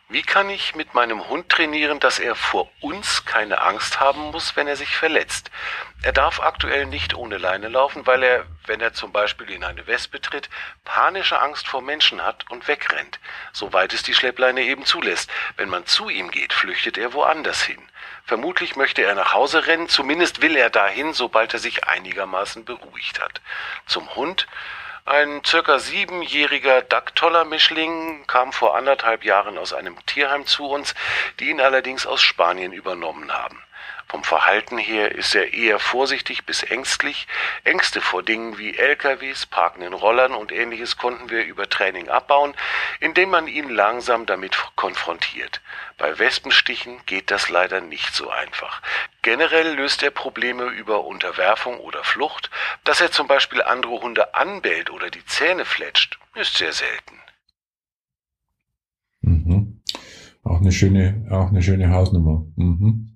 Wie 0.09 0.23
kann 0.23 0.49
ich 0.51 0.77
mit 0.77 0.95
meinem 0.95 1.29
Hund 1.29 1.49
trainieren, 1.49 1.99
dass 1.99 2.21
er 2.21 2.37
vor 2.37 2.71
uns 2.81 3.25
keine 3.25 3.61
Angst 3.61 3.99
haben 3.99 4.31
muss, 4.31 4.55
wenn 4.55 4.69
er 4.69 4.77
sich 4.77 4.95
verletzt? 4.97 5.51
Er 6.05 6.13
darf 6.13 6.39
aktuell 6.39 6.87
nicht 6.87 7.15
ohne 7.15 7.39
Leine 7.39 7.67
laufen, 7.67 8.07
weil 8.07 8.23
er, 8.23 8.47
wenn 8.67 8.81
er 8.81 8.93
zum 8.93 9.11
Beispiel 9.11 9.51
in 9.51 9.65
eine 9.65 9.89
Wespe 9.89 10.21
tritt, 10.21 10.49
panische 10.85 11.41
Angst 11.41 11.67
vor 11.67 11.83
Menschen 11.83 12.23
hat 12.23 12.49
und 12.51 12.69
wegrennt, 12.69 13.19
soweit 13.53 13.93
es 13.93 14.05
die 14.05 14.15
Schleppleine 14.15 14.63
eben 14.63 14.85
zulässt. 14.85 15.29
Wenn 15.57 15.71
man 15.71 15.87
zu 15.87 16.09
ihm 16.09 16.31
geht, 16.31 16.53
flüchtet 16.53 16.99
er 16.99 17.13
woanders 17.13 17.65
hin. 17.65 17.83
Vermutlich 18.27 18.77
möchte 18.77 19.03
er 19.03 19.17
nach 19.17 19.33
Hause 19.33 19.67
rennen, 19.67 19.89
zumindest 19.89 20.41
will 20.41 20.57
er 20.57 20.71
dahin, 20.71 21.15
sobald 21.15 21.53
er 21.53 21.59
sich 21.59 21.89
einigermaßen 21.89 22.65
beruhigt 22.65 23.21
hat. 23.21 23.41
Zum 23.87 24.15
Hund 24.15 24.47
ein 25.07 25.43
circa 25.45 25.79
siebenjähriger 25.79 26.83
Dacktoller-Mischling 26.83 28.27
kam 28.27 28.53
vor 28.53 28.77
anderthalb 28.77 29.25
Jahren 29.25 29.57
aus 29.57 29.73
einem 29.73 29.97
Tierheim 30.07 30.47
zu 30.47 30.67
uns, 30.67 30.95
die 31.39 31.51
ihn 31.51 31.61
allerdings 31.61 32.07
aus 32.07 32.21
Spanien 32.21 32.73
übernommen 32.73 33.33
haben. 33.33 33.63
Vom 34.09 34.23
Verhalten 34.23 34.79
her 34.79 35.13
ist 35.13 35.35
er 35.35 35.53
eher 35.53 35.81
vorsichtig 35.81 36.47
bis 36.47 36.63
ängstlich. 36.63 37.27
Ängste 37.65 38.01
vor 38.01 38.23
Dingen 38.23 38.57
wie 38.57 38.77
LKWs, 38.77 39.47
parkenden 39.47 39.95
Rollern 39.95 40.33
und 40.33 40.53
ähnliches 40.53 40.97
konnten 40.97 41.29
wir 41.29 41.45
über 41.45 41.69
Training 41.69 42.09
abbauen, 42.09 42.55
indem 43.01 43.31
man 43.31 43.49
ihn 43.49 43.69
langsam 43.69 44.25
damit 44.25 44.57
konfrontiert. 44.77 45.61
Bei 45.99 46.19
Wespenstichen 46.21 47.01
geht 47.07 47.33
das 47.33 47.49
leider 47.49 47.81
nicht 47.81 48.15
so 48.15 48.31
einfach. 48.31 48.81
Generell 49.23 49.75
löst 49.75 50.05
er 50.05 50.13
Probleme 50.13 50.67
über 50.67 51.05
Unterwerfung 51.05 51.81
oder 51.81 52.05
Flucht. 52.05 52.51
Dass 52.85 53.01
er 53.01 53.11
zum 53.11 53.27
Beispiel 53.27 53.61
andere 53.61 54.01
Hunde 54.01 54.35
anbellt 54.35 54.91
oder 54.91 55.11
die 55.11 55.25
Zähne 55.27 55.65
fletscht, 55.65 56.19
ist 56.37 56.57
sehr 56.57 56.73
selten. 56.73 57.21
Mhm. 59.23 59.83
Auch 60.45 60.61
eine 60.61 60.71
schöne, 60.71 61.27
auch 61.31 61.49
eine 61.49 61.63
schöne 61.63 61.91
Hausnummer. 61.91 62.47
Mhm. 62.55 63.16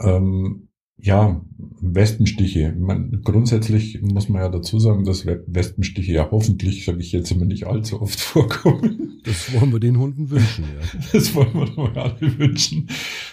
Ähm, 0.00 0.68
ja, 0.98 1.42
Westenstiche. 1.80 2.74
Man, 2.78 3.20
grundsätzlich 3.22 4.00
muss 4.00 4.28
man 4.28 4.42
ja 4.42 4.48
dazu 4.48 4.78
sagen, 4.78 5.04
dass 5.04 5.26
Westenstiche 5.26 6.12
ja 6.12 6.28
hoffentlich, 6.30 6.84
sage 6.84 7.00
ich 7.00 7.12
jetzt 7.12 7.30
immer, 7.30 7.44
nicht 7.44 7.66
allzu 7.66 8.00
oft 8.00 8.18
vorkommen. 8.20 9.20
Das 9.24 9.52
wollen 9.52 9.72
wir 9.72 9.80
den 9.80 9.98
Hunden 9.98 10.30
wünschen, 10.30 10.64
ja. 10.64 11.00
Das 11.12 11.34
wollen 11.34 11.52
wir 11.54 11.66
doch 11.66 11.96
alle 11.96 12.38
wünschen, 12.38 12.88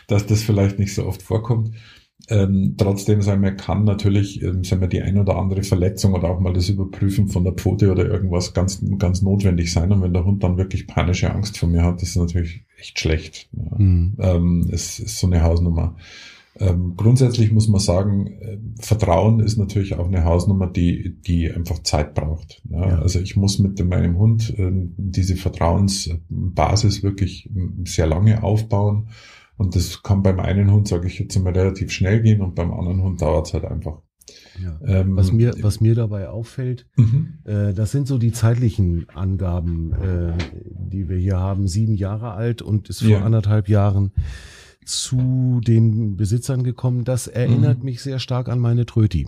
dass 0.08 0.26
das 0.26 0.44
vielleicht 0.44 0.78
nicht 0.78 0.94
so 0.94 1.06
oft 1.06 1.22
vorkommt. 1.22 1.72
Ähm, 2.30 2.76
trotzdem 2.78 3.22
sagen 3.22 3.44
wir, 3.44 3.52
kann 3.52 3.84
natürlich, 3.84 4.42
ähm, 4.42 4.64
sagen 4.64 4.82
wir, 4.82 4.88
die 4.88 5.02
ein 5.02 5.18
oder 5.18 5.36
andere 5.38 5.64
Verletzung 5.64 6.14
oder 6.14 6.30
auch 6.30 6.40
mal 6.40 6.54
das 6.54 6.70
Überprüfen 6.70 7.28
von 7.28 7.44
der 7.44 7.54
Pfote 7.54 7.92
oder 7.92 8.06
irgendwas 8.06 8.54
ganz, 8.54 8.82
ganz 8.98 9.22
notwendig 9.22 9.74
sein. 9.74 9.92
Und 9.92 10.02
wenn 10.02 10.14
der 10.14 10.24
Hund 10.24 10.42
dann 10.44 10.58
wirklich 10.58 10.88
panische 10.88 11.34
Angst 11.34 11.58
vor 11.58 11.68
mir 11.68 11.84
hat, 11.84 12.02
das 12.02 12.10
ist 12.10 12.16
natürlich 12.16 12.66
echt 12.78 13.00
schlecht. 13.00 13.50
Ja. 13.52 13.78
Mhm. 13.78 14.16
Ähm, 14.20 14.70
es 14.72 15.00
ist 15.00 15.20
so 15.20 15.28
eine 15.28 15.44
Hausnummer. 15.44 15.98
Ähm, 16.60 16.94
grundsätzlich 16.96 17.52
muss 17.52 17.68
man 17.68 17.80
sagen, 17.80 18.28
äh, 18.28 18.58
Vertrauen 18.80 19.40
ist 19.40 19.58
natürlich 19.58 19.96
auch 19.96 20.08
eine 20.08 20.24
Hausnummer, 20.24 20.68
die, 20.68 21.18
die 21.22 21.52
einfach 21.52 21.80
Zeit 21.80 22.14
braucht. 22.14 22.62
Ja, 22.70 22.90
ja. 22.90 23.00
Also 23.00 23.20
ich 23.20 23.36
muss 23.36 23.58
mit 23.58 23.84
meinem 23.84 24.18
Hund 24.18 24.54
äh, 24.60 24.72
diese 24.72 25.36
Vertrauensbasis 25.36 27.02
wirklich 27.02 27.50
sehr 27.86 28.08
lange 28.08 28.44
aufbauen. 28.44 29.10
Und 29.58 29.76
das 29.76 30.04
kann 30.04 30.24
beim 30.24 30.40
einen 30.40 30.72
Hund, 30.72 30.88
sage 30.88 31.08
ich 31.08 31.20
jetzt 31.20 31.40
mal, 31.40 31.54
relativ 31.54 31.92
schnell 31.92 32.22
gehen 32.22 32.42
und 32.42 32.56
beim 32.56 32.72
anderen 32.72 33.02
Hund 33.02 33.22
dauert 33.22 33.48
es 33.48 33.54
halt 33.54 33.66
einfach. 33.66 34.00
Ja. 34.62 34.80
Ähm, 34.86 35.16
was, 35.16 35.32
mir, 35.32 35.54
was 35.62 35.82
mir 35.82 35.96
dabei 35.96 36.30
auffällt, 36.30 36.86
mhm. 36.96 37.40
äh, 37.46 37.74
das 37.74 37.92
sind 37.92 38.08
so 38.08 38.18
die 38.18 38.32
zeitlichen 38.32 39.10
Angaben, 39.10 39.94
äh, 39.94 40.34
die 40.64 41.10
wir 41.10 41.18
hier 41.18 41.38
haben. 41.38 41.68
Sieben 41.68 41.96
Jahre 41.96 42.32
alt 42.32 42.62
und 42.62 42.90
ist 42.90 43.04
vor 43.04 43.22
anderthalb 43.22 43.70
Jahren 43.70 44.12
zu 44.86 45.62
den 45.66 46.18
Besitzern 46.18 46.64
gekommen. 46.64 47.04
Das 47.04 47.28
erinnert 47.28 47.80
mhm. 47.80 47.86
mich 47.86 48.02
sehr 48.02 48.20
stark 48.20 48.50
an 48.50 48.60
meine 48.60 48.86
Tröti. 48.86 49.28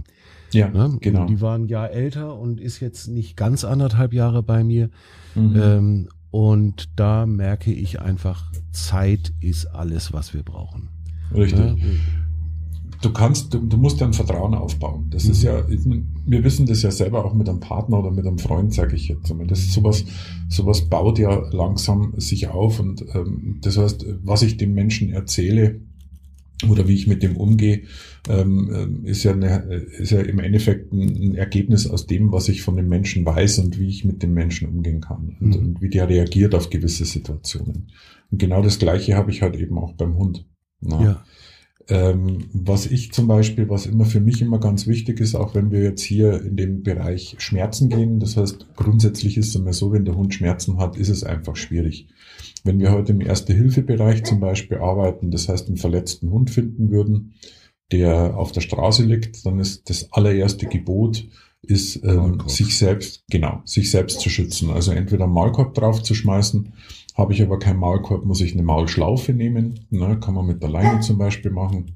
Ja, 0.52 0.70
ne? 0.70 0.98
genau. 1.02 1.26
Die 1.26 1.42
waren 1.42 1.64
ein 1.64 1.68
Jahr 1.68 1.92
älter 1.92 2.38
und 2.40 2.60
ist 2.60 2.80
jetzt 2.80 3.08
nicht 3.08 3.36
ganz 3.36 3.64
anderthalb 3.64 4.14
Jahre 4.14 4.44
bei 4.44 4.64
mir. 4.64 4.90
Mhm. 5.36 5.56
Ähm, 5.56 6.10
und 6.32 6.90
da 6.96 7.26
merke 7.26 7.72
ich 7.72 8.02
einfach, 8.02 8.52
Zeit 8.72 9.34
ist 9.40 9.68
alles, 9.68 10.14
was 10.14 10.34
wir 10.34 10.44
brauchen. 10.44 10.90
Richtig. 11.34 11.60
Ja? 11.60 11.76
Du 13.02 13.12
kannst, 13.12 13.54
du, 13.54 13.60
du, 13.60 13.78
musst 13.78 14.00
ja 14.00 14.08
ein 14.08 14.14
Vertrauen 14.14 14.54
aufbauen. 14.54 15.08
Das 15.10 15.26
mhm. 15.26 15.32
ist 15.32 15.44
ja, 15.44 15.64
wir 16.26 16.44
wissen 16.44 16.66
das 16.66 16.82
ja 16.82 16.92
selber 16.92 17.26
auch 17.26 17.34
mit 17.34 17.48
einem 17.48 17.60
Partner 17.60 18.00
oder 18.00 18.12
mit 18.12 18.26
einem 18.26 18.40
Freund, 18.40 18.74
sage 18.74 18.96
ich 18.96 19.08
jetzt 19.08 19.32
ist 19.32 19.74
sowas, 19.74 20.06
sowas 20.50 20.90
baut 20.90 21.20
ja 21.20 21.48
langsam 21.52 22.14
sich 22.18 22.48
auf 22.48 22.80
und 22.80 23.06
ähm, 23.14 23.60
das 23.62 23.78
heißt, 23.78 24.06
was 24.24 24.42
ich 24.42 24.58
dem 24.58 24.74
Menschen 24.74 25.12
erzähle, 25.12 25.82
oder 26.70 26.88
wie 26.88 26.94
ich 26.94 27.08
mit 27.08 27.22
dem 27.22 27.36
umgehe, 27.36 27.84
ähm, 28.30 29.04
äh, 29.04 29.10
ist, 29.10 29.24
ja 29.24 29.34
eine, 29.34 29.58
ist 29.58 30.12
ja 30.12 30.22
im 30.22 30.40
Endeffekt 30.40 30.94
ein, 30.94 31.36
Ergebnis 31.36 31.88
aus 31.88 32.08
dem, 32.08 32.32
was 32.32 32.48
ich 32.48 32.62
von 32.62 32.78
dem 32.78 32.88
Menschen 32.88 33.26
weiß 33.26 33.60
und 33.60 33.80
wie 33.80 33.90
ich 33.90 34.06
mit 34.06 34.24
dem 34.24 34.34
Menschen 34.34 34.70
umgehen 34.70 35.02
kann 35.02 35.36
und, 35.40 35.50
mhm. 35.50 35.68
und 35.68 35.82
wie 35.82 35.90
der 35.90 36.08
reagiert 36.08 36.56
auf 36.56 36.70
gewisse 36.70 37.06
Situationen. 37.06 37.92
Und 38.32 38.38
genau 38.40 38.62
das 38.62 38.80
Gleiche 38.80 39.16
habe 39.16 39.32
ich 39.32 39.42
halt 39.42 39.56
eben 39.56 39.78
auch 39.78 39.94
beim 39.94 40.18
Hund. 40.18 40.46
Na? 40.80 41.04
Ja. 41.04 41.26
Ähm, 41.88 42.46
was 42.52 42.88
ich 42.88 43.12
zum 43.12 43.28
Beispiel, 43.28 43.70
was 43.70 43.86
immer 43.86 44.06
für 44.06 44.20
mich 44.20 44.42
immer 44.42 44.60
ganz 44.60 44.88
wichtig 44.88 45.20
ist, 45.20 45.36
auch 45.36 45.54
wenn 45.54 45.70
wir 45.70 45.84
jetzt 45.84 46.02
hier 46.02 46.42
in 46.42 46.56
dem 46.56 46.82
Bereich 46.82 47.36
Schmerzen 47.38 47.90
gehen, 47.90 48.20
das 48.20 48.38
heißt, 48.38 48.74
grundsätzlich 48.76 49.38
ist 49.38 49.50
es 49.50 49.56
immer 49.56 49.74
so, 49.74 49.92
wenn 49.92 50.06
der 50.06 50.16
Hund 50.16 50.34
Schmerzen 50.34 50.78
hat, 50.78 50.98
ist 50.98 51.10
es 51.10 51.24
einfach 51.24 51.56
schwierig. 51.56 52.08
Wenn 52.64 52.80
wir 52.80 52.92
heute 52.92 53.12
im 53.12 53.22
Erste-Hilfe-Bereich 53.22 54.24
zum 54.24 54.40
Beispiel 54.40 54.78
arbeiten, 54.78 55.30
das 55.30 55.48
heißt 55.48 55.68
einen 55.68 55.78
verletzten 55.78 56.32
Hund 56.32 56.50
finden 56.50 56.90
würden, 56.90 57.36
der 57.92 58.36
auf 58.36 58.52
der 58.52 58.62
Straße 58.62 59.04
liegt, 59.04 59.46
dann 59.46 59.60
ist 59.60 59.88
das 59.88 60.12
allererste 60.12 60.66
Gebot, 60.66 61.28
ist 61.62 62.04
ähm, 62.04 62.42
sich 62.48 62.78
selbst, 62.78 63.24
genau, 63.30 63.62
sich 63.66 63.92
selbst 63.92 64.20
zu 64.20 64.30
schützen. 64.30 64.72
Also 64.72 64.92
entweder 64.92 65.26
einen 65.26 65.34
Maulkorb 65.34 65.76
drauf 65.76 66.02
zu 66.02 66.16
schmeißen, 66.16 66.74
habe 67.16 67.34
ich 67.34 67.42
aber 67.42 67.60
keinen 67.60 67.80
Maulkorb, 67.80 68.26
muss 68.26 68.42
ich 68.42 68.54
eine 68.54 68.64
Maulschlaufe 68.64 69.34
nehmen. 69.34 69.88
Ne, 69.90 70.20
kann 70.20 70.34
man 70.34 70.46
mit 70.46 70.62
der 70.62 70.70
Leine 70.70 71.00
zum 71.00 71.18
Beispiel 71.18 71.52
machen. 71.52 71.92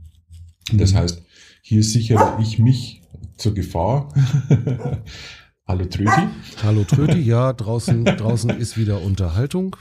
Das 0.72 0.94
mhm. 0.94 0.98
heißt, 0.98 1.24
hier 1.62 1.84
sichere 1.84 2.38
ich 2.42 2.58
mich 2.60 3.02
zur 3.38 3.54
Gefahr. 3.54 4.14
Hallo 5.68 5.86
Tröti. 5.86 6.28
Hallo 6.64 6.84
Tröti, 6.84 7.20
ja, 7.20 7.54
draußen, 7.54 8.06
draußen 8.06 8.50
ist 8.52 8.78
wieder 8.78 9.02
Unterhaltung. 9.02 9.76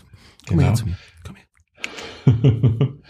Komm 0.46 0.58
genau. 0.58 0.68
her 0.68 0.74
zu 0.74 0.86
mir. 0.86 0.96
Komm 1.24 1.36
her. 1.36 2.88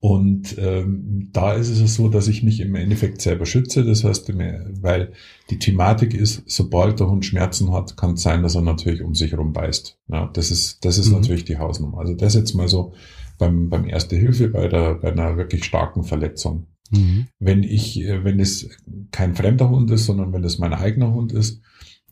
Und 0.00 0.56
ähm, 0.58 1.28
da 1.32 1.54
ist 1.54 1.70
es 1.70 1.94
so, 1.96 2.08
dass 2.08 2.28
ich 2.28 2.44
mich 2.44 2.60
im 2.60 2.76
Endeffekt 2.76 3.20
selber 3.20 3.46
schütze. 3.46 3.84
Das 3.84 4.04
heißt, 4.04 4.32
weil 4.80 5.12
die 5.50 5.58
Thematik 5.58 6.14
ist, 6.14 6.42
sobald 6.46 7.00
der 7.00 7.08
Hund 7.08 7.24
Schmerzen 7.24 7.72
hat, 7.72 7.96
kann 7.96 8.14
es 8.14 8.22
sein, 8.22 8.42
dass 8.42 8.54
er 8.54 8.62
natürlich 8.62 9.02
um 9.02 9.16
sich 9.16 9.32
herum 9.32 9.52
beißt. 9.52 9.98
Ja, 10.08 10.30
das 10.32 10.52
ist, 10.52 10.84
das 10.84 10.98
ist 10.98 11.08
mhm. 11.08 11.14
natürlich 11.14 11.44
die 11.44 11.58
Hausnummer. 11.58 11.98
Also 11.98 12.14
das 12.14 12.34
jetzt 12.34 12.54
mal 12.54 12.68
so 12.68 12.92
beim, 13.38 13.70
beim 13.70 13.88
Erste 13.88 14.14
Hilfe 14.14 14.48
bei 14.48 14.68
der, 14.68 14.94
bei 14.94 15.10
einer 15.10 15.36
wirklich 15.36 15.64
starken 15.64 16.04
Verletzung. 16.04 16.66
Mhm. 16.90 17.26
Wenn 17.40 17.64
ich, 17.64 18.00
äh, 18.00 18.22
wenn 18.22 18.38
es 18.38 18.70
kein 19.10 19.34
fremder 19.34 19.68
Hund 19.68 19.90
ist, 19.90 20.06
sondern 20.06 20.32
wenn 20.32 20.44
es 20.44 20.58
mein 20.58 20.74
eigener 20.74 21.12
Hund 21.12 21.32
ist, 21.32 21.60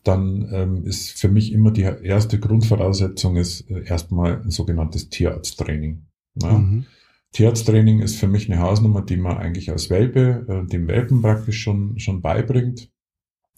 dann 0.03 0.47
ähm, 0.51 0.85
ist 0.85 1.11
für 1.11 1.29
mich 1.29 1.51
immer 1.51 1.71
die 1.71 1.81
erste 1.81 2.39
Grundvoraussetzung 2.39 3.37
ist 3.37 3.69
äh, 3.69 3.83
erstmal 3.85 4.41
ein 4.41 4.51
sogenanntes 4.51 5.09
Tierarzttraining. 5.09 6.05
Ja? 6.41 6.53
Mhm. 6.53 6.85
Tierarzttraining 7.33 7.99
ist 8.01 8.15
für 8.15 8.27
mich 8.27 8.49
eine 8.49 8.61
Hausnummer, 8.61 9.01
die 9.01 9.17
man 9.17 9.37
eigentlich 9.37 9.69
als 9.69 9.89
Welpe, 9.89 10.45
äh, 10.47 10.67
dem 10.67 10.87
Welpen 10.87 11.21
praktisch 11.21 11.61
schon, 11.61 11.99
schon 11.99 12.21
beibringt. 12.21 12.89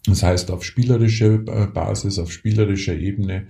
Das 0.06 0.22
heißt, 0.22 0.50
auf 0.50 0.64
spielerischer 0.64 1.34
äh, 1.46 1.66
Basis, 1.66 2.18
auf 2.18 2.32
spielerischer 2.32 2.94
Ebene 2.94 3.48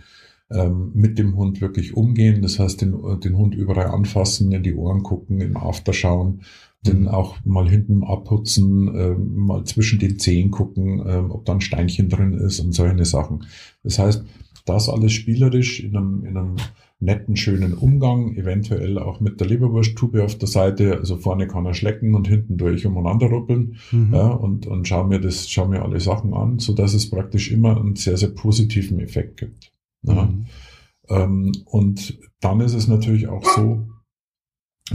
ähm, 0.51 0.91
mit 0.95 1.19
dem 1.19 1.37
Hund 1.37 1.61
wirklich 1.61 1.97
umgehen. 1.97 2.43
Das 2.43 2.59
heißt, 2.59 2.81
den, 2.81 3.21
den 3.21 3.37
Hund 3.37 3.55
überall 3.55 3.87
anfassen, 3.87 4.53
in 4.53 4.63
die 4.63 4.75
Ohren 4.75 5.03
gucken, 5.03 5.41
im 5.41 5.57
After 5.57 5.93
schauen, 5.93 6.43
den 6.83 7.03
mhm. 7.03 7.09
auch 7.09 7.37
mal 7.45 7.69
hinten 7.69 8.05
abputzen, 8.05 8.95
äh, 8.95 9.15
mal 9.15 9.65
zwischen 9.65 9.99
den 9.99 10.19
Zehen 10.19 10.51
gucken, 10.51 11.01
äh, 11.07 11.17
ob 11.29 11.45
da 11.45 11.53
ein 11.53 11.61
Steinchen 11.61 12.09
drin 12.09 12.33
ist 12.35 12.61
und 12.61 12.73
solche 12.73 13.05
Sachen. 13.05 13.47
Das 13.85 13.99
heißt, 13.99 14.25
das 14.65 14.89
alles 14.89 15.13
spielerisch 15.13 15.81
in 15.81 15.97
einem, 15.97 16.25
in 16.25 16.37
einem 16.37 16.57
netten, 17.01 17.35
schönen 17.37 17.73
Umgang, 17.75 18.37
eventuell 18.37 18.99
auch 18.99 19.21
mit 19.21 19.41
der 19.41 19.47
Leberwursttube 19.47 20.23
auf 20.23 20.37
der 20.37 20.49
Seite. 20.49 20.99
Also 20.99 21.17
vorne 21.17 21.49
kann 21.49 21.65
er 21.65 21.75
schlecken 21.75 22.15
und 22.15 22.29
hinten 22.29 22.59
durch 22.59 22.87
umeinander 22.87 23.27
ruppeln 23.27 23.77
mhm. 23.91 24.13
ja, 24.13 24.29
und, 24.29 24.67
und 24.67 24.87
schau 24.87 25.05
mir 25.05 25.19
das, 25.19 25.49
schau 25.49 25.67
mir 25.67 25.83
alle 25.83 25.99
Sachen 25.99 26.35
an, 26.35 26.59
so 26.59 26.75
dass 26.75 26.93
es 26.93 27.09
praktisch 27.09 27.51
immer 27.51 27.81
einen 27.81 27.97
sehr, 27.97 28.19
sehr 28.19 28.29
positiven 28.29 29.01
Effekt 29.01 29.39
gibt. 29.39 29.73
Ja. 30.03 30.27
Mhm. 30.27 30.47
Ähm, 31.09 31.53
und 31.65 32.19
dann 32.41 32.61
ist 32.61 32.75
es 32.75 32.87
natürlich 32.87 33.29
auch 33.29 33.45
so, 33.45 33.87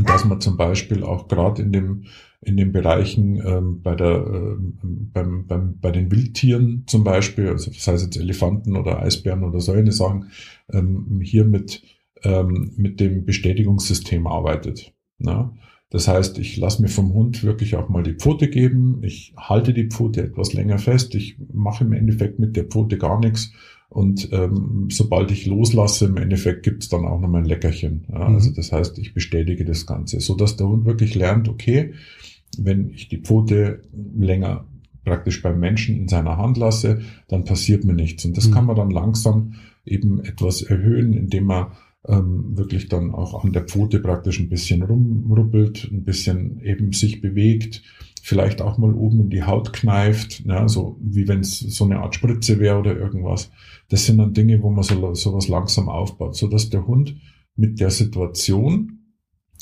dass 0.03 0.25
man 0.25 0.41
zum 0.41 0.57
Beispiel 0.57 1.03
auch 1.03 1.27
gerade 1.27 1.61
in 1.61 1.71
dem 1.71 2.05
in 2.41 2.57
den 2.57 2.71
Bereichen 2.71 3.41
ähm, 3.43 3.81
bei 3.81 3.95
der 3.95 4.23
ähm, 4.27 5.09
beim, 5.11 5.47
beim, 5.47 5.79
bei 5.79 5.89
den 5.89 6.11
Wildtieren 6.11 6.83
zum 6.85 7.03
Beispiel, 7.03 7.47
also 7.47 7.71
das 7.71 7.87
heißt 7.87 8.05
jetzt 8.05 8.17
Elefanten 8.17 8.77
oder 8.77 9.01
Eisbären 9.01 9.43
oder 9.43 9.59
solche 9.59 9.91
Sachen, 9.91 10.29
ähm, 10.71 11.21
hier 11.23 11.43
mit 11.43 11.81
ähm, 12.25 12.73
mit 12.75 12.99
dem 12.99 13.25
Bestätigungssystem 13.25 14.27
arbeitet. 14.27 14.93
Ne? 15.19 15.51
Das 15.89 16.07
heißt, 16.07 16.39
ich 16.39 16.57
lasse 16.57 16.81
mir 16.81 16.89
vom 16.89 17.13
Hund 17.13 17.43
wirklich 17.43 17.75
auch 17.75 17.87
mal 17.87 18.03
die 18.03 18.15
Pfote 18.15 18.49
geben, 18.49 18.99
ich 19.03 19.33
halte 19.37 19.73
die 19.73 19.87
Pfote 19.87 20.23
etwas 20.23 20.51
länger 20.53 20.77
fest, 20.77 21.15
ich 21.15 21.37
mache 21.53 21.85
im 21.85 21.93
Endeffekt 21.93 22.39
mit 22.39 22.55
der 22.55 22.65
Pfote 22.65 22.97
gar 22.97 23.19
nichts 23.19 23.53
und 23.87 24.29
ähm, 24.33 24.87
sobald 24.91 25.31
ich 25.31 25.45
loslasse, 25.45 26.07
im 26.07 26.17
Endeffekt 26.17 26.63
gibt's 26.63 26.89
dann 26.89 27.05
auch 27.05 27.21
nochmal 27.21 27.43
ein 27.43 27.47
Leckerchen. 27.47 28.05
Ja? 28.09 28.27
Mhm. 28.27 28.35
Also 28.35 28.51
das 28.51 28.71
heißt, 28.71 28.97
ich 28.97 29.13
bestätige 29.13 29.63
das 29.63 29.85
Ganze, 29.85 30.19
so 30.19 30.35
dass 30.35 30.57
der 30.57 30.67
Hund 30.67 30.85
wirklich 30.85 31.15
lernt, 31.15 31.47
okay, 31.47 31.93
wenn 32.57 32.89
ich 32.89 33.07
die 33.07 33.19
Pfote 33.21 33.83
länger 34.17 34.65
praktisch 35.05 35.41
beim 35.41 35.59
Menschen 35.59 35.95
in 35.95 36.07
seiner 36.07 36.37
Hand 36.37 36.57
lasse, 36.57 37.01
dann 37.27 37.45
passiert 37.45 37.85
mir 37.85 37.93
nichts. 37.93 38.25
Und 38.25 38.35
das 38.35 38.49
mhm. 38.49 38.53
kann 38.53 38.65
man 38.65 38.75
dann 38.75 38.89
langsam 38.89 39.53
eben 39.85 40.19
etwas 40.19 40.63
erhöhen, 40.63 41.13
indem 41.13 41.45
man 41.45 41.67
ähm, 42.07 42.57
wirklich 42.57 42.87
dann 42.89 43.13
auch 43.13 43.43
an 43.43 43.53
der 43.53 43.63
Pfote 43.63 43.99
praktisch 43.99 44.39
ein 44.39 44.49
bisschen 44.49 44.81
rumruppelt, 44.83 45.89
ein 45.91 46.03
bisschen 46.03 46.61
eben 46.61 46.93
sich 46.93 47.21
bewegt, 47.21 47.81
vielleicht 48.21 48.61
auch 48.61 48.77
mal 48.77 48.93
oben 48.93 49.21
in 49.21 49.29
die 49.29 49.43
Haut 49.43 49.73
kneift, 49.73 50.45
ne, 50.45 50.67
so 50.67 50.97
wie 51.01 51.27
wenn 51.27 51.41
es 51.41 51.59
so 51.59 51.85
eine 51.85 51.99
Art 51.99 52.15
Spritze 52.15 52.59
wäre 52.59 52.79
oder 52.79 52.97
irgendwas. 52.97 53.51
Das 53.89 54.05
sind 54.05 54.17
dann 54.17 54.33
Dinge, 54.33 54.61
wo 54.61 54.71
man 54.71 54.83
so 54.83 55.13
sowas 55.13 55.47
langsam 55.47 55.89
aufbaut, 55.89 56.35
so 56.35 56.47
dass 56.47 56.69
der 56.69 56.87
Hund 56.87 57.17
mit 57.55 57.79
der 57.79 57.91
Situation, 57.91 58.99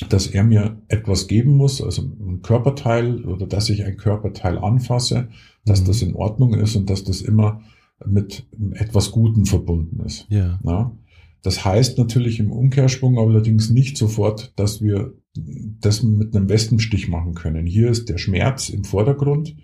dass 0.09 0.27
er 0.27 0.43
mir 0.43 0.81
etwas 0.87 1.27
geben 1.27 1.55
muss, 1.55 1.81
also 1.81 2.01
ein 2.01 2.41
Körperteil 2.41 3.25
oder 3.25 3.47
dass 3.47 3.69
ich 3.69 3.83
ein 3.83 3.97
Körperteil 3.97 4.57
anfasse, 4.57 5.29
dass 5.65 5.81
mhm. 5.81 5.85
das 5.85 6.01
in 6.01 6.15
Ordnung 6.15 6.53
ist 6.53 6.75
und 6.75 6.89
dass 6.89 7.03
das 7.03 7.21
immer 7.21 7.61
mit 8.05 8.45
etwas 8.73 9.11
Guten 9.11 9.45
verbunden 9.45 10.03
ist. 10.05 10.25
Ja. 10.29 10.59
Na? 10.63 10.97
Das 11.43 11.63
heißt 11.65 11.97
natürlich 11.97 12.39
im 12.39 12.51
Umkehrsprung 12.51 13.19
allerdings 13.19 13.69
nicht 13.69 13.97
sofort, 13.97 14.53
dass 14.55 14.81
wir 14.81 15.13
das 15.35 16.01
mit 16.01 16.35
einem 16.35 16.49
Westenstich 16.49 17.09
machen 17.09 17.33
können. 17.33 17.65
Hier 17.65 17.89
ist 17.89 18.09
der 18.09 18.17
Schmerz 18.17 18.69
im 18.69 18.85
Vordergrund. 18.85 19.55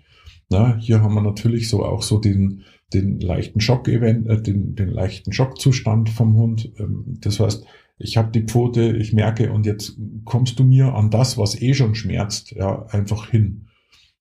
Na, 0.50 0.76
hier 0.76 1.00
haben 1.00 1.14
wir 1.14 1.22
natürlich 1.22 1.68
so 1.68 1.84
auch 1.84 2.02
so 2.02 2.18
den, 2.18 2.62
den 2.92 3.20
leichten 3.20 3.60
Schock, 3.60 3.88
äh, 3.88 4.00
den, 4.42 4.74
den 4.74 4.88
leichten 4.88 5.32
Schockzustand 5.32 6.10
vom 6.10 6.36
Hund. 6.36 6.70
Ähm, 6.78 7.18
das 7.20 7.40
heißt, 7.40 7.64
ich 7.98 8.16
habe 8.16 8.30
die 8.32 8.44
Pfote, 8.44 8.96
ich 8.96 9.12
merke 9.12 9.52
und 9.52 9.64
jetzt 9.64 9.96
kommst 10.24 10.58
du 10.58 10.64
mir 10.64 10.94
an 10.94 11.10
das, 11.10 11.38
was 11.38 11.60
eh 11.60 11.74
schon 11.74 11.94
schmerzt, 11.94 12.50
ja, 12.52 12.86
einfach 12.86 13.30
hin. 13.30 13.68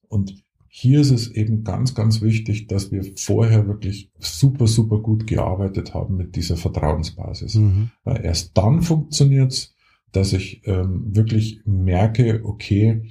Und 0.08 0.44
hier 0.72 1.02
ist 1.02 1.10
es 1.12 1.32
eben 1.32 1.64
ganz, 1.64 1.96
ganz 1.96 2.22
wichtig, 2.22 2.68
dass 2.68 2.92
wir 2.92 3.04
vorher 3.16 3.68
wirklich 3.68 4.12
super, 4.20 4.68
super 4.68 5.00
gut 5.00 5.26
gearbeitet 5.26 5.96
haben 5.96 6.16
mit 6.16 6.36
dieser 6.36 6.58
Vertrauensbasis. 6.58 7.56
Mhm. 7.56 7.90
Weil 8.04 8.24
erst 8.24 8.56
dann 8.56 8.82
funktioniert's, 8.84 9.74
dass 10.12 10.32
ich 10.32 10.62
ähm, 10.66 11.16
wirklich 11.16 11.62
merke, 11.66 12.42
okay, 12.44 13.02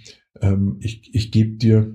ähm, 0.41 0.77
ich, 0.81 1.15
ich 1.15 1.33
gebe 1.33 1.57
dir 1.57 1.95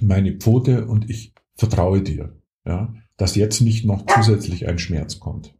meine 0.00 0.32
Pfote 0.36 0.86
und 0.86 1.10
ich 1.10 1.34
vertraue 1.54 2.02
dir, 2.02 2.36
ja, 2.64 2.94
dass 3.16 3.36
jetzt 3.36 3.60
nicht 3.60 3.84
noch 3.84 4.06
zusätzlich 4.06 4.66
ein 4.66 4.78
Schmerz 4.78 5.20
kommt. 5.20 5.54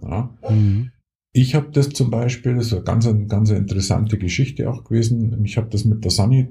Ja. 0.00 0.36
Mhm. 0.48 0.92
Ich 1.32 1.54
habe 1.54 1.68
das 1.72 1.90
zum 1.90 2.10
Beispiel, 2.10 2.56
das 2.56 2.66
ist 2.66 2.72
eine 2.72 2.82
ganz, 2.82 3.08
ganz 3.28 3.50
interessante 3.50 4.18
Geschichte 4.18 4.68
auch 4.68 4.84
gewesen. 4.84 5.44
Ich 5.44 5.56
habe 5.56 5.68
das 5.70 5.84
mit 5.84 6.04
der 6.04 6.10
Sunny 6.10 6.48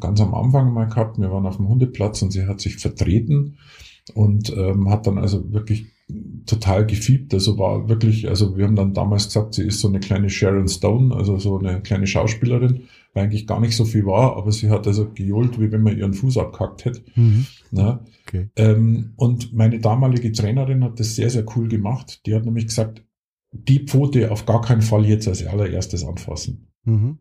ganz 0.00 0.20
am 0.20 0.34
Anfang 0.34 0.72
mal 0.72 0.88
gehabt. 0.88 1.18
Wir 1.18 1.30
waren 1.30 1.46
auf 1.46 1.58
dem 1.58 1.68
Hundeplatz 1.68 2.22
und 2.22 2.30
sie 2.30 2.46
hat 2.46 2.60
sich 2.60 2.76
vertreten 2.76 3.58
und 4.14 4.50
ähm, 4.56 4.88
hat 4.88 5.06
dann 5.06 5.18
also 5.18 5.52
wirklich 5.52 5.86
total 6.46 6.86
gefiebt. 6.86 7.34
Also 7.34 7.58
war 7.58 7.88
wirklich, 7.90 8.28
also 8.28 8.56
wir 8.56 8.64
haben 8.64 8.76
dann 8.76 8.94
damals 8.94 9.26
gesagt, 9.26 9.54
sie 9.54 9.64
ist 9.64 9.80
so 9.80 9.88
eine 9.88 10.00
kleine 10.00 10.30
Sharon 10.30 10.68
Stone, 10.68 11.14
also 11.14 11.38
so 11.38 11.58
eine 11.58 11.82
kleine 11.82 12.06
Schauspielerin, 12.06 12.84
weil 13.12 13.24
eigentlich 13.24 13.46
gar 13.46 13.60
nicht 13.60 13.76
so 13.76 13.84
viel 13.84 14.06
war, 14.06 14.36
aber 14.36 14.50
sie 14.50 14.70
hat 14.70 14.86
also 14.86 15.10
gejohlt, 15.12 15.60
wie 15.60 15.70
wenn 15.70 15.82
man 15.82 15.96
ihren 15.96 16.14
Fuß 16.14 16.38
abkackt 16.38 16.86
hätte. 16.86 17.02
Mhm. 17.14 17.46
Okay. 18.26 18.48
Ähm, 18.56 19.12
und 19.16 19.52
meine 19.52 19.78
damalige 19.78 20.32
Trainerin 20.32 20.84
hat 20.84 20.98
das 20.98 21.16
sehr, 21.16 21.28
sehr 21.28 21.44
cool 21.54 21.68
gemacht. 21.68 22.22
Die 22.26 22.34
hat 22.34 22.44
nämlich 22.44 22.66
gesagt, 22.66 23.02
die 23.52 23.86
Pfote 23.86 24.30
auf 24.30 24.46
gar 24.46 24.60
keinen 24.60 24.82
Fall 24.82 25.06
jetzt 25.06 25.28
als 25.28 25.46
allererstes 25.46 26.04
anfassen. 26.04 26.68
Mhm. 26.84 27.18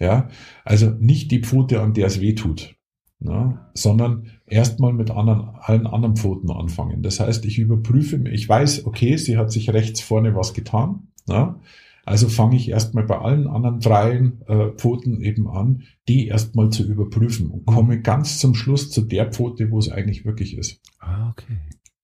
Ja, 0.00 0.28
also 0.64 0.90
nicht 0.90 1.30
die 1.30 1.40
Pfote, 1.40 1.80
an 1.80 1.94
der 1.94 2.06
es 2.06 2.20
weh 2.20 2.34
tut, 2.34 2.74
ne, 3.20 3.60
sondern 3.74 4.26
erstmal 4.46 4.92
mit 4.92 5.10
anderen, 5.10 5.50
allen 5.54 5.86
anderen 5.86 6.16
Pfoten 6.16 6.50
anfangen. 6.50 7.02
Das 7.02 7.20
heißt, 7.20 7.44
ich 7.44 7.58
überprüfe, 7.58 8.16
ich 8.28 8.48
weiß, 8.48 8.86
okay, 8.86 9.16
sie 9.16 9.36
hat 9.36 9.52
sich 9.52 9.72
rechts 9.72 10.00
vorne 10.00 10.34
was 10.34 10.52
getan, 10.52 11.08
ne, 11.28 11.60
also 12.04 12.28
fange 12.28 12.56
ich 12.56 12.68
erstmal 12.68 13.04
bei 13.04 13.18
allen 13.18 13.46
anderen 13.46 13.80
dreien 13.80 14.42
äh, 14.46 14.72
Pfoten 14.72 15.20
eben 15.22 15.48
an, 15.48 15.84
die 16.08 16.26
erstmal 16.26 16.70
zu 16.70 16.84
überprüfen 16.84 17.50
und 17.50 17.66
komme 17.66 17.96
mhm. 17.96 18.02
ganz 18.02 18.38
zum 18.38 18.54
Schluss 18.54 18.90
zu 18.90 19.00
der 19.00 19.32
Pfote, 19.32 19.70
wo 19.70 19.78
es 19.78 19.90
eigentlich 19.90 20.24
wirklich 20.24 20.58
ist. 20.58 20.80
Ah, 20.98 21.30
okay. 21.30 21.56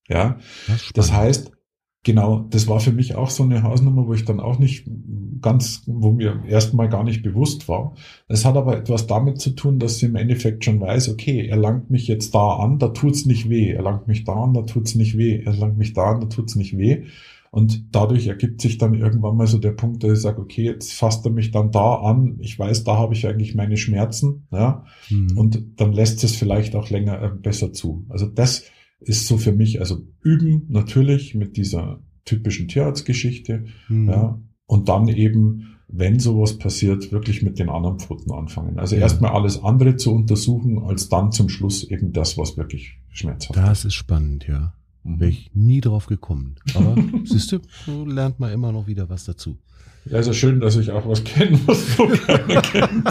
Ja, 0.08 0.38
das, 0.66 0.90
das 0.94 1.12
heißt, 1.12 1.52
genau, 2.02 2.46
das 2.50 2.68
war 2.68 2.80
für 2.80 2.92
mich 2.92 3.14
auch 3.14 3.30
so 3.30 3.42
eine 3.42 3.62
Hausnummer, 3.62 4.06
wo 4.06 4.14
ich 4.14 4.24
dann 4.24 4.40
auch 4.40 4.58
nicht 4.58 4.86
ganz, 5.40 5.82
wo 5.86 6.12
mir 6.12 6.42
erstmal 6.48 6.88
gar 6.88 7.04
nicht 7.04 7.22
bewusst 7.22 7.68
war. 7.68 7.94
Es 8.28 8.44
hat 8.44 8.56
aber 8.56 8.76
etwas 8.76 9.06
damit 9.06 9.40
zu 9.40 9.50
tun, 9.50 9.78
dass 9.78 9.98
sie 9.98 10.06
im 10.06 10.16
Endeffekt 10.16 10.64
schon 10.64 10.80
weiß, 10.80 11.08
okay, 11.08 11.46
er 11.46 11.56
langt 11.56 11.90
mich 11.90 12.06
jetzt 12.08 12.34
da 12.34 12.56
an, 12.56 12.78
da 12.78 12.88
tut's 12.88 13.26
nicht 13.26 13.48
weh. 13.48 13.70
Er 13.70 13.82
langt 13.82 14.08
mich 14.08 14.24
da 14.24 14.34
an, 14.34 14.54
da 14.54 14.62
tut's 14.62 14.94
nicht 14.94 15.16
weh. 15.16 15.42
Er 15.44 15.54
langt 15.54 15.78
mich 15.78 15.92
da 15.92 16.12
an, 16.12 16.20
da 16.20 16.26
tut's 16.26 16.56
nicht 16.56 16.76
weh. 16.76 17.04
Und 17.52 17.86
dadurch 17.90 18.28
ergibt 18.28 18.60
sich 18.60 18.78
dann 18.78 18.94
irgendwann 18.94 19.36
mal 19.36 19.48
so 19.48 19.58
der 19.58 19.72
Punkt, 19.72 20.04
dass 20.04 20.12
ich 20.12 20.20
sage, 20.20 20.40
okay, 20.40 20.62
jetzt 20.62 20.92
fasst 20.92 21.24
er 21.26 21.32
mich 21.32 21.50
dann 21.50 21.72
da 21.72 21.96
an. 21.96 22.36
Ich 22.40 22.56
weiß, 22.56 22.84
da 22.84 22.96
habe 22.96 23.12
ich 23.14 23.26
eigentlich 23.26 23.56
meine 23.56 23.76
Schmerzen. 23.76 24.46
Ja? 24.52 24.84
Mhm. 25.08 25.36
Und 25.36 25.62
dann 25.76 25.92
lässt 25.92 26.22
es 26.22 26.36
vielleicht 26.36 26.76
auch 26.76 26.90
länger 26.90 27.20
äh, 27.20 27.30
besser 27.30 27.72
zu. 27.72 28.06
Also 28.08 28.26
das 28.26 28.64
ist 29.00 29.26
so 29.26 29.38
für 29.38 29.52
mich, 29.52 29.80
also 29.80 30.02
üben 30.22 30.66
natürlich 30.68 31.34
mit 31.34 31.56
dieser 31.56 32.02
typischen 32.24 32.68
Tierarztgeschichte, 32.68 33.64
mhm. 33.88 34.08
ja, 34.08 34.40
und 34.66 34.88
dann 34.88 35.08
eben, 35.08 35.76
wenn 35.88 36.20
sowas 36.20 36.58
passiert, 36.58 37.10
wirklich 37.10 37.42
mit 37.42 37.58
den 37.58 37.68
anderen 37.68 37.98
Pfoten 37.98 38.30
anfangen. 38.30 38.78
Also 38.78 38.94
ja. 38.94 39.02
erstmal 39.02 39.32
alles 39.32 39.62
andere 39.62 39.96
zu 39.96 40.12
untersuchen, 40.14 40.78
als 40.78 41.08
dann 41.08 41.32
zum 41.32 41.48
Schluss 41.48 41.82
eben 41.82 42.12
das, 42.12 42.38
was 42.38 42.56
wirklich 42.56 42.98
schmerzhaft 43.08 43.58
ist. 43.58 43.66
Das 43.66 43.84
ist 43.84 43.94
spannend, 43.94 44.46
ja. 44.46 44.74
Mhm. 45.02 45.20
Wäre 45.20 45.30
ich 45.30 45.50
nie 45.54 45.80
drauf 45.80 46.06
gekommen. 46.06 46.54
Aber 46.74 46.94
siehst 47.24 47.50
du, 47.52 47.58
so 47.86 48.04
lernt 48.04 48.38
man 48.38 48.52
immer 48.52 48.70
noch 48.70 48.86
wieder 48.86 49.08
was 49.08 49.24
dazu. 49.24 49.58
Ja, 50.04 50.18
ist 50.18 50.28
ja 50.28 50.32
schön, 50.32 50.60
dass 50.60 50.76
ich 50.76 50.90
auch 50.90 51.06
was 51.06 51.24
kenne, 51.24 51.58
was 51.66 51.96
so 51.96 52.06
keiner 52.06 52.62
kennt. 52.62 53.08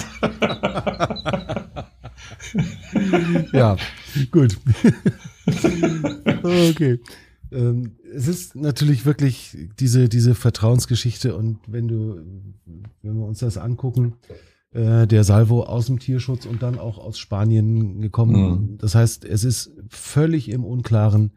ja, 3.54 3.76
gut. 4.32 4.58
okay. 6.70 7.00
Ähm, 7.52 7.96
es 8.14 8.28
ist 8.28 8.56
natürlich 8.56 9.06
wirklich 9.06 9.58
diese, 9.80 10.10
diese 10.10 10.36
Vertrauensgeschichte 10.36 11.36
und 11.36 11.60
wenn 11.68 11.88
du, 11.88 12.22
wenn 13.02 13.18
wir 13.18 13.26
uns 13.26 13.40
das 13.40 13.58
angucken, 13.58 14.16
äh, 14.72 15.08
der 15.08 15.24
Salvo 15.24 15.64
aus 15.64 15.88
dem 15.88 16.00
Tierschutz 16.00 16.46
und 16.46 16.62
dann 16.62 16.78
auch 16.78 17.00
aus 17.00 17.18
Spanien 17.18 18.02
gekommen. 18.02 18.34
Mhm. 18.34 18.78
Das 18.78 18.94
heißt, 18.94 19.26
es 19.26 19.44
ist 19.44 19.72
völlig 19.90 20.50
im 20.50 20.64
Unklaren, 20.64 21.32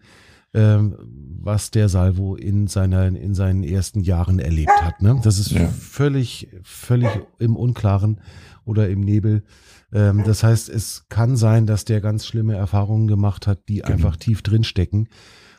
ähm, 0.53 0.97
was 1.41 1.71
der 1.71 1.89
Salvo 1.89 2.37
in 2.37 2.67
seiner, 2.67 3.07
in 3.07 3.35
seinen 3.35 3.65
ersten 3.65 4.01
Jahren 4.01 4.39
erlebt 4.39 4.83
hat. 4.83 5.01
Ne? 5.01 5.19
Das 5.23 5.39
ist 5.39 5.53
ja. 5.53 5.67
völlig, 5.69 6.49
völlig 6.63 7.09
im 7.39 7.57
Unklaren 7.57 8.21
oder 8.67 8.91
im 8.91 9.01
Nebel. 9.01 9.45
Ähm, 9.93 10.23
das 10.25 10.43
heißt, 10.43 10.69
es 10.69 11.07
kann 11.09 11.37
sein, 11.37 11.67
dass 11.67 11.85
der 11.85 12.01
ganz 12.01 12.27
schlimme 12.27 12.55
Erfahrungen 12.55 13.07
gemacht 13.07 13.47
hat, 13.47 13.69
die 13.69 13.77
genau. 13.77 13.89
einfach 13.89 14.17
tief 14.17 14.43
drin 14.43 14.65
stecken. 14.65 15.09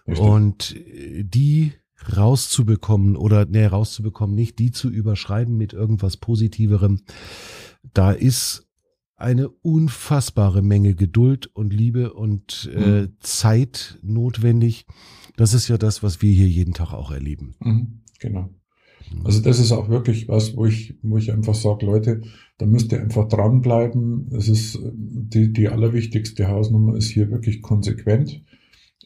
Richtig. 0.08 0.26
Und 0.26 0.76
die 1.22 1.74
rauszubekommen 2.16 3.16
oder 3.16 3.46
ne, 3.46 3.68
rauszubekommen, 3.68 4.36
nicht 4.36 4.60
die 4.60 4.72
zu 4.72 4.90
überschreiben 4.90 5.56
mit 5.56 5.74
irgendwas 5.74 6.18
Positiverem. 6.18 7.02
Da 7.94 8.12
ist 8.12 8.68
eine 9.16 9.50
unfassbare 9.50 10.62
Menge 10.62 10.96
Geduld 10.96 11.48
und 11.48 11.74
Liebe 11.74 12.14
und 12.14 12.70
äh, 12.74 13.04
mhm. 13.04 13.14
Zeit 13.20 14.00
notwendig. 14.02 14.86
Das 15.38 15.54
ist 15.54 15.68
ja 15.68 15.78
das, 15.78 16.04
was 16.04 16.22
wir 16.22 16.34
hier 16.34 16.50
jeden 16.50 16.74
Tag 16.74 16.94
auch 16.94 17.12
erleben. 17.12 17.56
Mhm, 17.60 18.02
genau. 18.20 18.50
Also 19.24 19.42
das 19.42 19.60
ist 19.60 19.72
auch 19.72 19.90
wirklich 19.90 20.28
was, 20.28 20.56
wo 20.56 20.66
ich, 20.66 20.96
wo 21.02 21.18
ich 21.18 21.32
einfach 21.32 21.56
sage, 21.56 21.86
Leute, 21.86 22.22
da 22.58 22.66
müsst 22.66 22.92
ihr 22.92 23.02
einfach 23.02 23.28
dranbleiben. 23.28 24.30
Es 24.36 24.48
ist 24.48 24.80
die, 24.94 25.54
die 25.54 25.70
allerwichtigste 25.70 26.48
Hausnummer 26.48 26.96
ist 26.96 27.10
hier 27.10 27.30
wirklich 27.30 27.62
konsequent 27.62 28.44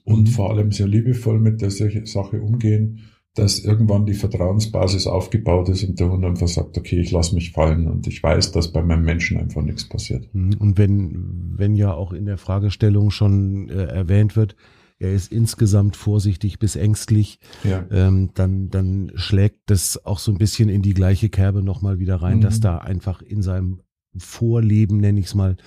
und 0.04 0.22
mhm. 0.22 0.28
vor 0.28 0.52
allem 0.52 0.72
sehr 0.72 0.88
liebevoll 0.88 1.40
mit 1.40 1.62
der 1.62 1.72
Sache 1.72 2.42
umgehen, 2.42 3.02
dass 3.38 3.60
irgendwann 3.60 4.06
die 4.06 4.16
Vertrauensbasis 4.16 5.06
aufgebaut 5.06 5.70
ist 5.70 5.84
und 5.84 6.00
der 6.00 6.10
Hund 6.10 6.26
einfach 6.26 6.48
sagt, 6.48 6.78
okay, 6.78 7.00
ich 7.00 7.12
lasse 7.12 7.36
mich 7.36 7.52
fallen 7.52 7.88
und 7.88 8.08
ich 8.08 8.24
weiß, 8.24 8.52
dass 8.52 8.72
bei 8.72 8.82
meinem 8.82 9.04
Menschen 9.04 9.38
einfach 9.38 9.62
nichts 9.62 9.88
passiert. 9.88 10.28
Mhm. 10.34 10.56
Und 10.58 10.78
wenn, 10.78 11.54
wenn 11.56 11.76
ja 11.76 11.94
auch 11.94 12.14
in 12.14 12.26
der 12.26 12.38
Fragestellung 12.38 13.12
schon 13.12 13.70
äh, 13.70 13.84
erwähnt 13.84 14.36
wird, 14.36 14.56
er 15.00 15.14
ist 15.14 15.32
insgesamt 15.32 15.96
vorsichtig 15.96 16.60
bis 16.60 16.76
ängstlich, 16.76 17.40
ja. 17.64 17.86
ähm, 17.92 18.32
dann, 18.34 18.70
dann 18.70 19.12
schlägt 19.16 19.70
das 19.70 20.04
auch 20.06 20.20
so 20.20 20.32
ein 20.32 20.38
bisschen 20.38 20.70
in 20.70 20.82
die 20.82 20.94
gleiche 20.94 21.30
Kerbe 21.30 21.62
nochmal 21.62 22.00
wieder 22.00 22.18
rein, 22.18 22.38
mhm. 22.38 22.42
dass 22.42 22.60
da 22.60 22.78
einfach 22.80 23.22
in 23.22 23.42
seinem 23.42 23.82
Vorleben, 24.18 24.98
nenne 24.98 25.20
ich 25.20 25.28
es 25.28 25.36
mal, 25.36 25.58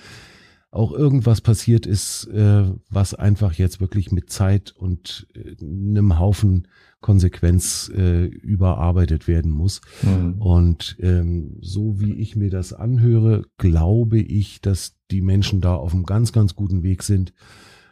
auch 0.71 0.93
irgendwas 0.93 1.41
passiert 1.41 1.85
ist, 1.85 2.27
äh, 2.27 2.63
was 2.89 3.13
einfach 3.13 3.53
jetzt 3.53 3.81
wirklich 3.81 4.11
mit 4.11 4.29
Zeit 4.29 4.71
und 4.71 5.27
äh, 5.33 5.55
einem 5.61 6.17
Haufen 6.17 6.67
Konsequenz 7.01 7.91
äh, 7.95 8.25
überarbeitet 8.25 9.27
werden 9.27 9.51
muss. 9.51 9.81
Mhm. 10.03 10.35
Und 10.39 10.97
ähm, 10.99 11.57
so 11.59 11.99
wie 11.99 12.13
ich 12.13 12.35
mir 12.35 12.49
das 12.49 12.73
anhöre, 12.73 13.45
glaube 13.57 14.19
ich, 14.19 14.61
dass 14.61 14.95
die 15.09 15.21
Menschen 15.21 15.61
da 15.61 15.75
auf 15.75 15.93
einem 15.93 16.05
ganz, 16.05 16.31
ganz 16.31 16.55
guten 16.55 16.83
Weg 16.83 17.03
sind, 17.03 17.33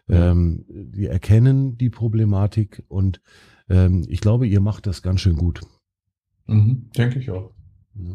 ähm, 0.10 0.66
wir 0.68 1.12
erkennen 1.12 1.78
die 1.78 1.90
Problematik 1.90 2.84
und 2.88 3.22
ähm, 3.70 4.06
ich 4.08 4.22
glaube, 4.22 4.48
ihr 4.48 4.62
macht 4.62 4.88
das 4.88 5.02
ganz 5.02 5.22
schön 5.22 5.36
gut. 5.36 5.62
Mhm, 6.48 6.90
denke 6.98 7.20
ich 7.20 7.30
auch. 7.30 7.52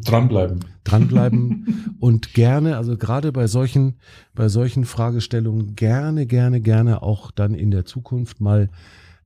Dranbleiben. 0.03 0.59
Dranbleiben 0.83 1.95
und 1.99 2.33
gerne, 2.33 2.77
also 2.77 2.97
gerade 2.97 3.31
bei 3.31 3.47
solchen, 3.47 3.95
bei 4.33 4.49
solchen 4.49 4.85
Fragestellungen 4.85 5.75
gerne, 5.75 6.25
gerne, 6.25 6.61
gerne 6.61 7.03
auch 7.03 7.31
dann 7.31 7.53
in 7.53 7.71
der 7.71 7.85
Zukunft 7.85 8.41
mal 8.41 8.69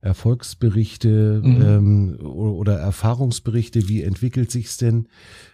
Erfolgsberichte 0.02 1.42
mhm. 1.44 1.62
ähm, 1.62 2.26
oder 2.26 2.78
Erfahrungsberichte, 2.78 3.88
wie 3.88 4.02
entwickelt 4.02 4.50
sich's 4.50 4.78
denn 4.78 5.08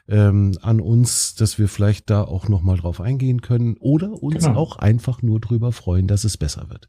ähm, 0.08 0.52
an 0.62 0.80
uns, 0.80 1.34
dass 1.34 1.58
wir 1.58 1.68
vielleicht 1.68 2.10
da 2.10 2.22
auch 2.22 2.48
nochmal 2.48 2.76
drauf 2.76 3.00
eingehen 3.00 3.42
können 3.42 3.76
oder 3.80 4.22
uns 4.22 4.44
genau. 4.44 4.58
auch 4.58 4.78
einfach 4.78 5.20
nur 5.22 5.40
drüber 5.40 5.72
freuen, 5.72 6.06
dass 6.06 6.24
es 6.24 6.36
besser 6.36 6.70
wird. 6.70 6.88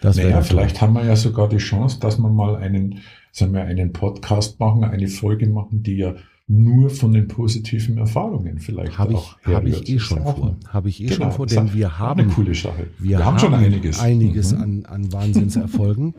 Das 0.00 0.16
naja, 0.16 0.40
vielleicht 0.42 0.80
haben 0.80 0.94
wir 0.94 1.04
ja 1.04 1.16
sogar 1.16 1.48
die 1.48 1.58
Chance, 1.58 2.00
dass 2.00 2.18
wir 2.18 2.28
mal 2.28 2.56
einen, 2.56 3.00
sagen 3.32 3.52
wir, 3.52 3.64
einen 3.64 3.92
Podcast 3.92 4.58
machen, 4.58 4.84
eine 4.84 5.08
Folge 5.08 5.46
machen, 5.46 5.82
die 5.82 5.96
ja 5.96 6.14
nur 6.46 6.90
von 6.90 7.12
den 7.12 7.26
positiven 7.26 7.96
Erfahrungen 7.96 8.58
vielleicht 8.58 8.98
hab 8.98 9.14
auch 9.14 9.36
ich, 9.40 9.46
Habe 9.46 9.68
ich 9.70 9.88
eh 9.88 9.98
schon 9.98 10.22
vor. 10.22 10.56
Habe 10.68 10.88
ich 10.90 11.02
eh 11.02 11.06
genau, 11.06 11.16
schon 11.16 11.32
vor, 11.32 11.46
denn 11.46 11.72
wir 11.72 11.98
haben 11.98 12.20
eine 12.20 12.30
coole 12.30 12.54
Sache. 12.54 12.88
Wir, 12.98 13.10
wir 13.10 13.18
haben, 13.24 13.26
haben, 13.26 13.38
schon 13.38 13.54
einiges, 13.54 13.98
einiges 13.98 14.52
mhm. 14.52 14.60
an, 14.60 14.84
an 14.84 15.12
Wahnsinnserfolgen. 15.12 16.14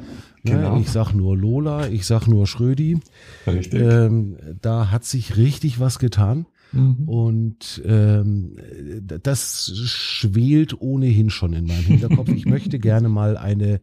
Genau. 0.46 0.80
ich 0.80 0.90
sag 0.90 1.14
nur 1.14 1.38
Lola, 1.38 1.88
ich 1.88 2.06
sag 2.06 2.28
nur 2.28 2.48
Schrödi. 2.48 3.00
Richtig. 3.48 3.82
Ähm, 3.82 4.38
da 4.62 4.92
hat 4.92 5.06
sich 5.06 5.38
richtig 5.38 5.80
was 5.80 6.00
getan. 6.00 6.46
Mhm. 6.72 7.08
Und 7.08 7.82
ähm, 7.86 8.56
das 9.02 9.72
schwelt 9.86 10.80
ohnehin 10.80 11.30
schon 11.30 11.54
in 11.54 11.66
meinem 11.66 11.84
Hinterkopf. 11.84 12.30
Ich 12.30 12.46
möchte 12.46 12.80
gerne 12.80 13.10
mal 13.10 13.38
eine 13.38 13.82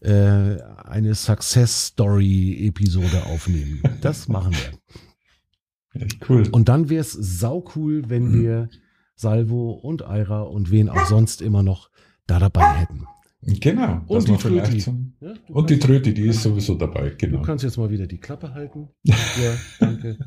äh, 0.00 0.60
eine 0.84 1.14
Success 1.14 1.88
Story 1.88 2.66
Episode 2.66 3.26
aufnehmen. 3.26 3.82
Das 4.00 4.28
machen 4.28 4.52
wir. 4.52 6.02
Echt 6.02 6.28
cool. 6.28 6.48
Und 6.52 6.68
dann 6.68 6.88
wäre 6.88 7.00
es 7.00 7.12
sau 7.12 7.64
cool, 7.74 8.08
wenn 8.08 8.28
mhm. 8.28 8.42
wir 8.42 8.68
Salvo 9.16 9.72
und 9.72 10.04
Aira 10.04 10.42
und 10.42 10.70
wen 10.70 10.88
auch 10.88 11.06
sonst 11.06 11.42
immer 11.42 11.62
noch 11.62 11.90
da 12.26 12.38
dabei 12.38 12.74
hätten. 12.74 13.06
Genau. 13.42 14.02
Und 14.06 14.28
die 14.28 14.36
Tröti. 14.36 14.80
So, 14.80 14.94
ja, 15.20 15.34
und 15.48 15.70
die 15.70 15.78
Tröti, 15.78 16.12
die 16.12 16.26
ist 16.26 16.42
sowieso 16.42 16.74
dabei. 16.74 17.14
Genau. 17.16 17.38
Du 17.38 17.42
kannst 17.42 17.64
jetzt 17.64 17.76
mal 17.76 17.90
wieder 17.90 18.06
die 18.06 18.18
Klappe 18.18 18.52
halten. 18.52 18.88
ja, 19.04 19.54
danke. 19.78 20.18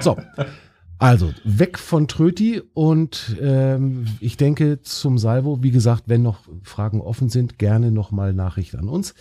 so. 0.00 0.16
Also, 1.00 1.32
weg 1.44 1.78
von 1.78 2.08
Tröti 2.08 2.60
und 2.74 3.36
ähm, 3.40 4.06
ich 4.18 4.36
denke 4.36 4.82
zum 4.82 5.16
Salvo, 5.16 5.62
wie 5.62 5.70
gesagt, 5.70 6.04
wenn 6.06 6.22
noch 6.22 6.40
Fragen 6.62 7.00
offen 7.00 7.28
sind, 7.28 7.58
gerne 7.58 7.92
nochmal 7.92 8.32
Nachricht 8.32 8.74
an 8.74 8.88
uns. 8.88 9.14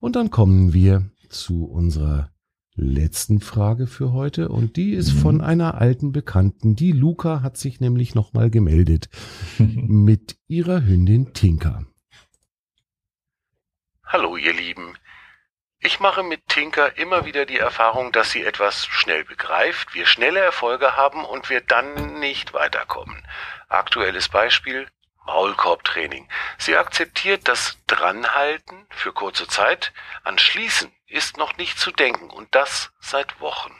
Und 0.00 0.16
dann 0.16 0.30
kommen 0.30 0.72
wir 0.72 1.08
zu 1.28 1.66
unserer 1.66 2.30
letzten 2.76 3.40
Frage 3.40 3.86
für 3.86 4.12
heute 4.12 4.48
und 4.48 4.76
die 4.76 4.94
ist 4.94 5.14
mhm. 5.14 5.18
von 5.18 5.40
einer 5.40 5.80
alten 5.80 6.12
Bekannten. 6.12 6.74
Die 6.74 6.92
Luca 6.92 7.42
hat 7.42 7.56
sich 7.56 7.80
nämlich 7.80 8.14
nochmal 8.14 8.50
gemeldet 8.50 9.08
mit 9.58 10.36
ihrer 10.48 10.84
Hündin 10.84 11.32
Tinker. 11.34 11.86
Hallo 14.04 14.36
ihr 14.36 14.52
Lieben. 14.52 14.96
Ich 15.78 16.00
mache 16.00 16.22
mit 16.22 16.48
Tinker 16.48 16.96
immer 16.96 17.26
wieder 17.26 17.46
die 17.46 17.58
Erfahrung, 17.58 18.10
dass 18.10 18.30
sie 18.30 18.42
etwas 18.42 18.86
schnell 18.86 19.24
begreift, 19.24 19.94
wir 19.94 20.06
schnelle 20.06 20.40
Erfolge 20.40 20.96
haben 20.96 21.24
und 21.24 21.50
wir 21.50 21.60
dann 21.60 22.18
nicht 22.20 22.54
weiterkommen. 22.54 23.22
Aktuelles 23.68 24.28
Beispiel 24.28 24.86
Maulkorbtraining. 25.26 26.28
Sie 26.58 26.76
akzeptiert 26.76 27.48
das 27.48 27.78
Dranhalten 27.86 28.86
für 28.90 29.12
kurze 29.12 29.46
Zeit, 29.46 29.92
an 30.22 30.38
Schließen 30.38 30.90
ist 31.14 31.36
noch 31.36 31.56
nicht 31.58 31.78
zu 31.78 31.92
denken 31.92 32.28
und 32.28 32.52
das 32.56 32.92
seit 32.98 33.40
Wochen. 33.40 33.72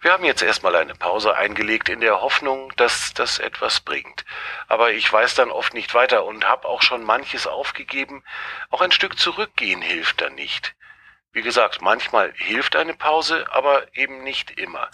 Wir 0.00 0.12
haben 0.12 0.24
jetzt 0.24 0.42
erstmal 0.42 0.76
eine 0.76 0.94
Pause 0.94 1.34
eingelegt 1.34 1.88
in 1.88 2.00
der 2.00 2.20
Hoffnung, 2.20 2.72
dass 2.76 3.12
das 3.12 3.40
etwas 3.40 3.80
bringt. 3.80 4.24
Aber 4.68 4.92
ich 4.92 5.12
weiß 5.12 5.34
dann 5.34 5.50
oft 5.50 5.74
nicht 5.74 5.94
weiter 5.94 6.24
und 6.24 6.48
habe 6.48 6.68
auch 6.68 6.82
schon 6.82 7.02
manches 7.02 7.48
aufgegeben. 7.48 8.22
Auch 8.70 8.82
ein 8.82 8.92
Stück 8.92 9.18
zurückgehen 9.18 9.82
hilft 9.82 10.20
dann 10.20 10.36
nicht. 10.36 10.76
Wie 11.32 11.42
gesagt, 11.42 11.82
manchmal 11.82 12.32
hilft 12.36 12.76
eine 12.76 12.94
Pause, 12.94 13.46
aber 13.50 13.94
eben 13.96 14.22
nicht 14.22 14.52
immer. 14.52 14.88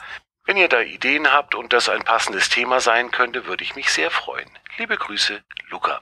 Wenn 0.45 0.57
ihr 0.57 0.69
da 0.69 0.81
Ideen 0.81 1.31
habt 1.31 1.55
und 1.55 1.75
das 1.75 1.91
ein 1.91 2.05
passendes 2.05 2.49
Thema 2.49 2.81
sein 2.81 3.11
könnte, 3.11 3.45
würde 3.47 3.65
ich 3.65 3.77
mich 3.77 3.91
sehr 3.93 4.11
freuen. 4.11 4.51
Liebe 4.79 4.97
Grüße, 4.97 5.45
Luca. 5.69 6.01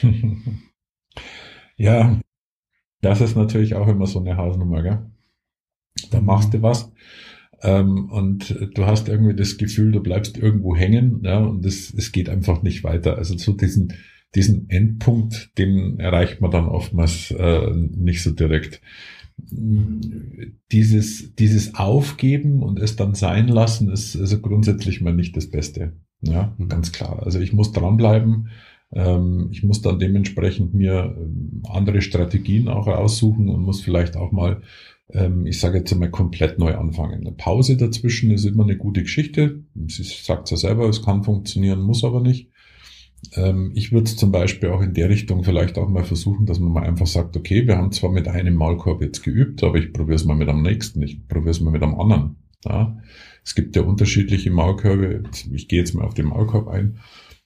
ja, 1.76 2.18
das 3.08 3.20
ist 3.20 3.36
natürlich 3.36 3.74
auch 3.74 3.88
immer 3.88 4.06
so 4.06 4.20
eine 4.20 4.36
Hausnummer, 4.36 4.82
gell? 4.82 4.98
Da 6.10 6.20
machst 6.20 6.54
du 6.54 6.62
was 6.62 6.92
ähm, 7.62 8.10
und 8.10 8.54
du 8.74 8.86
hast 8.86 9.08
irgendwie 9.08 9.34
das 9.34 9.56
Gefühl, 9.56 9.92
du 9.92 10.00
bleibst 10.00 10.38
irgendwo 10.38 10.76
hängen, 10.76 11.22
ja, 11.24 11.38
und 11.38 11.64
es, 11.64 11.92
es 11.92 12.12
geht 12.12 12.28
einfach 12.28 12.62
nicht 12.62 12.84
weiter. 12.84 13.16
Also 13.18 13.36
so 13.36 13.52
diesen, 13.52 13.94
diesen 14.34 14.70
Endpunkt, 14.70 15.58
den 15.58 15.98
erreicht 15.98 16.40
man 16.40 16.50
dann 16.50 16.66
oftmals 16.66 17.30
äh, 17.32 17.70
nicht 17.74 18.22
so 18.22 18.30
direkt. 18.30 18.80
Dieses, 20.72 21.34
dieses 21.36 21.74
Aufgeben 21.76 22.62
und 22.62 22.80
es 22.80 22.96
dann 22.96 23.14
sein 23.14 23.48
lassen, 23.48 23.88
ist 23.90 24.16
also 24.16 24.40
grundsätzlich 24.40 25.00
mal 25.00 25.14
nicht 25.14 25.36
das 25.36 25.48
Beste. 25.48 25.92
Ja, 26.20 26.54
mhm. 26.58 26.68
ganz 26.68 26.92
klar. 26.92 27.22
Also 27.24 27.38
ich 27.40 27.52
muss 27.52 27.72
dranbleiben 27.72 28.48
ich 28.90 29.62
muss 29.62 29.82
dann 29.82 29.98
dementsprechend 29.98 30.72
mir 30.72 31.14
ähm, 31.18 31.62
andere 31.68 32.00
Strategien 32.00 32.68
auch 32.68 32.86
raussuchen 32.86 33.50
und 33.50 33.60
muss 33.60 33.82
vielleicht 33.82 34.16
auch 34.16 34.32
mal, 34.32 34.62
ähm, 35.10 35.46
ich 35.46 35.60
sage 35.60 35.78
jetzt 35.78 35.92
einmal, 35.92 36.10
komplett 36.10 36.58
neu 36.58 36.74
anfangen. 36.74 37.20
Eine 37.20 37.32
Pause 37.32 37.76
dazwischen 37.76 38.30
ist 38.30 38.46
immer 38.46 38.64
eine 38.64 38.78
gute 38.78 39.02
Geschichte. 39.02 39.62
Sie 39.88 40.02
sagt 40.04 40.50
ja 40.50 40.56
selber, 40.56 40.88
es 40.88 41.02
kann 41.02 41.22
funktionieren, 41.22 41.82
muss 41.82 42.02
aber 42.02 42.20
nicht. 42.20 42.50
Ich 43.74 43.90
würde 43.90 44.04
es 44.04 44.16
zum 44.16 44.30
Beispiel 44.30 44.68
auch 44.68 44.80
in 44.80 44.94
der 44.94 45.08
Richtung 45.08 45.42
vielleicht 45.42 45.76
auch 45.76 45.88
mal 45.88 46.04
versuchen, 46.04 46.46
dass 46.46 46.60
man 46.60 46.70
mal 46.70 46.84
einfach 46.84 47.08
sagt, 47.08 47.36
okay, 47.36 47.66
wir 47.66 47.76
haben 47.76 47.90
zwar 47.90 48.12
mit 48.12 48.28
einem 48.28 48.54
Maulkorb 48.54 49.02
jetzt 49.02 49.24
geübt, 49.24 49.64
aber 49.64 49.76
ich 49.76 49.92
probiere 49.92 50.14
es 50.14 50.24
mal 50.24 50.36
mit 50.36 50.48
am 50.48 50.62
nächsten, 50.62 51.02
ich 51.02 51.26
probiere 51.26 51.50
es 51.50 51.60
mal 51.60 51.72
mit 51.72 51.82
am 51.82 52.00
anderen. 52.00 52.36
Ja? 52.64 52.96
Es 53.44 53.56
gibt 53.56 53.74
ja 53.74 53.82
unterschiedliche 53.82 54.52
Maulkörbe. 54.52 55.24
Ich 55.52 55.66
gehe 55.66 55.80
jetzt 55.80 55.94
mal 55.94 56.04
auf 56.04 56.14
den 56.14 56.26
Maulkorb 56.26 56.68
ein. 56.68 57.00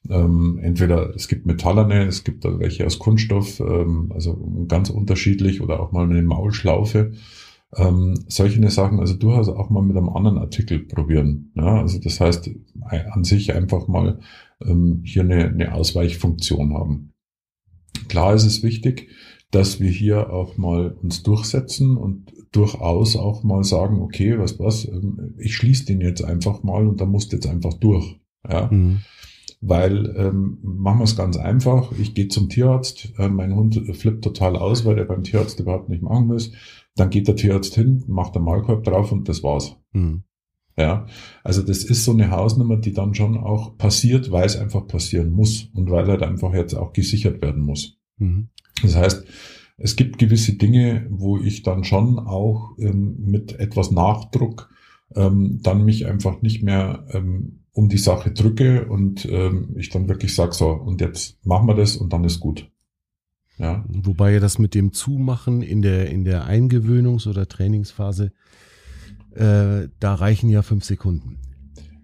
Ähm, 0.09 0.59
entweder 0.61 1.15
es 1.15 1.29
gibt 1.29 1.47
metallerne, 1.47 2.07
es 2.07 2.25
gibt 2.25 2.45
welche 2.45 2.87
aus 2.87 2.99
Kunststoff, 2.99 3.61
ähm, 3.61 4.11
also 4.13 4.65
ganz 4.67 4.91
unterschiedlich 4.91 5.61
oder 5.61 5.81
auch 5.81 5.93
mal 5.93 6.05
eine 6.05 6.23
Maulschlaufe. 6.23 7.13
Ähm, 7.75 8.15
solche 8.29 8.69
Sachen, 8.71 9.01
also 9.01 9.15
durchaus 9.15 9.49
auch 9.49 9.71
mal 9.71 9.83
mit 9.83 9.97
einem 9.97 10.11
anderen 10.11 10.39
Artikel 10.39 10.81
probieren. 10.81 11.53
Ja? 11.55 11.81
Also 11.81 11.99
das 12.01 12.21
heißt, 12.21 12.51
an 13.13 13.25
sich 13.25 13.55
einfach 13.55 13.89
mal 13.89 14.19
ähm, 14.61 15.01
hier 15.05 15.23
eine, 15.23 15.47
eine 15.47 15.75
Ausweichfunktion 15.75 16.75
haben. 16.75 17.13
Klar 18.09 18.35
ist 18.35 18.45
es 18.45 18.63
wichtig, 18.63 19.09
dass 19.51 19.81
wir 19.81 19.91
hier 19.91 20.33
auch 20.33 20.57
mal 20.57 20.91
uns 20.91 21.23
durchsetzen 21.23 21.97
und 21.97 22.33
durchaus 22.53 23.17
auch 23.17 23.43
mal 23.43 23.65
sagen, 23.65 24.01
okay, 24.01 24.39
was 24.39 24.59
was, 24.59 24.87
ähm, 24.87 25.35
ich 25.39 25.57
schließe 25.57 25.87
den 25.87 26.01
jetzt 26.01 26.23
einfach 26.23 26.63
mal 26.63 26.87
und 26.87 27.01
da 27.01 27.07
musst 27.07 27.33
jetzt 27.33 27.47
einfach 27.47 27.75
durch. 27.75 28.19
Ja. 28.51 28.71
Mhm. 28.71 29.01
Weil 29.65 30.13
ähm, 30.17 30.59
machen 30.63 30.99
wir 30.99 31.05
es 31.05 31.17
ganz 31.17 31.37
einfach, 31.37 31.93
ich 31.93 32.15
gehe 32.15 32.27
zum 32.27 32.49
Tierarzt, 32.49 33.13
äh, 33.17 33.29
mein 33.29 33.55
Hund 33.55 33.81
flippt 33.97 34.25
total 34.25 34.57
aus, 34.57 34.85
weil 34.85 34.99
er 34.99 35.05
beim 35.05 35.23
Tierarzt 35.23 35.61
überhaupt 35.61 35.89
nicht 35.89 36.03
machen 36.03 36.27
muss. 36.27 36.51
Dann 36.97 37.11
geht 37.11 37.29
der 37.29 37.37
Tierarzt 37.37 37.75
hin, 37.75 38.03
macht 38.09 38.35
den 38.35 38.43
Maulkorb 38.43 38.83
drauf 38.83 39.13
und 39.13 39.29
das 39.29 39.45
war's. 39.45 39.77
Mhm. 39.93 40.25
Ja, 40.77 41.07
also 41.45 41.63
das 41.63 41.85
ist 41.85 42.05
so 42.05 42.13
eine 42.13 42.31
Hausnummer, 42.31 42.77
die 42.77 42.93
dann 42.93 43.15
schon 43.15 43.37
auch 43.37 43.77
passiert, 43.77 44.33
weil 44.33 44.47
es 44.47 44.57
einfach 44.57 44.87
passieren 44.87 45.31
muss 45.31 45.69
und 45.75 45.91
weil 45.91 46.07
halt 46.07 46.23
einfach 46.23 46.53
jetzt 46.55 46.75
auch 46.75 46.93
gesichert 46.93 47.41
werden 47.41 47.63
muss. 47.63 47.99
Mhm. 48.19 48.49
Das 48.83 48.97
heißt, 48.97 49.25
es 49.77 49.97
gibt 49.97 50.19
gewisse 50.19 50.55
Dinge, 50.55 51.07
wo 51.11 51.39
ich 51.39 51.63
dann 51.63 51.85
schon 51.85 52.19
auch 52.19 52.77
ähm, 52.79 53.17
mit 53.19 53.59
etwas 53.61 53.91
Nachdruck 53.91 54.71
ähm, 55.15 55.61
dann 55.63 55.85
mich 55.85 56.07
einfach 56.07 56.43
nicht 56.43 56.63
mehr 56.63 57.07
ähm, 57.11 57.62
um 57.73 57.89
die 57.89 57.99
Sache 57.99 58.33
drücke 58.33 58.87
und 58.87 59.25
ähm, 59.27 59.75
ich 59.77 59.89
dann 59.89 60.09
wirklich 60.09 60.35
sage, 60.35 60.53
so, 60.53 60.71
und 60.71 61.01
jetzt 61.01 61.45
machen 61.45 61.67
wir 61.67 61.75
das 61.75 61.97
und 61.97 62.13
dann 62.13 62.25
ist 62.25 62.41
gut. 62.41 62.71
Ja. 63.59 63.85
Wobei 63.89 64.33
ja 64.33 64.41
das 64.41 64.59
mit 64.59 64.75
dem 64.75 64.93
Zumachen 64.93 65.63
in 65.63 65.83
der, 65.83 66.11
in 66.11 66.25
der 66.25 66.49
Eingewöhnungs- 66.49 67.29
oder 67.29 67.49
Trainingsphase 67.49 68.33
äh, 69.35 69.89
da 69.99 70.15
reichen 70.15 70.51
ja 70.51 70.63
fünf 70.63 70.85
Sekunden. 70.85 71.39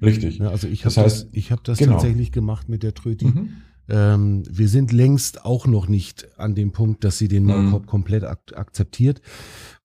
Richtig. 0.00 0.38
Ja, 0.38 0.48
also 0.48 0.68
ich 0.68 0.84
habe 0.84 0.94
das, 0.94 1.04
heißt, 1.04 1.24
das, 1.24 1.32
ich 1.32 1.52
hab 1.52 1.64
das 1.64 1.78
genau. 1.78 1.94
tatsächlich 1.94 2.32
gemacht 2.32 2.68
mit 2.68 2.82
der 2.82 2.94
Tröti. 2.94 3.26
Mhm. 3.26 3.48
Ähm, 3.90 4.42
wir 4.48 4.68
sind 4.68 4.92
längst 4.92 5.44
auch 5.44 5.66
noch 5.66 5.88
nicht 5.88 6.28
an 6.38 6.54
dem 6.54 6.72
Punkt, 6.72 7.04
dass 7.04 7.18
sie 7.18 7.28
den 7.28 7.44
mhm. 7.44 7.48
Maulkorb 7.48 7.82
mhm. 7.82 7.86
komplett 7.86 8.24
ak 8.24 8.52
akzeptiert, 8.54 9.20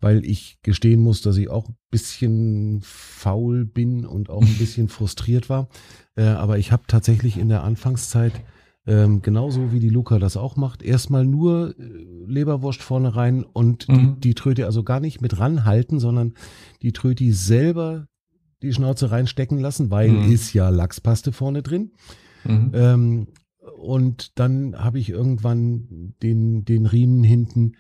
weil 0.04 0.26
ich 0.26 0.60
gestehen 0.64 1.00
muss, 1.00 1.22
dass 1.22 1.38
ich 1.38 1.50
auch 1.50 1.70
ein 1.70 1.78
bisschen 1.90 2.82
faul 2.84 3.64
bin 3.64 4.06
und 4.06 4.30
auch 4.30 4.42
ein 4.42 4.56
bisschen 4.60 4.90
frustriert 4.90 5.50
war. 5.50 5.70
Äh, 6.16 6.26
aber 6.26 6.58
ich 6.58 6.72
habe 6.74 6.84
tatsächlich 6.88 7.38
in 7.38 7.48
der 7.48 7.64
Anfangszeit 7.64 8.34
ähm, 8.86 9.22
genauso 9.22 9.72
wie 9.72 9.80
die 9.80 9.90
Luca 9.90 10.20
das 10.20 10.36
auch 10.36 10.58
macht, 10.58 10.84
erstmal 10.84 11.26
nur 11.26 11.74
äh, 11.80 11.84
Leberwurst 12.28 12.82
vorne 12.82 13.16
rein 13.16 13.44
und 13.44 13.88
mhm. 13.88 14.16
die, 14.16 14.20
die 14.20 14.34
Tröte 14.36 14.66
also 14.66 14.84
gar 14.84 15.00
nicht 15.00 15.22
mit 15.22 15.40
ranhalten, 15.40 16.02
sondern 16.02 16.34
die 16.82 16.92
Tröti 16.92 17.32
selber 17.32 18.08
die 18.62 18.74
Schnauze 18.74 19.10
reinstecken 19.10 19.58
lassen, 19.58 19.90
weil 19.90 20.10
mhm. 20.10 20.32
ist 20.34 20.54
ja 20.54 20.68
Lachspaste 20.68 21.32
vorne 21.32 21.64
drin. 21.64 21.92
Mhm. 22.44 22.72
Ähm, 22.74 23.28
und 23.78 24.38
dann 24.38 24.76
habe 24.78 25.00
ich 25.00 25.10
irgendwann 25.10 26.14
den, 26.22 26.66
den 26.66 26.86
Riemen 26.86 27.24
hinten 27.24 27.74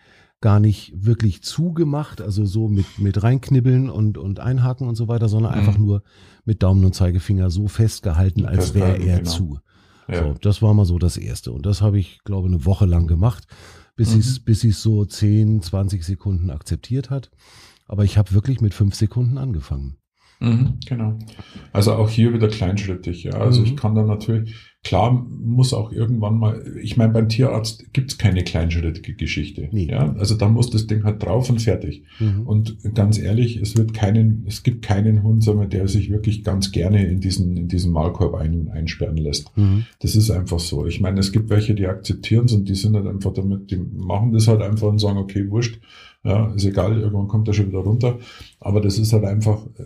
gar 0.43 0.59
nicht 0.59 0.91
wirklich 0.93 1.41
zugemacht, 1.41 2.19
also 2.19 2.43
so 2.43 2.67
mit, 2.67 2.99
mit 2.99 3.23
reinknibbeln 3.23 3.89
und, 3.89 4.17
und 4.17 4.41
einhaken 4.41 4.89
und 4.89 4.95
so 4.95 5.07
weiter, 5.07 5.29
sondern 5.29 5.53
mhm. 5.53 5.57
einfach 5.57 5.77
nur 5.77 6.03
mit 6.43 6.61
Daumen 6.61 6.83
und 6.83 6.93
Zeigefinger 6.93 7.49
so 7.49 7.69
festgehalten, 7.69 8.45
als 8.45 8.73
wäre 8.73 8.97
er 8.97 9.19
genau. 9.19 9.31
zu. 9.31 9.59
Ja. 10.09 10.21
So, 10.21 10.35
das 10.41 10.61
war 10.61 10.73
mal 10.73 10.83
so 10.83 10.99
das 10.99 11.15
Erste. 11.15 11.53
Und 11.53 11.65
das 11.65 11.81
habe 11.81 11.97
ich, 11.97 12.25
glaube 12.25 12.49
eine 12.49 12.65
Woche 12.65 12.85
lang 12.85 13.07
gemacht, 13.07 13.47
bis 13.95 14.13
mhm. 14.13 14.19
es 14.19 14.41
bis 14.41 14.65
es 14.65 14.81
so 14.81 15.05
10, 15.05 15.61
20 15.61 16.03
Sekunden 16.03 16.49
akzeptiert 16.49 17.09
hat. 17.09 17.31
Aber 17.87 18.03
ich 18.03 18.17
habe 18.17 18.33
wirklich 18.33 18.59
mit 18.59 18.73
fünf 18.73 18.95
Sekunden 18.95 19.37
angefangen. 19.37 19.95
Mhm, 20.43 20.73
genau. 20.85 21.17
Also 21.71 21.93
auch 21.93 22.09
hier 22.09 22.33
wieder 22.33 22.49
kleinschrittig, 22.49 23.23
ja. 23.23 23.33
Also 23.33 23.61
mhm. 23.61 23.67
ich 23.67 23.75
kann 23.77 23.95
dann 23.95 24.07
natürlich, 24.07 24.53
klar 24.83 25.11
muss 25.11 25.73
auch 25.73 25.91
irgendwann 25.91 26.37
mal, 26.37 26.61
ich 26.81 26.97
meine, 26.97 27.13
beim 27.13 27.29
Tierarzt 27.29 27.93
gibt's 27.93 28.17
keine 28.17 28.43
kleinschrittige 28.43 29.15
Geschichte. 29.15 29.69
Nee. 29.71 29.87
Ja, 29.89 30.13
also 30.17 30.35
da 30.35 30.49
muss 30.49 30.69
das 30.69 30.85
Ding 30.85 31.05
halt 31.05 31.23
drauf 31.23 31.49
und 31.49 31.61
fertig. 31.61 32.03
Mhm. 32.19 32.41
Und 32.41 32.77
ganz 32.93 33.17
ehrlich, 33.17 33.55
es 33.57 33.77
wird 33.77 33.93
keinen, 33.93 34.43
es 34.45 34.63
gibt 34.63 34.83
keinen 34.83 35.23
Hund, 35.23 35.43
sagen 35.43 35.61
wir, 35.61 35.67
der 35.67 35.87
sich 35.87 36.09
wirklich 36.11 36.43
ganz 36.43 36.71
gerne 36.73 37.05
in 37.05 37.21
diesen, 37.21 37.55
in 37.55 37.67
diesen 37.69 37.93
Maulkorb 37.93 38.35
ein, 38.35 38.69
einsperren 38.69 39.17
lässt. 39.17 39.55
Mhm. 39.57 39.85
Das 39.99 40.15
ist 40.15 40.29
einfach 40.29 40.59
so. 40.59 40.85
Ich 40.85 40.99
meine, 40.99 41.21
es 41.21 41.31
gibt 41.31 41.49
welche, 41.49 41.73
die 41.73 41.87
akzeptieren 41.87 42.45
es 42.45 42.53
und 42.53 42.67
die 42.67 42.75
sind 42.75 42.95
halt 42.95 43.07
einfach 43.07 43.33
damit, 43.33 43.71
die 43.71 43.77
machen 43.77 44.33
das 44.33 44.49
halt 44.49 44.61
einfach 44.61 44.89
und 44.89 44.99
sagen, 44.99 45.17
okay, 45.17 45.49
wurscht 45.49 45.79
ja, 46.23 46.53
ist 46.53 46.65
egal, 46.65 46.99
irgendwann 46.99 47.27
kommt 47.27 47.47
er 47.49 47.53
schon 47.53 47.67
wieder 47.67 47.79
runter. 47.79 48.17
Aber 48.59 48.79
das 48.79 48.97
ist 48.97 49.11
halt 49.11 49.25
einfach, 49.25 49.65
äh, 49.77 49.83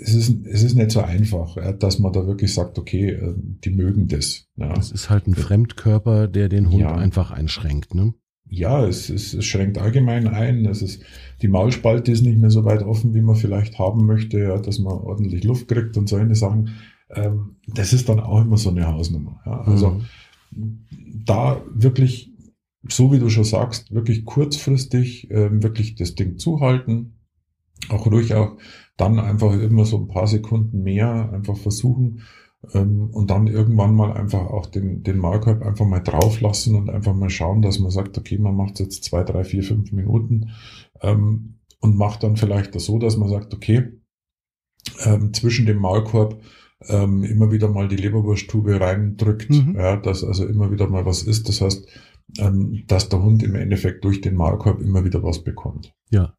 es 0.00 0.14
ist, 0.14 0.46
es 0.46 0.62
ist 0.64 0.74
nicht 0.74 0.90
so 0.90 1.00
einfach, 1.00 1.56
dass 1.78 2.00
man 2.00 2.12
da 2.12 2.26
wirklich 2.26 2.52
sagt, 2.52 2.78
okay, 2.78 3.10
äh, 3.10 3.34
die 3.36 3.70
mögen 3.70 4.08
das. 4.08 4.48
Ja. 4.56 4.74
Das 4.74 4.90
ist 4.90 5.10
halt 5.10 5.28
ein 5.28 5.34
Fremdkörper, 5.34 6.26
der 6.26 6.48
den 6.48 6.70
Hund 6.70 6.80
ja. 6.80 6.94
einfach 6.94 7.30
einschränkt, 7.30 7.94
ne? 7.94 8.14
Ja, 8.52 8.84
es, 8.84 9.10
es, 9.10 9.32
es 9.32 9.44
schränkt 9.44 9.78
allgemein 9.78 10.26
ein. 10.26 10.66
Es 10.66 10.82
ist, 10.82 11.04
die 11.40 11.46
Maulspalte 11.46 12.10
ist 12.10 12.22
nicht 12.22 12.38
mehr 12.38 12.50
so 12.50 12.64
weit 12.64 12.82
offen, 12.82 13.14
wie 13.14 13.20
man 13.20 13.36
vielleicht 13.36 13.78
haben 13.78 14.06
möchte, 14.06 14.40
ja, 14.40 14.58
dass 14.58 14.80
man 14.80 14.94
ordentlich 14.94 15.44
Luft 15.44 15.68
kriegt 15.68 15.96
und 15.96 16.08
solche 16.08 16.34
Sachen. 16.34 16.70
Ähm, 17.10 17.56
das 17.68 17.92
ist 17.92 18.08
dann 18.08 18.18
auch 18.18 18.40
immer 18.40 18.56
so 18.56 18.70
eine 18.70 18.88
Hausnummer. 18.88 19.40
Ja. 19.46 19.60
Also 19.60 20.00
mhm. 20.50 20.80
da 21.24 21.62
wirklich 21.72 22.29
so 22.88 23.12
wie 23.12 23.18
du 23.18 23.28
schon 23.28 23.44
sagst, 23.44 23.92
wirklich 23.92 24.24
kurzfristig 24.24 25.30
ähm, 25.30 25.62
wirklich 25.62 25.94
das 25.94 26.14
Ding 26.14 26.38
zuhalten. 26.38 27.16
Auch 27.88 28.06
ruhig 28.06 28.34
auch 28.34 28.56
dann 28.96 29.18
einfach 29.18 29.52
immer 29.54 29.84
so 29.84 29.98
ein 29.98 30.08
paar 30.08 30.26
Sekunden 30.26 30.82
mehr 30.82 31.32
einfach 31.32 31.56
versuchen 31.56 32.22
ähm, 32.74 33.10
und 33.12 33.30
dann 33.30 33.46
irgendwann 33.46 33.94
mal 33.94 34.12
einfach 34.12 34.46
auch 34.46 34.66
den, 34.66 35.02
den 35.02 35.18
Maulkorb 35.18 35.62
einfach 35.62 35.86
mal 35.86 36.00
drauf 36.00 36.40
lassen 36.40 36.74
und 36.74 36.90
einfach 36.90 37.14
mal 37.14 37.30
schauen, 37.30 37.62
dass 37.62 37.78
man 37.78 37.90
sagt, 37.90 38.18
okay, 38.18 38.38
man 38.38 38.56
macht 38.56 38.80
jetzt 38.80 39.04
zwei, 39.04 39.24
drei, 39.24 39.44
vier, 39.44 39.62
fünf 39.62 39.92
Minuten 39.92 40.50
ähm, 41.00 41.60
und 41.80 41.96
macht 41.96 42.22
dann 42.22 42.36
vielleicht 42.36 42.74
das 42.74 42.84
so, 42.84 42.98
dass 42.98 43.16
man 43.16 43.28
sagt, 43.28 43.54
okay, 43.54 43.88
ähm, 45.04 45.32
zwischen 45.32 45.66
dem 45.66 45.78
Maulkorb 45.78 46.42
ähm, 46.88 47.24
immer 47.24 47.52
wieder 47.52 47.68
mal 47.68 47.88
die 47.88 47.96
Leberwursttube 47.96 48.80
reindrückt, 48.80 49.50
mhm. 49.50 49.76
ja, 49.76 49.96
dass 49.96 50.24
also 50.24 50.46
immer 50.46 50.70
wieder 50.70 50.88
mal 50.88 51.04
was 51.04 51.22
ist. 51.22 51.48
Das 51.48 51.60
heißt, 51.60 51.86
ähm, 52.38 52.84
dass 52.86 53.08
der 53.08 53.22
Hund 53.22 53.42
im 53.42 53.54
Endeffekt 53.54 54.04
durch 54.04 54.20
den 54.20 54.34
Maulkorb 54.34 54.80
immer 54.80 55.04
wieder 55.04 55.22
was 55.22 55.42
bekommt. 55.42 55.92
Ja. 56.10 56.34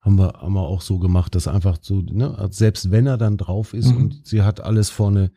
Haben 0.00 0.18
wir, 0.18 0.34
haben 0.34 0.54
wir 0.54 0.62
auch 0.62 0.82
so 0.82 0.98
gemacht, 0.98 1.34
dass 1.34 1.48
einfach 1.48 1.78
so, 1.80 2.00
ne, 2.00 2.48
selbst 2.50 2.90
wenn 2.90 3.06
er 3.06 3.18
dann 3.18 3.36
drauf 3.36 3.74
ist 3.74 3.90
mhm. 3.90 3.96
und 3.96 4.26
sie 4.26 4.42
hat 4.42 4.60
alles 4.60 4.90
vorne 4.90 5.32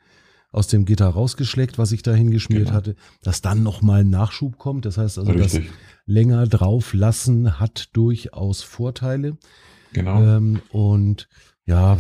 aus 0.51 0.67
dem 0.67 0.85
Gitter 0.85 1.07
rausgeschleckt, 1.07 1.77
was 1.77 1.91
ich 1.91 2.01
da 2.01 2.13
hingeschmiert 2.13 2.65
genau. 2.65 2.75
hatte, 2.75 2.95
dass 3.21 3.41
dann 3.41 3.63
nochmal 3.63 4.01
ein 4.01 4.09
Nachschub 4.09 4.57
kommt. 4.57 4.85
Das 4.85 4.97
heißt 4.97 5.19
also, 5.19 5.31
Richtig. 5.31 5.67
das 5.67 5.75
länger 6.05 6.47
drauf 6.47 6.93
lassen 6.93 7.59
hat 7.59 7.89
durchaus 7.93 8.61
Vorteile. 8.63 9.37
Genau. 9.93 10.21
Ähm, 10.21 10.61
und 10.71 11.29
ja, 11.65 11.97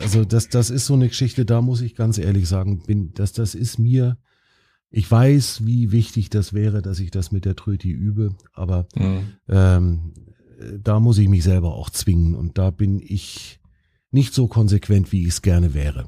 also 0.00 0.24
das, 0.24 0.48
das 0.48 0.70
ist 0.70 0.86
so 0.86 0.94
eine 0.94 1.08
Geschichte, 1.08 1.44
da 1.44 1.60
muss 1.60 1.80
ich 1.80 1.96
ganz 1.96 2.18
ehrlich 2.18 2.48
sagen, 2.48 2.82
bin, 2.86 3.12
dass 3.14 3.32
das 3.32 3.56
ist 3.56 3.78
mir 3.78 4.16
ich 4.92 5.10
weiß, 5.10 5.64
wie 5.64 5.90
wichtig 5.90 6.28
das 6.28 6.52
wäre, 6.52 6.82
dass 6.82 7.00
ich 7.00 7.10
das 7.10 7.32
mit 7.32 7.46
der 7.46 7.56
Tröti 7.56 7.90
übe, 7.90 8.36
aber 8.52 8.86
mhm. 8.94 9.20
ähm, 9.48 10.12
da 10.78 11.00
muss 11.00 11.18
ich 11.18 11.28
mich 11.28 11.42
selber 11.42 11.74
auch 11.74 11.90
zwingen 11.90 12.34
und 12.34 12.58
da 12.58 12.70
bin 12.70 13.00
ich 13.00 13.58
nicht 14.10 14.34
so 14.34 14.46
konsequent, 14.46 15.10
wie 15.10 15.22
ich 15.22 15.28
es 15.28 15.42
gerne 15.42 15.72
wäre. 15.72 16.06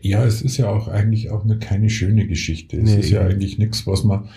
Ja, 0.00 0.24
es 0.24 0.42
ist 0.42 0.56
ja 0.56 0.68
auch 0.68 0.88
eigentlich 0.88 1.30
auch 1.30 1.44
eine 1.44 1.58
keine 1.58 1.90
schöne 1.90 2.26
Geschichte. 2.26 2.78
Es 2.78 2.90
nee, 2.90 3.00
ist 3.00 3.10
ja 3.10 3.20
eigentlich 3.22 3.58
nichts, 3.58 3.86
was 3.86 4.04
man 4.04 4.28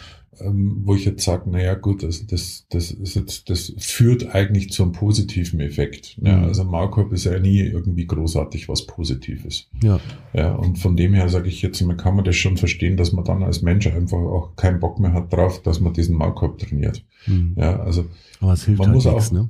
ähm, 0.42 0.82
wo 0.84 0.96
ich 0.96 1.06
jetzt 1.06 1.24
sage, 1.24 1.50
naja 1.50 1.76
gut, 1.76 2.04
also 2.04 2.24
das, 2.28 2.66
das 2.70 2.92
ist 2.92 3.16
jetzt, 3.16 3.50
das 3.50 3.74
führt 3.78 4.34
eigentlich 4.34 4.72
zum 4.72 4.92
positiven 4.92 5.60
Effekt. 5.60 6.18
Ja, 6.22 6.38
mhm. 6.38 6.44
also 6.46 6.64
Maulkorb 6.64 7.12
ist 7.14 7.26
ja 7.26 7.40
nie 7.40 7.60
irgendwie 7.60 8.06
großartig 8.06 8.70
was 8.70 8.86
Positives. 8.86 9.68
Ja. 9.84 10.00
Ja, 10.34 10.54
und 10.54 10.78
von 10.80 10.96
dem 10.96 11.14
her 11.14 11.30
sage 11.30 11.50
ich 11.50 11.62
jetzt, 11.62 11.82
man 11.82 11.98
kann 11.98 12.16
man 12.16 12.26
das 12.26 12.36
schon 12.36 12.58
verstehen, 12.58 12.98
dass 12.98 13.12
man 13.12 13.26
dann 13.26 13.44
als 13.44 13.62
Mensch 13.62 13.88
einfach 13.88 14.18
auch 14.18 14.56
keinen 14.56 14.80
Bock 14.80 15.00
mehr 15.00 15.14
hat 15.14 15.32
drauf, 15.34 15.62
dass 15.62 15.80
man 15.80 15.94
diesen 15.94 16.16
Maulkorb 16.16 16.58
trainiert. 16.60 17.04
Mhm. 17.26 17.54
Ja, 17.58 17.80
also 17.80 18.06
Aber 18.40 18.54
es 18.54 18.66
hilft 18.66 18.80
man 18.80 18.88
halt 18.88 18.96
muss 18.96 19.06
nichts, 19.06 19.30
auch, 19.30 19.32
ne? 19.34 19.50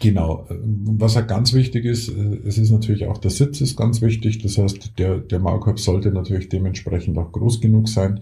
Genau. 0.00 0.46
Was 0.50 1.16
halt 1.16 1.28
ganz 1.28 1.52
wichtig 1.52 1.84
ist, 1.84 2.08
äh, 2.08 2.40
es 2.44 2.58
ist 2.58 2.70
natürlich 2.70 3.06
auch 3.06 3.18
der 3.18 3.30
Sitz 3.30 3.60
ist 3.60 3.76
ganz 3.76 4.02
wichtig. 4.02 4.38
Das 4.42 4.58
heißt, 4.58 4.98
der, 4.98 5.18
der 5.18 5.38
Maulkorb 5.38 5.78
sollte 5.78 6.10
natürlich 6.10 6.48
dementsprechend 6.48 7.16
auch 7.18 7.32
groß 7.32 7.60
genug 7.60 7.88
sein. 7.88 8.20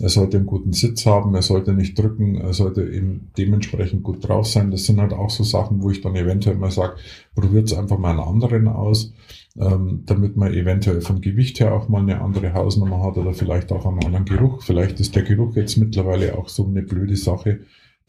Er 0.00 0.08
sollte 0.08 0.36
einen 0.36 0.46
guten 0.46 0.72
Sitz 0.72 1.06
haben, 1.06 1.34
er 1.34 1.42
sollte 1.42 1.72
nicht 1.72 1.98
drücken, 1.98 2.36
er 2.36 2.52
sollte 2.52 2.88
eben 2.88 3.30
dementsprechend 3.36 4.04
gut 4.04 4.26
drauf 4.26 4.46
sein. 4.46 4.70
Das 4.70 4.84
sind 4.84 5.00
halt 5.00 5.12
auch 5.12 5.30
so 5.30 5.42
Sachen, 5.42 5.82
wo 5.82 5.90
ich 5.90 6.00
dann 6.00 6.14
eventuell 6.14 6.56
mal 6.56 6.70
sage, 6.70 6.96
probiert 7.34 7.66
es 7.66 7.76
einfach 7.76 7.98
mal 7.98 8.10
einen 8.10 8.20
anderen 8.20 8.68
aus, 8.68 9.12
ähm, 9.58 10.04
damit 10.06 10.36
man 10.36 10.54
eventuell 10.54 11.00
vom 11.00 11.20
Gewicht 11.20 11.58
her 11.58 11.74
auch 11.74 11.88
mal 11.88 12.02
eine 12.02 12.20
andere 12.20 12.54
Hausnummer 12.54 13.02
hat 13.02 13.16
oder 13.16 13.34
vielleicht 13.34 13.72
auch 13.72 13.86
einen 13.86 14.04
anderen 14.04 14.24
Geruch. 14.24 14.62
Vielleicht 14.62 15.00
ist 15.00 15.16
der 15.16 15.24
Geruch 15.24 15.56
jetzt 15.56 15.76
mittlerweile 15.76 16.38
auch 16.38 16.48
so 16.48 16.64
eine 16.64 16.82
blöde 16.82 17.16
Sache, 17.16 17.60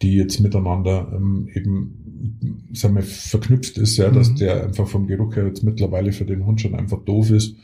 die 0.02 0.16
jetzt 0.16 0.40
miteinander 0.40 1.12
ähm, 1.14 1.50
eben 1.54 2.70
sagen 2.74 2.96
wir, 2.96 3.04
verknüpft 3.04 3.78
ist, 3.78 3.98
ja, 3.98 4.10
dass 4.10 4.30
mhm. 4.32 4.36
der 4.36 4.64
einfach 4.64 4.88
vom 4.88 5.08
Geruch 5.08 5.36
her 5.36 5.48
jetzt 5.48 5.64
mittlerweile 5.64 6.12
für 6.12 6.26
den 6.26 6.46
Hund 6.46 6.62
schon 6.62 6.76
einfach 6.76 7.00
doof 7.04 7.32
ist. 7.32 7.56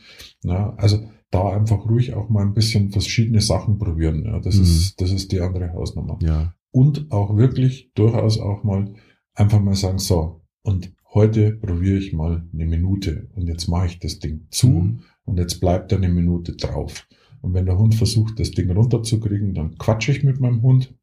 Ja, 0.42 0.74
also 0.76 0.98
da 1.30 1.50
einfach 1.50 1.88
ruhig 1.88 2.14
auch 2.14 2.28
mal 2.28 2.42
ein 2.42 2.54
bisschen 2.54 2.90
verschiedene 2.90 3.40
Sachen 3.40 3.78
probieren. 3.78 4.24
Ja, 4.24 4.38
das 4.38 4.56
mhm. 4.56 4.62
ist, 4.62 5.00
das 5.00 5.10
ist 5.10 5.32
die 5.32 5.40
andere 5.40 5.72
Hausnummer. 5.72 6.18
Ja. 6.22 6.54
Und 6.70 7.10
auch 7.10 7.36
wirklich 7.36 7.90
durchaus 7.94 8.38
auch 8.38 8.62
mal 8.62 8.94
einfach 9.34 9.60
mal 9.60 9.74
sagen, 9.74 9.98
so, 9.98 10.42
und 10.62 10.92
heute 11.14 11.52
probiere 11.52 11.98
ich 11.98 12.12
mal 12.12 12.46
eine 12.52 12.66
Minute 12.66 13.28
und 13.34 13.48
jetzt 13.48 13.68
mache 13.68 13.86
ich 13.86 13.98
das 13.98 14.18
Ding 14.18 14.46
zu 14.50 14.68
mhm. 14.68 15.00
und 15.24 15.38
jetzt 15.38 15.60
bleibt 15.60 15.92
da 15.92 15.96
eine 15.96 16.08
Minute 16.08 16.56
drauf. 16.56 17.06
Und 17.40 17.54
wenn 17.54 17.66
der 17.66 17.78
Hund 17.78 17.94
versucht, 17.94 18.40
das 18.40 18.50
Ding 18.50 18.70
runterzukriegen, 18.70 19.54
dann 19.54 19.78
quatsche 19.78 20.12
ich 20.12 20.24
mit 20.24 20.40
meinem 20.40 20.62
Hund 20.62 20.94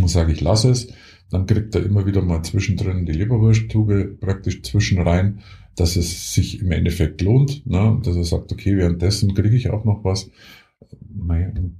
und 0.00 0.08
sage, 0.08 0.32
ich 0.32 0.40
lasse 0.40 0.70
es. 0.70 0.88
Dann 1.30 1.46
kriegt 1.46 1.74
er 1.74 1.84
immer 1.84 2.06
wieder 2.06 2.22
mal 2.22 2.42
zwischendrin 2.42 3.06
die 3.06 3.12
Leberwursttube 3.12 4.16
praktisch 4.20 4.62
zwischen 4.62 5.00
rein, 5.00 5.40
dass 5.76 5.96
es 5.96 6.34
sich 6.34 6.60
im 6.60 6.70
Endeffekt 6.72 7.22
lohnt, 7.22 7.66
ne? 7.66 7.98
dass 8.04 8.16
er 8.16 8.24
sagt, 8.24 8.52
okay, 8.52 8.76
währenddessen 8.76 9.34
kriege 9.34 9.56
ich 9.56 9.70
auch 9.70 9.84
noch 9.84 10.04
was. 10.04 10.30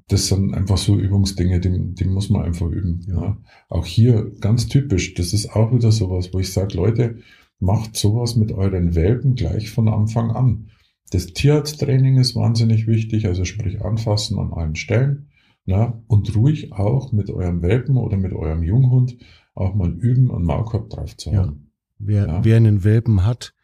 Das 0.08 0.28
sind 0.28 0.54
einfach 0.54 0.78
so 0.78 0.98
Übungsdinge, 0.98 1.60
die, 1.60 1.94
die 1.94 2.04
muss 2.04 2.30
man 2.30 2.42
einfach 2.42 2.68
üben. 2.68 3.04
Ja. 3.06 3.20
Ne? 3.20 3.36
Auch 3.68 3.84
hier 3.84 4.32
ganz 4.40 4.68
typisch, 4.68 5.14
das 5.14 5.32
ist 5.32 5.54
auch 5.54 5.74
wieder 5.74 5.92
sowas, 5.92 6.30
wo 6.32 6.38
ich 6.38 6.52
sage, 6.52 6.76
Leute, 6.76 7.18
macht 7.60 7.96
sowas 7.96 8.36
mit 8.36 8.52
euren 8.52 8.94
Welpen 8.94 9.34
gleich 9.34 9.70
von 9.70 9.88
Anfang 9.88 10.30
an. 10.30 10.70
Das 11.10 11.26
Tierarzttraining 11.26 12.16
ist 12.16 12.34
wahnsinnig 12.34 12.86
wichtig, 12.86 13.26
also 13.26 13.44
sprich 13.44 13.82
anfassen 13.82 14.38
an 14.38 14.52
allen 14.52 14.76
Stellen. 14.76 15.28
Na, 15.64 16.02
und 16.08 16.34
ruhig 16.34 16.72
auch 16.72 17.12
mit 17.12 17.30
eurem 17.30 17.62
Welpen 17.62 17.96
oder 17.96 18.16
mit 18.16 18.32
eurem 18.32 18.62
Junghund 18.62 19.16
auch 19.54 19.74
mal 19.74 19.92
üben, 19.92 20.32
einen 20.32 20.44
Maulkorb 20.44 20.90
drauf 20.90 21.16
zu 21.16 21.32
haben. 21.32 21.50
Ja. 21.50 21.66
Wer, 21.98 22.26
ja. 22.26 22.44
wer 22.44 22.56
einen 22.56 22.82
Welpen 22.84 23.24
hat 23.24 23.54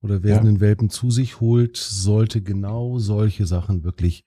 oder 0.00 0.22
wer 0.22 0.36
ja. 0.36 0.40
einen 0.40 0.60
Welpen 0.60 0.88
zu 0.88 1.10
sich 1.10 1.40
holt, 1.40 1.76
sollte 1.76 2.42
genau 2.42 2.98
solche 2.98 3.44
Sachen 3.46 3.82
wirklich 3.82 4.24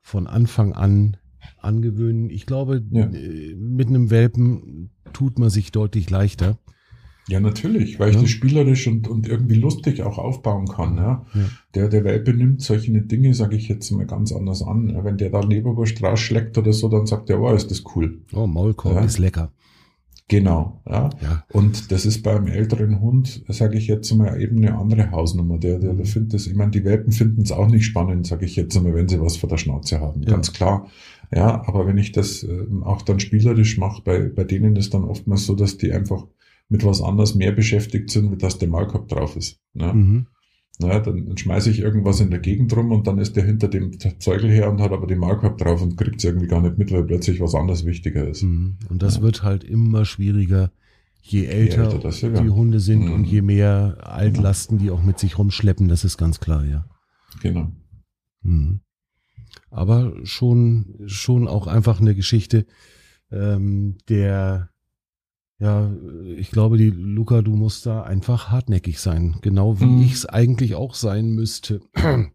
von 0.00 0.26
Anfang 0.26 0.72
an 0.72 1.16
angewöhnen. 1.58 2.30
Ich 2.30 2.46
glaube, 2.46 2.82
ja. 2.90 3.06
Äh, 3.06 3.54
mit 3.56 3.88
einem 3.88 4.10
Welpen 4.10 4.90
tut 5.12 5.38
man 5.38 5.50
sich 5.50 5.72
deutlich 5.72 6.10
leichter. 6.10 6.58
Ja, 7.28 7.38
natürlich, 7.38 8.00
weil 8.00 8.10
ich 8.10 8.16
das 8.16 8.30
spielerisch 8.30 8.88
und, 8.88 9.06
und 9.06 9.28
irgendwie 9.28 9.54
lustig 9.54 10.02
auch 10.02 10.18
aufbauen 10.18 10.66
kann. 10.66 10.96
Ja. 10.96 11.26
ja. 11.34 11.40
Der, 11.74 11.88
der 11.88 12.04
Welpe 12.04 12.34
nimmt 12.34 12.62
solche 12.62 12.90
Dinge, 13.00 13.32
sage 13.34 13.56
ich 13.56 13.68
jetzt 13.68 13.90
mal 13.92 14.06
ganz 14.06 14.32
anders 14.32 14.62
an. 14.62 14.98
Wenn 15.04 15.18
der 15.18 15.30
da 15.30 15.40
Leberwurst 15.40 16.02
rausschlägt 16.02 16.58
oder 16.58 16.72
so, 16.72 16.88
dann 16.88 17.06
sagt 17.06 17.30
er, 17.30 17.40
oh, 17.40 17.52
ist 17.52 17.70
das 17.70 17.84
cool. 17.94 18.18
Oh, 18.32 18.46
Maulkorb 18.46 18.96
ja. 18.96 19.04
ist 19.04 19.18
lecker. 19.18 19.52
Genau, 20.28 20.80
ja. 20.88 21.10
ja. 21.20 21.44
Und 21.52 21.92
das 21.92 22.06
ist 22.06 22.22
beim 22.22 22.46
älteren 22.46 23.00
Hund, 23.00 23.44
sage 23.48 23.76
ich 23.76 23.86
jetzt 23.86 24.12
mal, 24.14 24.40
eben 24.40 24.56
eine 24.56 24.78
andere 24.78 25.10
Hausnummer. 25.10 25.58
Der, 25.58 25.78
der, 25.78 25.92
der 25.92 26.06
findet 26.06 26.34
das, 26.34 26.46
ich 26.46 26.54
meine, 26.54 26.70
die 26.70 26.84
Welpen 26.84 27.12
finden 27.12 27.42
es 27.42 27.52
auch 27.52 27.68
nicht 27.68 27.84
spannend, 27.84 28.26
sage 28.26 28.46
ich 28.46 28.56
jetzt 28.56 28.80
mal, 28.80 28.94
wenn 28.94 29.08
sie 29.08 29.20
was 29.20 29.36
vor 29.36 29.48
der 29.48 29.58
Schnauze 29.58 30.00
haben. 30.00 30.22
Ja. 30.22 30.30
Ganz 30.30 30.52
klar. 30.52 30.88
Ja, 31.34 31.66
aber 31.66 31.86
wenn 31.86 31.98
ich 31.98 32.12
das 32.12 32.42
äh, 32.44 32.66
auch 32.82 33.02
dann 33.02 33.20
spielerisch 33.20 33.78
mache, 33.78 34.02
bei, 34.02 34.20
bei 34.20 34.44
denen 34.44 34.76
ist 34.76 34.94
dann 34.94 35.04
oftmals 35.04 35.44
so, 35.44 35.54
dass 35.54 35.76
die 35.76 35.92
einfach 35.92 36.26
mit 36.72 36.86
was 36.86 37.02
anderes 37.02 37.34
mehr 37.34 37.52
beschäftigt 37.52 38.10
sind, 38.10 38.32
wie 38.32 38.38
dass 38.38 38.58
der 38.58 38.68
Maulkorb 38.68 39.06
drauf 39.06 39.36
ist. 39.36 39.60
Ne? 39.74 39.92
Mhm. 39.92 40.26
Naja, 40.78 41.00
dann, 41.00 41.26
dann 41.26 41.36
schmeiße 41.36 41.70
ich 41.70 41.80
irgendwas 41.80 42.20
in 42.20 42.30
der 42.30 42.40
Gegend 42.40 42.74
rum 42.74 42.92
und 42.92 43.06
dann 43.06 43.18
ist 43.18 43.36
der 43.36 43.44
hinter 43.44 43.68
dem 43.68 43.92
Zeugel 44.18 44.50
her 44.50 44.70
und 44.70 44.80
hat 44.80 44.90
aber 44.90 45.06
den 45.06 45.18
Maulkorb 45.18 45.58
drauf 45.58 45.82
und 45.82 45.98
kriegt 45.98 46.16
es 46.16 46.24
irgendwie 46.24 46.46
gar 46.46 46.62
nicht 46.62 46.78
mit, 46.78 46.90
weil 46.90 47.04
plötzlich 47.04 47.42
was 47.42 47.54
anderes 47.54 47.84
wichtiger 47.84 48.26
ist. 48.26 48.42
Mhm. 48.42 48.78
Und 48.88 49.02
das 49.02 49.16
ja. 49.16 49.22
wird 49.22 49.42
halt 49.42 49.64
immer 49.64 50.06
schwieriger, 50.06 50.72
je 51.20 51.44
älter, 51.44 51.90
je 51.90 52.04
älter 52.06 52.42
die 52.42 52.48
Hunde 52.48 52.80
sind 52.80 53.04
mhm. 53.04 53.12
und 53.12 53.24
je 53.24 53.42
mehr 53.42 53.98
Altlasten 54.00 54.78
die 54.78 54.90
auch 54.90 55.02
mit 55.02 55.18
sich 55.18 55.36
rumschleppen, 55.36 55.88
das 55.88 56.04
ist 56.04 56.16
ganz 56.16 56.40
klar, 56.40 56.64
ja. 56.64 56.86
Genau. 57.42 57.70
Mhm. 58.40 58.80
Aber 59.70 60.14
schon, 60.24 60.94
schon 61.04 61.48
auch 61.48 61.66
einfach 61.66 62.00
eine 62.00 62.14
Geschichte 62.14 62.64
ähm, 63.30 63.98
der 64.08 64.71
ja, 65.62 65.92
ich 66.36 66.50
glaube, 66.50 66.76
die 66.76 66.90
Luca, 66.90 67.40
du 67.40 67.54
musst 67.54 67.86
da 67.86 68.02
einfach 68.02 68.50
hartnäckig 68.50 68.98
sein, 68.98 69.36
genau 69.42 69.78
wie 69.78 69.84
mhm. 69.84 70.02
ich 70.02 70.12
es 70.14 70.26
eigentlich 70.26 70.74
auch 70.74 70.94
sein 70.94 71.30
müsste. 71.30 71.80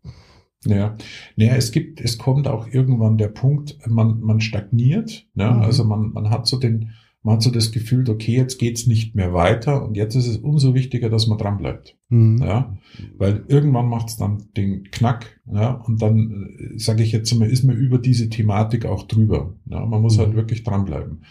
Ja, 0.66 0.98
naja, 1.36 1.56
es 1.56 1.72
gibt, 1.72 2.02
es 2.02 2.18
kommt 2.18 2.48
auch 2.48 2.68
irgendwann 2.68 3.20
der 3.20 3.28
Punkt, 3.28 3.78
man, 3.88 4.20
man 4.22 4.42
stagniert, 4.42 5.28
ne? 5.36 5.52
Mhm. 5.52 5.62
also 5.62 5.84
man, 5.84 6.12
man 6.12 6.32
hat 6.32 6.48
so 6.48 6.58
den, 6.58 6.90
man 7.22 7.36
hat 7.36 7.44
so 7.44 7.52
das 7.52 7.72
Gefühl, 7.72 8.10
okay, 8.10 8.36
jetzt 8.36 8.58
geht's 8.58 8.88
nicht 8.88 9.16
mehr 9.16 9.34
weiter 9.34 9.86
und 9.86 9.96
jetzt 9.96 10.16
ist 10.16 10.28
es 10.28 10.38
umso 10.38 10.74
wichtiger, 10.74 11.10
dass 11.10 11.28
man 11.28 11.38
dran 11.38 11.60
bleibt. 11.60 11.96
Mhm. 12.10 12.40
Ja, 12.42 12.76
weil 13.18 13.46
irgendwann 13.48 13.88
macht's 13.88 14.18
dann 14.18 14.46
den 14.58 14.86
Knack, 14.86 15.40
ja, 15.46 15.74
und 15.74 16.02
dann 16.02 16.56
äh, 16.58 16.80
sage 16.80 17.04
ich 17.04 17.12
jetzt 17.12 17.34
mal, 17.36 17.50
ist 17.50 17.64
man 17.64 17.78
über 17.78 18.00
diese 18.00 18.28
Thematik 18.28 18.88
auch 18.88 19.04
drüber. 19.04 19.54
Ja, 19.68 19.86
man 19.86 20.02
muss 20.02 20.18
mhm. 20.18 20.22
halt 20.22 20.36
wirklich 20.36 20.64
dranbleiben. 20.64 21.22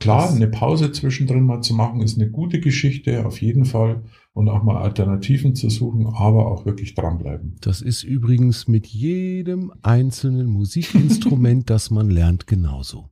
Klar, 0.00 0.32
eine 0.32 0.48
Pause 0.48 0.92
zwischendrin 0.92 1.44
mal 1.44 1.60
zu 1.60 1.74
machen, 1.74 2.00
ist 2.00 2.18
eine 2.18 2.30
gute 2.30 2.58
Geschichte, 2.58 3.26
auf 3.26 3.42
jeden 3.42 3.66
Fall. 3.66 4.02
Und 4.32 4.48
auch 4.48 4.62
mal 4.62 4.80
Alternativen 4.80 5.54
zu 5.54 5.68
suchen, 5.68 6.06
aber 6.06 6.50
auch 6.50 6.64
wirklich 6.64 6.94
dranbleiben. 6.94 7.56
Das 7.60 7.82
ist 7.82 8.02
übrigens 8.02 8.66
mit 8.66 8.86
jedem 8.86 9.72
einzelnen 9.82 10.46
Musikinstrument, 10.46 11.68
das 11.70 11.90
man 11.90 12.08
lernt, 12.08 12.46
genauso. 12.46 13.10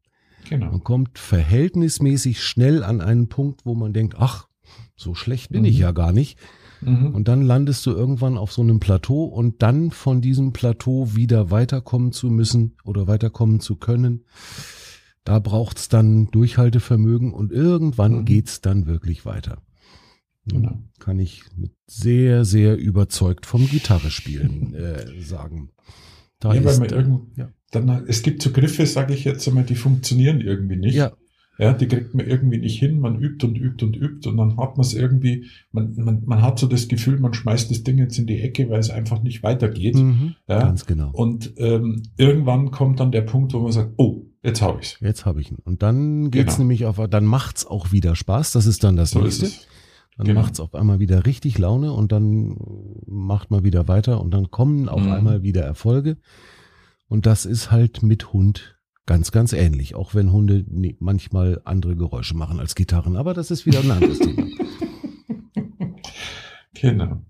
Genau. 0.48 0.70
Man 0.70 0.82
kommt 0.82 1.18
verhältnismäßig 1.18 2.42
schnell 2.42 2.82
an 2.82 3.02
einen 3.02 3.28
Punkt, 3.28 3.66
wo 3.66 3.74
man 3.74 3.92
denkt, 3.92 4.14
ach, 4.18 4.48
so 4.96 5.14
schlecht 5.14 5.50
bin 5.50 5.62
mhm. 5.62 5.68
ich 5.68 5.78
ja 5.78 5.92
gar 5.92 6.12
nicht. 6.12 6.38
Mhm. 6.80 7.14
Und 7.14 7.28
dann 7.28 7.42
landest 7.42 7.84
du 7.84 7.90
irgendwann 7.90 8.38
auf 8.38 8.52
so 8.52 8.62
einem 8.62 8.80
Plateau 8.80 9.24
und 9.24 9.62
dann 9.62 9.90
von 9.90 10.22
diesem 10.22 10.54
Plateau 10.54 11.14
wieder 11.14 11.50
weiterkommen 11.50 12.12
zu 12.12 12.30
müssen 12.30 12.76
oder 12.84 13.06
weiterkommen 13.06 13.60
zu 13.60 13.76
können 13.76 14.24
da 15.28 15.40
braucht's 15.40 15.90
dann 15.90 16.30
Durchhaltevermögen 16.30 17.34
und 17.34 17.52
irgendwann 17.52 18.20
mhm. 18.20 18.24
geht's 18.24 18.62
dann 18.62 18.86
wirklich 18.86 19.26
weiter. 19.26 19.60
Genau. 20.46 20.78
Kann 21.00 21.18
ich 21.18 21.42
mit 21.54 21.72
sehr, 21.86 22.46
sehr 22.46 22.78
überzeugt 22.78 23.44
vom 23.44 23.68
Gitarre 23.68 24.10
spielen 24.10 24.72
äh, 24.74 25.20
sagen. 25.20 25.68
Da 26.40 26.54
ja, 26.54 26.60
ist, 26.60 26.66
weil 26.66 26.78
man 26.78 26.98
irgend, 26.98 27.36
ja. 27.36 27.50
dann, 27.72 28.06
es 28.06 28.22
gibt 28.22 28.40
so 28.40 28.52
Griffe, 28.52 28.86
sage 28.86 29.12
ich 29.12 29.24
jetzt 29.24 29.46
einmal, 29.46 29.64
die 29.64 29.74
funktionieren 29.74 30.40
irgendwie 30.40 30.76
nicht. 30.76 30.94
Ja. 30.94 31.12
Ja, 31.58 31.74
die 31.74 31.88
kriegt 31.88 32.14
man 32.14 32.26
irgendwie 32.26 32.58
nicht 32.58 32.78
hin, 32.78 32.98
man 32.98 33.20
übt 33.20 33.44
und 33.44 33.58
übt 33.58 33.84
und 33.84 33.96
übt 33.96 34.26
und 34.28 34.36
dann 34.38 34.56
hat 34.56 34.78
man 34.78 34.86
es 34.86 34.94
irgendwie, 34.94 35.46
man, 35.72 35.92
man, 35.96 36.22
man 36.24 36.40
hat 36.40 36.58
so 36.58 36.68
das 36.68 36.88
Gefühl, 36.88 37.18
man 37.18 37.34
schmeißt 37.34 37.70
das 37.70 37.82
Ding 37.82 37.98
jetzt 37.98 38.16
in 38.16 38.26
die 38.26 38.40
Ecke, 38.40 38.70
weil 38.70 38.78
es 38.78 38.90
einfach 38.90 39.22
nicht 39.22 39.42
weitergeht. 39.42 39.96
Mhm, 39.96 40.36
ja, 40.46 40.60
ganz 40.60 40.86
genau. 40.86 41.10
Und 41.12 41.52
ähm, 41.56 42.04
irgendwann 42.16 42.70
kommt 42.70 43.00
dann 43.00 43.10
der 43.12 43.22
Punkt, 43.22 43.52
wo 43.52 43.58
man 43.58 43.72
sagt, 43.72 43.92
oh, 43.96 44.27
Jetzt 44.42 44.62
habe 44.62 44.80
ich's. 44.80 44.98
Jetzt 45.00 45.26
habe 45.26 45.40
ich 45.40 45.50
ihn. 45.50 45.58
Und 45.64 45.82
dann 45.82 46.30
geht's 46.30 46.56
genau. 46.56 46.58
nämlich 46.58 46.86
auf, 46.86 47.00
dann 47.10 47.24
macht's 47.24 47.66
auch 47.66 47.92
wieder 47.92 48.14
Spaß. 48.14 48.52
Das 48.52 48.66
ist 48.66 48.84
dann 48.84 48.96
das 48.96 49.10
so 49.10 49.20
nächste. 49.20 49.50
Dann 50.16 50.26
genau. 50.26 50.40
macht's 50.40 50.60
auf 50.60 50.74
einmal 50.74 50.98
wieder 51.00 51.26
richtig 51.26 51.58
Laune 51.58 51.92
und 51.92 52.10
dann 52.12 52.56
macht 53.06 53.50
man 53.50 53.64
wieder 53.64 53.86
weiter 53.88 54.20
und 54.20 54.32
dann 54.32 54.50
kommen 54.50 54.88
auf 54.88 55.02
mhm. 55.02 55.12
einmal 55.12 55.42
wieder 55.42 55.62
Erfolge. 55.62 56.16
Und 57.08 57.26
das 57.26 57.46
ist 57.46 57.70
halt 57.70 58.02
mit 58.02 58.32
Hund 58.32 58.78
ganz, 59.06 59.32
ganz 59.32 59.52
ähnlich. 59.52 59.94
Auch 59.94 60.14
wenn 60.14 60.32
Hunde 60.32 60.64
manchmal 60.98 61.60
andere 61.64 61.96
Geräusche 61.96 62.36
machen 62.36 62.60
als 62.60 62.74
Gitarren. 62.74 63.16
Aber 63.16 63.32
das 63.32 63.50
ist 63.50 63.64
wieder 63.64 63.80
ein 63.80 63.90
anderes 63.90 64.18
Thema. 64.18 64.46
Genau. 66.80 67.22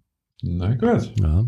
Na 0.43 0.75
gut. 0.75 1.13
Ja. 1.19 1.47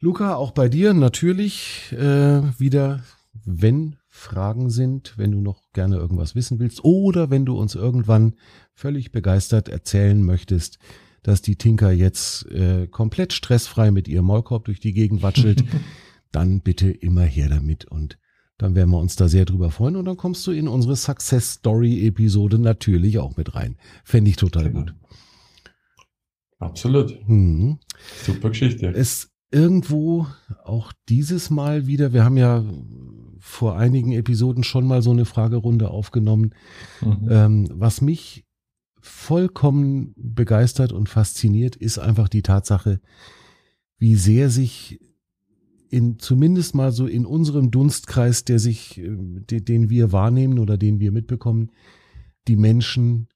Luca, 0.00 0.34
auch 0.34 0.50
bei 0.50 0.68
dir 0.68 0.94
natürlich 0.94 1.92
äh, 1.92 2.42
wieder, 2.58 3.04
wenn 3.44 3.99
Fragen 4.20 4.70
sind, 4.70 5.14
wenn 5.16 5.32
du 5.32 5.40
noch 5.40 5.62
gerne 5.72 5.96
irgendwas 5.96 6.34
wissen 6.34 6.58
willst 6.58 6.84
oder 6.84 7.30
wenn 7.30 7.46
du 7.46 7.58
uns 7.58 7.74
irgendwann 7.74 8.34
völlig 8.74 9.12
begeistert 9.12 9.68
erzählen 9.68 10.22
möchtest, 10.22 10.78
dass 11.22 11.42
die 11.42 11.56
Tinker 11.56 11.90
jetzt 11.90 12.46
äh, 12.50 12.86
komplett 12.86 13.32
stressfrei 13.32 13.90
mit 13.90 14.08
ihrem 14.08 14.26
Maulkorb 14.26 14.66
durch 14.66 14.80
die 14.80 14.92
Gegend 14.92 15.22
watschelt, 15.22 15.64
dann 16.32 16.60
bitte 16.60 16.90
immer 16.90 17.24
her 17.24 17.48
damit 17.48 17.86
und 17.86 18.18
dann 18.58 18.74
werden 18.74 18.90
wir 18.90 18.98
uns 18.98 19.16
da 19.16 19.26
sehr 19.26 19.46
drüber 19.46 19.70
freuen 19.70 19.96
und 19.96 20.04
dann 20.04 20.18
kommst 20.18 20.46
du 20.46 20.52
in 20.52 20.68
unsere 20.68 20.96
Success 20.96 21.54
Story 21.54 22.06
Episode 22.06 22.58
natürlich 22.58 23.18
auch 23.18 23.38
mit 23.38 23.54
rein. 23.54 23.78
Fände 24.04 24.30
ich 24.30 24.36
total 24.36 24.64
genau. 24.64 24.80
gut. 24.80 24.94
Absolut. 26.58 27.18
Mhm. 27.26 27.78
Super 28.22 28.50
Geschichte. 28.50 28.88
Es 28.88 29.30
irgendwo 29.50 30.26
auch 30.62 30.92
dieses 31.08 31.48
Mal 31.48 31.86
wieder, 31.86 32.12
wir 32.12 32.22
haben 32.22 32.36
ja 32.36 32.62
vor 33.40 33.76
einigen 33.76 34.12
Episoden 34.12 34.62
schon 34.62 34.86
mal 34.86 35.02
so 35.02 35.10
eine 35.10 35.24
Fragerunde 35.24 35.90
aufgenommen. 35.90 36.54
Mhm. 37.00 37.28
Ähm, 37.28 37.68
was 37.72 38.00
mich 38.00 38.44
vollkommen 39.00 40.14
begeistert 40.16 40.92
und 40.92 41.08
fasziniert, 41.08 41.74
ist 41.74 41.98
einfach 41.98 42.28
die 42.28 42.42
Tatsache, 42.42 43.00
wie 43.98 44.14
sehr 44.14 44.50
sich 44.50 45.00
in 45.88 46.18
zumindest 46.18 46.74
mal 46.74 46.92
so 46.92 47.06
in 47.06 47.26
unserem 47.26 47.70
Dunstkreis, 47.70 48.44
der 48.44 48.58
sich, 48.58 48.98
äh, 48.98 49.60
den 49.60 49.90
wir 49.90 50.12
wahrnehmen 50.12 50.58
oder 50.58 50.78
den 50.78 51.00
wir 51.00 51.10
mitbekommen, 51.10 51.70
die 52.46 52.56
Menschen 52.56 53.26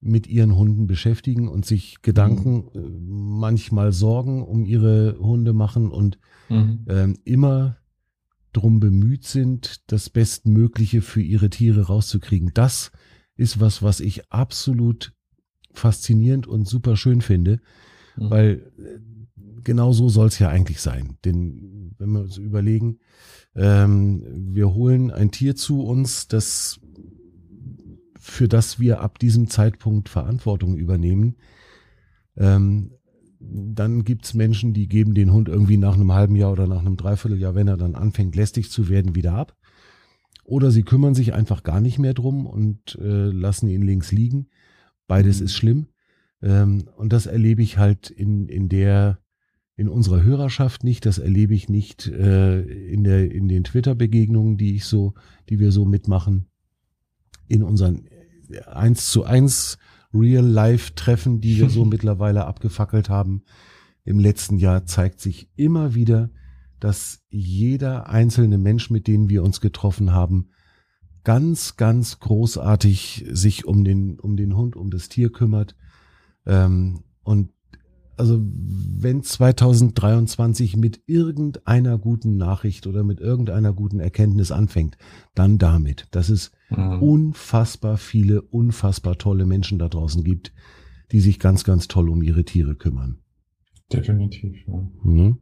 mit 0.00 0.26
ihren 0.26 0.56
Hunden 0.56 0.86
beschäftigen 0.86 1.48
und 1.48 1.66
sich 1.66 2.02
Gedanken, 2.02 2.68
mhm. 2.72 2.80
Äh, 2.80 2.88
manchmal 3.08 3.92
Sorgen 3.92 4.42
um 4.42 4.64
ihre 4.64 5.18
Hunde 5.18 5.52
machen 5.52 5.90
und 5.90 6.18
mhm. 6.48 6.84
ähm, 6.88 7.16
immer 7.24 7.79
drum 8.52 8.80
bemüht 8.80 9.24
sind, 9.24 9.82
das 9.86 10.10
Bestmögliche 10.10 11.02
für 11.02 11.22
ihre 11.22 11.50
Tiere 11.50 11.86
rauszukriegen. 11.86 12.50
Das 12.54 12.90
ist 13.36 13.60
was, 13.60 13.82
was 13.82 14.00
ich 14.00 14.30
absolut 14.30 15.12
faszinierend 15.72 16.46
und 16.46 16.68
super 16.68 16.96
schön 16.96 17.20
finde, 17.20 17.60
mhm. 18.16 18.30
weil 18.30 18.72
äh, 18.78 18.98
genau 19.62 19.92
so 19.92 20.08
soll 20.08 20.28
es 20.28 20.38
ja 20.38 20.48
eigentlich 20.48 20.80
sein. 20.80 21.16
Denn 21.24 21.94
wenn 21.98 22.10
wir 22.12 22.20
uns 22.20 22.36
überlegen, 22.38 22.98
ähm, 23.54 24.22
wir 24.54 24.74
holen 24.74 25.10
ein 25.10 25.30
Tier 25.30 25.54
zu 25.56 25.82
uns, 25.82 26.28
das 26.28 26.80
für 28.18 28.48
das 28.48 28.78
wir 28.78 29.00
ab 29.00 29.18
diesem 29.18 29.48
Zeitpunkt 29.48 30.08
Verantwortung 30.08 30.76
übernehmen, 30.76 31.36
ähm, 32.36 32.92
dann 33.40 34.04
gibt's 34.04 34.34
Menschen, 34.34 34.74
die 34.74 34.86
geben 34.86 35.14
den 35.14 35.32
Hund 35.32 35.48
irgendwie 35.48 35.78
nach 35.78 35.94
einem 35.94 36.12
halben 36.12 36.36
Jahr 36.36 36.52
oder 36.52 36.66
nach 36.66 36.80
einem 36.80 36.96
Dreivierteljahr, 36.96 37.54
wenn 37.54 37.68
er 37.68 37.78
dann 37.78 37.94
anfängt, 37.94 38.36
lästig 38.36 38.70
zu 38.70 38.88
werden, 38.88 39.14
wieder 39.14 39.32
ab. 39.32 39.56
Oder 40.44 40.70
sie 40.70 40.82
kümmern 40.82 41.14
sich 41.14 41.32
einfach 41.32 41.62
gar 41.62 41.80
nicht 41.80 41.98
mehr 41.98 42.12
drum 42.12 42.46
und 42.46 42.98
äh, 43.00 43.30
lassen 43.30 43.68
ihn 43.68 43.82
links 43.82 44.12
liegen. 44.12 44.48
Beides 45.06 45.40
mhm. 45.40 45.46
ist 45.46 45.54
schlimm. 45.54 45.86
Ähm, 46.42 46.84
und 46.96 47.12
das 47.12 47.26
erlebe 47.26 47.62
ich 47.62 47.78
halt 47.78 48.10
in, 48.10 48.46
in 48.46 48.68
der, 48.68 49.18
in 49.76 49.88
unserer 49.88 50.22
Hörerschaft 50.22 50.84
nicht. 50.84 51.06
Das 51.06 51.18
erlebe 51.18 51.54
ich 51.54 51.68
nicht 51.68 52.08
äh, 52.08 52.60
in 52.60 53.04
der, 53.04 53.30
in 53.30 53.48
den 53.48 53.64
Twitter-Begegnungen, 53.64 54.58
die 54.58 54.74
ich 54.74 54.84
so, 54.84 55.14
die 55.48 55.58
wir 55.58 55.72
so 55.72 55.86
mitmachen. 55.86 56.46
In 57.48 57.62
unseren 57.62 58.04
eins 58.66 59.10
zu 59.10 59.24
eins 59.24 59.78
Real-Life-Treffen, 60.12 61.40
die 61.40 61.58
wir 61.58 61.70
so 61.70 61.84
mittlerweile 61.86 62.46
abgefackelt 62.46 63.08
haben 63.08 63.42
im 64.04 64.18
letzten 64.18 64.58
Jahr, 64.58 64.86
zeigt 64.86 65.20
sich 65.20 65.50
immer 65.56 65.94
wieder, 65.94 66.30
dass 66.80 67.22
jeder 67.28 68.08
einzelne 68.08 68.58
Mensch, 68.58 68.90
mit 68.90 69.06
dem 69.06 69.28
wir 69.28 69.42
uns 69.42 69.60
getroffen 69.60 70.12
haben, 70.12 70.48
ganz, 71.24 71.76
ganz 71.76 72.18
großartig 72.18 73.26
sich 73.30 73.66
um 73.66 73.84
den, 73.84 74.18
um 74.18 74.36
den 74.36 74.56
Hund, 74.56 74.76
um 74.76 74.90
das 74.90 75.08
Tier 75.08 75.30
kümmert. 75.30 75.76
Ähm, 76.46 77.04
und 77.22 77.50
also 78.16 78.38
wenn 78.42 79.22
2023 79.22 80.76
mit 80.76 81.02
irgendeiner 81.06 81.98
guten 81.98 82.36
Nachricht 82.36 82.86
oder 82.86 83.02
mit 83.02 83.20
irgendeiner 83.20 83.72
guten 83.72 84.00
Erkenntnis 84.00 84.52
anfängt, 84.52 84.96
dann 85.34 85.58
damit, 85.58 86.06
dass 86.10 86.28
es 86.28 86.52
mhm. 86.70 87.02
unfassbar 87.02 87.96
viele, 87.96 88.42
unfassbar 88.42 89.18
tolle 89.18 89.46
Menschen 89.46 89.78
da 89.78 89.88
draußen 89.88 90.24
gibt, 90.24 90.52
die 91.12 91.20
sich 91.20 91.38
ganz, 91.38 91.64
ganz 91.64 91.88
toll 91.88 92.08
um 92.08 92.22
ihre 92.22 92.44
Tiere 92.44 92.74
kümmern. 92.74 93.18
Definitiv. 93.92 94.56
Ja. 94.66 94.88
Mhm. 95.02 95.38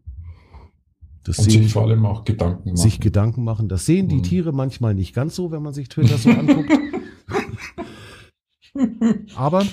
Das 1.24 1.39
Und 1.39 1.51
sehen, 1.51 1.64
sich 1.64 1.72
vor 1.72 1.83
allem 1.83 2.07
auch 2.07 2.24
Gedanken 2.24 2.70
machen. 2.70 2.76
Sich 2.76 3.01
Gedanken 3.01 3.45
machen. 3.45 3.68
Das 3.68 3.85
sehen 3.85 4.09
die 4.09 4.16
mhm. 4.16 4.22
Tiere 4.22 4.53
manchmal 4.53 4.95
nicht 4.95 5.14
ganz 5.14 5.35
so, 5.35 5.51
wenn 5.51 5.62
man 5.62 5.74
sich 5.74 5.89
Twitter 5.89 6.16
so 6.16 6.31
anguckt. 6.31 6.72
Aber 9.35 9.64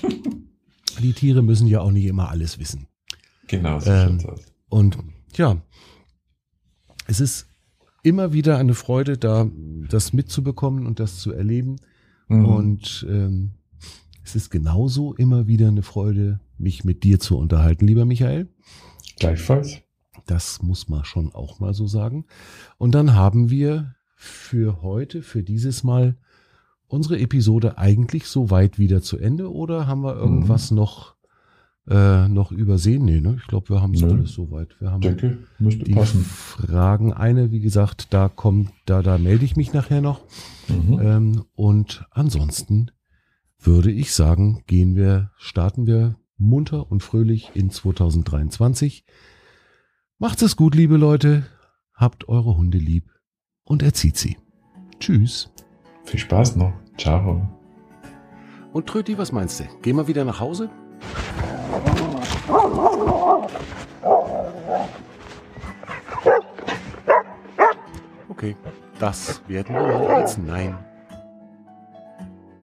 die 1.01 1.13
Tiere 1.13 1.41
müssen 1.41 1.67
ja 1.67 1.81
auch 1.81 1.91
nicht 1.91 2.05
immer 2.05 2.29
alles 2.29 2.59
wissen. 2.59 2.87
Genau, 3.47 3.79
so 3.79 3.91
ähm, 3.91 4.19
Und 4.69 4.97
ja, 5.35 5.61
es 7.07 7.19
ist 7.19 7.47
immer 8.05 8.33
wieder 8.33 8.57
eine 8.57 8.75
Freude, 8.75 9.17
da 9.17 9.49
das 9.89 10.13
mitzubekommen 10.13 10.85
und 10.85 10.99
das 10.99 11.17
zu 11.17 11.31
erleben. 11.31 11.77
Mhm. 12.27 12.45
Und 12.45 13.07
ähm, 13.09 13.51
es 14.23 14.35
ist 14.35 14.51
genauso 14.51 15.13
immer 15.13 15.47
wieder 15.47 15.67
eine 15.67 15.81
Freude, 15.81 16.39
mich 16.57 16.83
mit 16.83 17.03
dir 17.03 17.19
zu 17.19 17.37
unterhalten, 17.37 17.87
lieber 17.87 18.05
Michael. 18.05 18.47
Gleichfalls. 19.17 19.81
Das 20.27 20.61
muss 20.61 20.87
man 20.87 21.03
schon 21.03 21.33
auch 21.33 21.59
mal 21.59 21.73
so 21.73 21.87
sagen. 21.87 22.25
Und 22.77 22.93
dann 22.93 23.15
haben 23.15 23.49
wir 23.49 23.95
für 24.15 24.81
heute, 24.81 25.21
für 25.21 25.43
dieses 25.43 25.83
Mal 25.83 26.15
unsere 26.87 27.19
Episode 27.19 27.77
eigentlich 27.79 28.27
so 28.27 28.51
weit 28.51 28.77
wieder 28.77 29.01
zu 29.01 29.17
Ende 29.17 29.51
oder 29.51 29.87
haben 29.87 30.03
wir 30.03 30.15
irgendwas 30.15 30.69
mhm. 30.69 30.77
noch 30.77 31.14
äh, 31.87 32.27
noch 32.27 32.51
übersehen? 32.51 33.05
Nee, 33.05 33.21
ne? 33.21 33.37
Ich 33.39 33.47
glaube, 33.47 33.69
wir 33.69 33.81
haben 33.81 33.93
es 33.93 34.03
alles 34.03 34.33
soweit. 34.33 34.75
Wir 34.79 34.91
haben 34.91 35.01
Denke, 35.01 35.37
müsste 35.59 35.83
die 35.83 35.93
passen. 35.93 36.21
Fragen. 36.21 37.13
Eine, 37.13 37.51
wie 37.51 37.59
gesagt, 37.59 38.13
da 38.13 38.29
kommt, 38.29 38.71
da, 38.85 39.01
da 39.01 39.17
melde 39.17 39.45
ich 39.45 39.55
mich 39.55 39.73
nachher 39.73 40.01
noch. 40.01 40.23
Mhm. 40.67 40.99
Ähm, 41.01 41.45
und 41.53 42.05
ansonsten 42.11 42.91
würde 43.59 43.91
ich 43.91 44.13
sagen, 44.13 44.63
gehen 44.67 44.95
wir, 44.95 45.31
starten 45.37 45.85
wir 45.85 46.17
munter 46.37 46.91
und 46.91 47.03
fröhlich 47.03 47.51
in 47.53 47.69
2023. 47.69 49.05
Macht's 50.17 50.41
es 50.41 50.55
gut, 50.55 50.75
liebe 50.75 50.97
Leute. 50.97 51.45
Habt 51.93 52.27
eure 52.27 52.57
Hunde 52.57 52.77
lieb 52.77 53.09
und 53.63 53.83
erzieht 53.83 54.17
sie. 54.17 54.37
Tschüss. 54.99 55.51
Viel 56.03 56.19
Spaß 56.19 56.55
noch. 56.55 56.73
Ciao. 56.97 57.47
Und 58.73 58.87
Tröti, 58.87 59.17
was 59.17 59.31
meinst 59.31 59.59
du? 59.59 59.63
Gehen 59.81 59.95
wir 59.95 60.07
wieder 60.07 60.25
nach 60.25 60.39
Hause? 60.39 60.69
Okay, 68.29 68.55
das 68.99 69.41
werden 69.47 69.75
wir 69.75 70.09
als 70.09 70.37
Nein 70.37 70.77